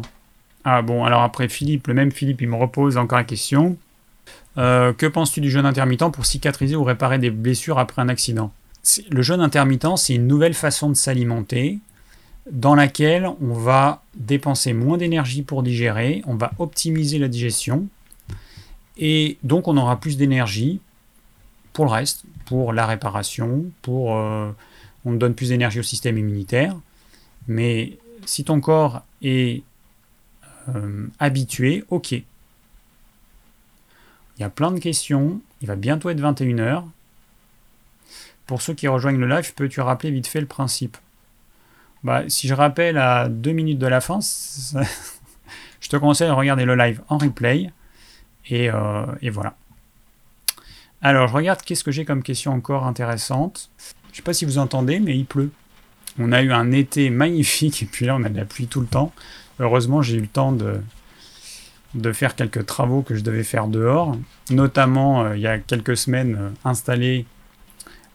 [0.64, 3.76] Ah bon, alors après Philippe, le même Philippe, il me repose encore la question.
[4.56, 8.52] Euh, que penses-tu du jeûne intermittent pour cicatriser ou réparer des blessures après un accident?
[9.10, 11.78] Le jeûne intermittent, c'est une nouvelle façon de s'alimenter
[12.50, 17.88] dans laquelle on va dépenser moins d'énergie pour digérer, on va optimiser la digestion,
[18.96, 20.80] et donc on aura plus d'énergie
[21.72, 24.50] pour le reste, pour la réparation, pour euh,
[25.04, 26.76] on donne plus d'énergie au système immunitaire.
[27.48, 29.62] Mais si ton corps est
[30.74, 32.12] euh, habitué, ok.
[32.12, 32.24] Il
[34.40, 36.84] y a plein de questions, il va bientôt être 21h.
[38.46, 40.96] Pour ceux qui rejoignent le live, peux-tu rappeler vite fait le principe?
[42.04, 44.20] Bah, si je rappelle à deux minutes de la fin,
[45.80, 47.72] je te conseille de regarder le live en replay.
[48.52, 49.56] Euh, et, voilà.
[51.00, 53.70] Alors, je regarde qu'est-ce que j'ai comme question encore intéressante.
[54.12, 55.50] Je sais pas si vous entendez, mais il pleut.
[56.18, 58.80] On a eu un été magnifique et puis là, on a de la pluie tout
[58.80, 59.12] le temps.
[59.58, 60.80] Heureusement, j'ai eu le temps de,
[61.94, 64.14] de faire quelques travaux que je devais faire dehors.
[64.50, 67.24] Notamment, euh, il y a quelques semaines, euh, installer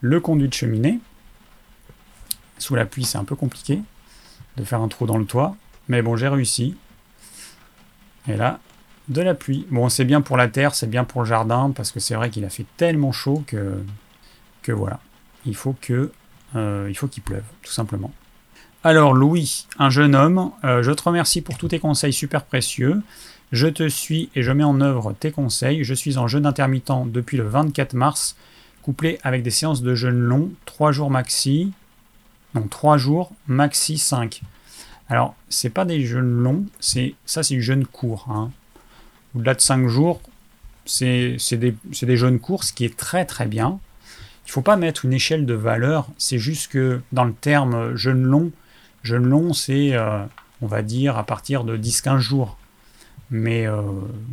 [0.02, 1.00] le conduit de cheminée.
[2.60, 3.82] Sous la pluie, c'est un peu compliqué
[4.58, 5.56] de faire un trou dans le toit.
[5.88, 6.76] Mais bon, j'ai réussi.
[8.28, 8.60] Et là,
[9.08, 9.66] de la pluie.
[9.72, 12.30] Bon, c'est bien pour la terre, c'est bien pour le jardin, parce que c'est vrai
[12.30, 13.82] qu'il a fait tellement chaud que,
[14.62, 15.00] que voilà.
[15.46, 15.76] Il faut
[16.56, 18.12] euh, qu'il pleuve, tout simplement.
[18.84, 23.02] Alors Louis, un jeune homme, euh, je te remercie pour tous tes conseils super précieux.
[23.52, 25.84] Je te suis et je mets en œuvre tes conseils.
[25.84, 28.38] Je suis en jeûne intermittent depuis le 24 mars,
[28.82, 31.74] couplé avec des séances de jeûne long, 3 jours maxi,
[32.54, 34.42] donc 3 jours, maxi 5.
[35.10, 38.28] Alors, c'est pas des jeûnes longs, c'est ça c'est du jeûne court.
[38.30, 38.52] Hein.
[39.36, 40.22] Au-delà de 5 jours,
[40.86, 43.80] c'est des, des jeûnes courts, ce qui est très très bien.
[44.46, 47.96] Il ne faut pas mettre une échelle de valeur, c'est juste que dans le terme
[47.96, 48.52] jeûne long,
[49.04, 50.24] jeûne long c'est, euh,
[50.62, 52.58] on va dire, à partir de 10-15 jours.
[53.30, 53.84] Mais, euh,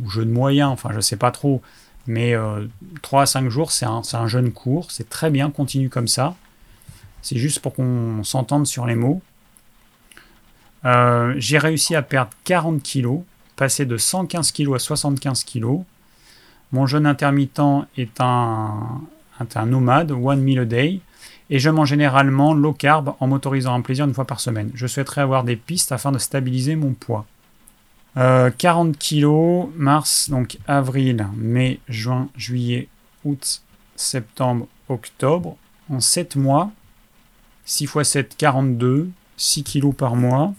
[0.09, 1.61] jeûne moyen, enfin je ne sais pas trop.
[2.07, 2.35] Mais
[3.03, 6.07] 3 euh, à 5 jours, c'est un, un jeûne court, c'est très bien, continue comme
[6.07, 6.35] ça.
[7.27, 9.21] C'est juste pour qu'on s'entende sur les mots.
[10.85, 13.19] Euh, j'ai réussi à perdre 40 kilos,
[13.57, 15.81] passer de 115 kilos à 75 kilos.
[16.71, 17.59] Mon jeûne intermittent
[17.97, 19.01] est un,
[19.65, 21.01] nomade, one meal a day,
[21.49, 24.71] et je mange généralement low carb en m'autorisant un plaisir une fois par semaine.
[24.73, 27.25] Je souhaiterais avoir des pistes afin de stabiliser mon poids.
[28.15, 28.55] 40
[28.87, 32.87] euh, kilos, mars, donc avril, mai, juin, juillet,
[33.25, 33.63] août,
[33.97, 35.57] septembre, octobre.
[35.89, 36.71] En 7 mois,
[37.67, 40.53] 6 x 7, 42, 6 kilos par mois.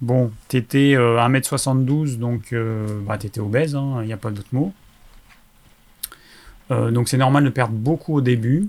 [0.00, 4.48] Bon, t'étais euh, 1m72, donc euh, bah, t'étais obèse, il hein, n'y a pas d'autre
[4.52, 4.72] mot.
[6.70, 8.68] Euh, donc c'est normal de perdre beaucoup au début.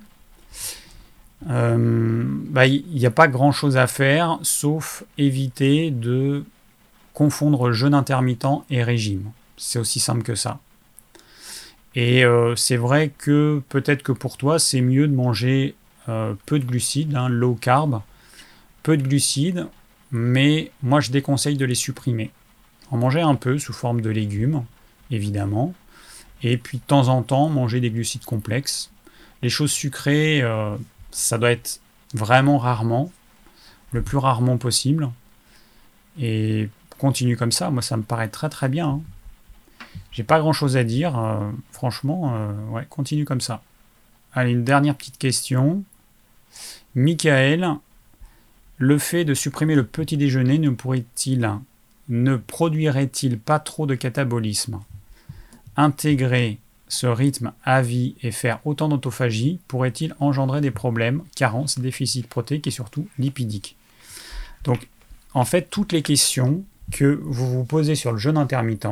[1.48, 6.44] Bah, il n'y a pas grand chose à faire, sauf éviter de
[7.14, 9.32] confondre jeûne intermittent et régime.
[9.58, 10.60] C'est aussi simple que ça.
[11.94, 12.24] Et
[12.56, 17.16] c'est vrai que peut-être que pour toi, c'est mieux de manger euh, peu de glucides,
[17.16, 18.02] hein, low carb,
[18.84, 19.68] peu de glucides,
[20.12, 22.32] mais moi je déconseille de les supprimer.
[22.92, 24.64] En manger un peu sous forme de légumes,
[25.12, 25.74] évidemment,
[26.44, 28.92] et puis de temps en temps manger des glucides complexes.
[29.42, 30.76] Les choses sucrées, euh,
[31.12, 31.82] ça doit être
[32.14, 33.12] vraiment rarement,
[33.92, 35.10] le plus rarement possible.
[36.20, 38.88] Et continue comme ça, moi ça me paraît très très bien.
[38.88, 39.02] Hein.
[40.12, 43.62] J'ai pas grand chose à dire, euh, franchement, ouais, continue comme ça.
[44.34, 45.84] Allez, une dernière petite question.
[46.98, 47.76] Michael,
[48.78, 51.52] le fait de supprimer le petit déjeuner ne pourrait-il,
[52.08, 54.80] ne produirait-il pas trop de catabolisme?
[55.76, 56.58] Intégrer
[56.88, 62.68] ce rythme à vie et faire autant d'autophagie pourrait-il engendrer des problèmes, carences, déficit protéique
[62.68, 63.76] et surtout lipidique
[64.64, 64.88] Donc,
[65.34, 66.64] en fait, toutes les questions
[66.94, 68.88] que vous vous posez sur le jeûne intermittent,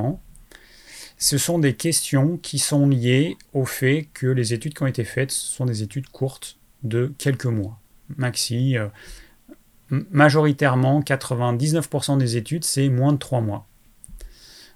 [1.17, 5.05] ce sont des questions qui sont liées au fait que les études qui ont été
[5.05, 7.80] faites sont des études courtes de quelques mois
[8.18, 8.77] maxi.
[8.77, 8.88] Euh,
[9.90, 13.68] majoritairement, 99% des études, c'est moins de 3 mois.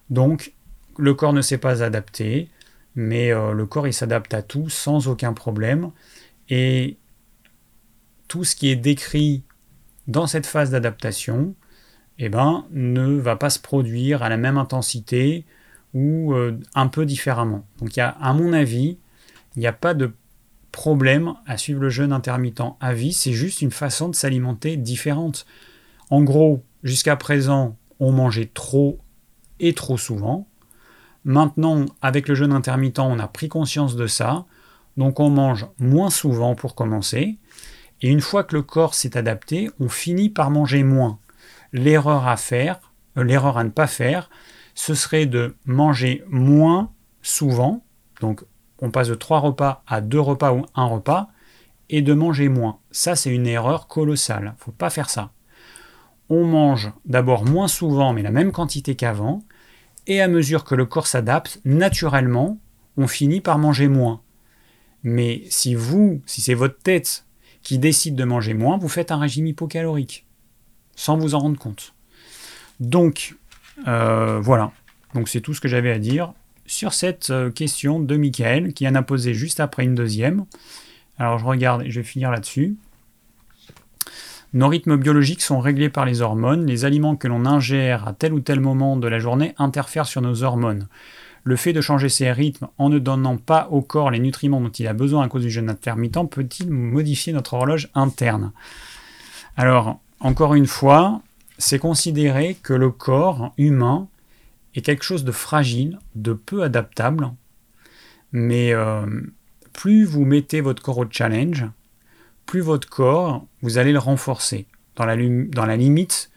[0.09, 0.53] Donc,
[0.97, 2.49] le corps ne s'est pas adapté,
[2.95, 5.91] mais euh, le corps il s'adapte à tout sans aucun problème.
[6.49, 6.97] Et
[8.27, 9.43] tout ce qui est décrit
[10.07, 11.55] dans cette phase d'adaptation,
[12.19, 15.45] eh ben, ne va pas se produire à la même intensité
[15.93, 17.65] ou euh, un peu différemment.
[17.79, 18.97] Donc, il y à mon avis,
[19.55, 20.11] il n'y a pas de
[20.77, 25.47] problème à suivre le jeûne intermittent à vie, c'est juste une façon de s'alimenter différente.
[26.11, 28.99] En gros, jusqu'à présent, on mangeait trop
[29.59, 30.47] et trop souvent.
[31.25, 34.45] Maintenant, avec le jeûne intermittent, on a pris conscience de ça,
[34.97, 37.39] donc on mange moins souvent pour commencer.
[38.03, 41.17] Et une fois que le corps s'est adapté, on finit par manger moins.
[41.73, 42.79] L'erreur à faire,
[43.17, 44.29] euh, l'erreur à ne pas faire,
[44.75, 46.91] ce serait de manger moins
[47.23, 47.83] souvent.
[48.21, 48.43] Donc
[48.81, 51.29] on passe de trois repas à deux repas ou un repas
[51.89, 52.79] et de manger moins.
[52.91, 54.55] Ça, c'est une erreur colossale.
[54.57, 55.31] Faut pas faire ça.
[56.29, 59.43] On mange d'abord moins souvent, mais la même quantité qu'avant,
[60.07, 62.59] et à mesure que le corps s'adapte, naturellement,
[62.97, 64.21] on finit par manger moins.
[65.03, 67.25] Mais si vous, si c'est votre tête
[67.61, 70.25] qui décide de manger moins, vous faites un régime hypocalorique,
[70.95, 71.93] sans vous en rendre compte.
[72.79, 73.35] Donc,
[73.87, 74.71] euh, voilà.
[75.13, 76.33] Donc c'est tout ce que j'avais à dire
[76.67, 80.45] sur cette euh, question de Michael, qui en a posé juste après une deuxième.
[81.17, 82.75] Alors je regarde et je vais finir là-dessus.
[84.53, 86.65] Nos rythmes biologiques sont réglés par les hormones.
[86.65, 90.21] Les aliments que l'on ingère à tel ou tel moment de la journée interfèrent sur
[90.21, 90.87] nos hormones.
[91.43, 94.69] Le fait de changer ces rythmes en ne donnant pas au corps les nutriments dont
[94.69, 98.51] il a besoin à cause du jeûne intermittent peut-il modifier notre horloge interne?
[99.55, 101.21] Alors, encore une fois,
[101.57, 104.07] c'est considéré que le corps humain
[104.77, 107.31] est quelque chose de fragile, de peu adaptable,
[108.31, 109.05] mais euh,
[109.73, 111.65] plus vous mettez votre corps au challenge,
[112.45, 116.31] plus votre corps, vous allez le renforcer dans la, dans la limite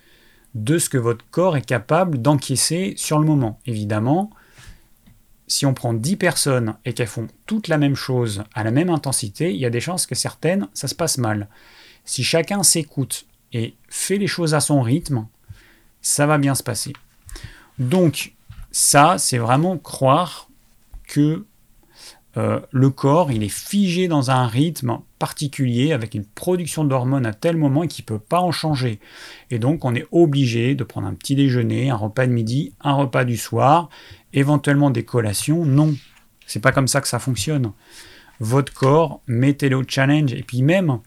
[0.55, 3.61] de ce que votre corps est capable d'encaisser sur le moment.
[3.67, 4.31] Évidemment,
[5.47, 8.91] si on prend 10 personnes et qu'elles font toutes la même chose à la même
[8.91, 11.49] intensité, il y a des chances que certaines, ça se passe mal.
[12.05, 15.27] Si chacun s'écoute et fait les choses à son rythme,
[16.03, 16.93] ça va bien se passer.
[17.81, 18.35] Donc,
[18.71, 20.49] ça, c'est vraiment croire
[21.09, 21.45] que
[22.37, 27.33] euh, le corps, il est figé dans un rythme particulier avec une production d'hormones à
[27.33, 29.01] tel moment qu'il ne peut pas en changer.
[29.51, 32.93] Et donc, on est obligé de prendre un petit déjeuner, un repas de midi, un
[32.93, 33.89] repas du soir,
[34.33, 35.65] éventuellement des collations.
[35.65, 35.95] Non,
[36.47, 37.73] c'est pas comme ça que ça fonctionne.
[38.41, 40.35] Votre corps, mettez-le au challenge.
[40.35, 40.99] Et puis même,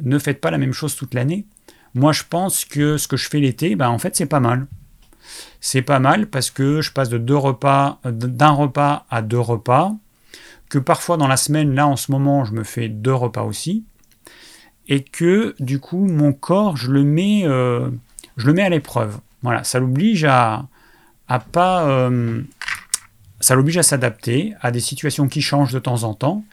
[0.00, 1.46] ne faites pas la même chose toute l'année.
[1.94, 4.66] Moi, je pense que ce que je fais l'été, ben, en fait, c'est pas mal
[5.60, 7.98] c'est pas mal parce que je passe d'un repas
[9.10, 9.94] à deux repas,
[10.68, 13.84] que parfois dans la semaine, là en ce moment, je me fais deux repas aussi,
[14.88, 17.88] et que du coup mon corps, je le mets, euh,
[18.36, 19.18] je le mets à l'épreuve.
[19.42, 20.66] Voilà, ça l'oblige à,
[21.30, 22.42] euh,
[23.40, 26.44] ça l'oblige à s'adapter à des situations qui changent de temps en temps,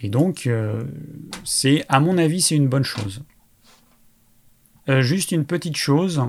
[0.00, 0.84] et donc euh,
[1.44, 3.22] c'est, à mon avis, c'est une bonne chose.
[4.86, 6.22] juste une petite chose,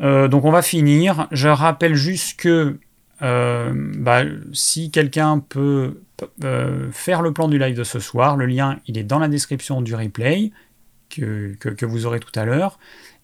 [0.00, 1.28] euh, donc on va finir.
[1.30, 2.78] Je rappelle juste que
[3.22, 4.22] euh, bah,
[4.52, 6.00] si quelqu'un peut
[6.44, 9.28] euh, faire le plan du live de ce soir, le lien il est dans la
[9.28, 10.52] description du replay
[11.10, 12.78] que, vous aurez tout à l'heure.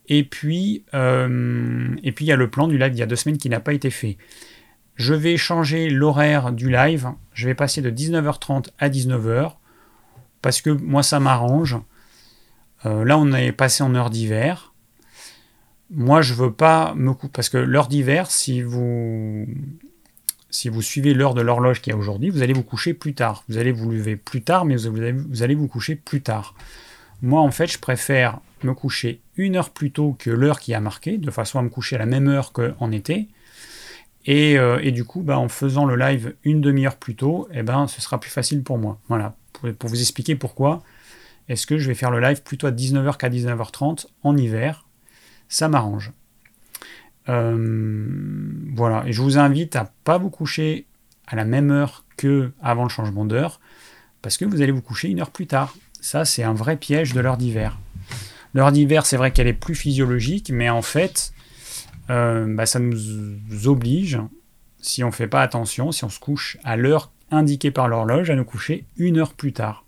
[0.09, 3.17] Et puis et puis il y a le plan du live il y a deux
[3.17, 4.19] semaines qui n'a pas été fait.
[4.95, 7.09] Je vais changer l'horaire du live.
[7.33, 9.55] Je vais passer de 19h30 à 19h
[10.43, 11.77] parce que moi ça m'arrange.
[12.85, 14.75] là on est passé en heure d'hiver
[15.91, 19.47] moi, je veux pas me couper parce que l'heure d'hiver, si vous
[20.51, 23.15] si vous suivez l'heure de l'horloge qu'il y a aujourd'hui, vous allez vous coucher plus
[23.15, 23.45] tard.
[23.49, 26.55] Vous allez vous lever plus tard, mais vous allez, vous coucher plus tard.
[27.21, 30.81] Moi, en fait, je préfère me coucher une heure plus tôt que l'heure qui a
[30.81, 33.29] marqué, de façon à me coucher à la même heure qu'en été.
[34.25, 37.63] Et, euh, et, du coup, bah, en faisant le live une demi-heure plus tôt, eh
[37.63, 38.99] ben, ce sera plus facile pour moi.
[39.09, 40.83] Voilà, pour, pour vous expliquer pourquoi
[41.49, 44.86] est-ce que je vais faire le live plutôt à 19h qu'à 19h30 en hiver
[45.49, 46.13] ça m'arrange.
[47.29, 48.07] Euh,
[48.75, 50.87] voilà, et je vous invite à pas vous coucher
[51.27, 53.61] à la même heure que avant le changement d'heure,
[54.23, 55.75] parce que vous allez vous coucher une heure plus tard.
[56.01, 57.79] Ça, c'est un vrai piège de l'heure d'hiver.
[58.55, 61.33] L'heure d'hiver, c'est vrai qu'elle est plus physiologique, mais en fait,
[62.11, 64.19] euh, bah, ça nous oblige,
[64.81, 68.31] si on ne fait pas attention, si on se couche à l'heure indiquée par l'horloge,
[68.31, 69.85] à nous coucher une heure plus tard.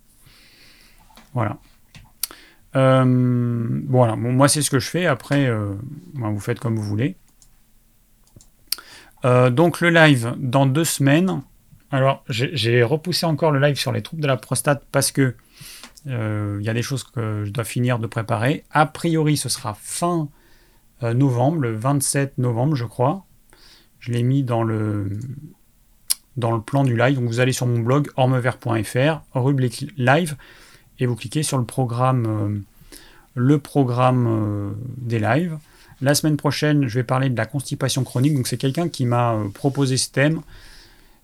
[1.35, 1.59] Voilà.
[2.78, 5.06] Euh, voilà, moi c'est ce que je fais.
[5.06, 5.74] Après, euh,
[6.14, 7.16] vous faites comme vous voulez.
[9.24, 11.42] Euh, donc le live dans deux semaines.
[11.90, 15.34] Alors j'ai repoussé encore le live sur les troubles de la prostate parce que
[16.06, 18.64] il y a des choses que je dois finir de préparer.
[18.70, 20.28] A priori, ce sera fin
[21.02, 23.26] novembre, le 27 novembre, je crois.
[23.98, 25.10] Je l'ai mis dans le,
[26.36, 27.16] dans le plan du live.
[27.16, 30.36] Donc vous allez sur mon blog ormever.fr, rubrique live,
[30.98, 32.58] et vous cliquez sur le programme, euh,
[33.34, 35.58] le programme euh, des lives.
[36.00, 38.34] La semaine prochaine, je vais parler de la constipation chronique.
[38.34, 40.42] Donc c'est quelqu'un qui m'a euh, proposé ce thème.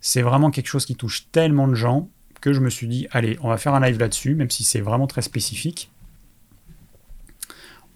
[0.00, 2.08] C'est vraiment quelque chose qui touche tellement de gens
[2.40, 4.80] que je me suis dit, allez, on va faire un live là-dessus, même si c'est
[4.80, 5.90] vraiment très spécifique.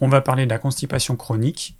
[0.00, 1.76] On va parler de la constipation chronique.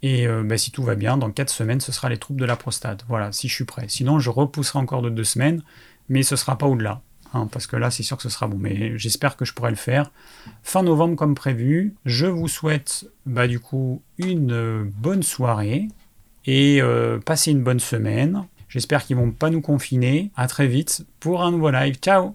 [0.00, 2.56] Et bah, si tout va bien, dans 4 semaines, ce sera les troubles de la
[2.56, 3.04] prostate.
[3.08, 3.84] Voilà, si je suis prêt.
[3.88, 5.62] Sinon, je repousserai encore de 2 semaines,
[6.08, 7.02] mais ce sera pas au-delà.
[7.34, 8.58] Hein, parce que là, c'est sûr que ce sera bon.
[8.58, 10.10] Mais j'espère que je pourrai le faire.
[10.62, 11.94] Fin novembre, comme prévu.
[12.04, 15.88] Je vous souhaite, bah, du coup, une euh, bonne soirée
[16.46, 18.44] et euh, passez une bonne semaine.
[18.68, 20.30] J'espère qu'ils vont pas nous confiner.
[20.36, 21.96] À très vite pour un nouveau live.
[21.96, 22.30] Ciao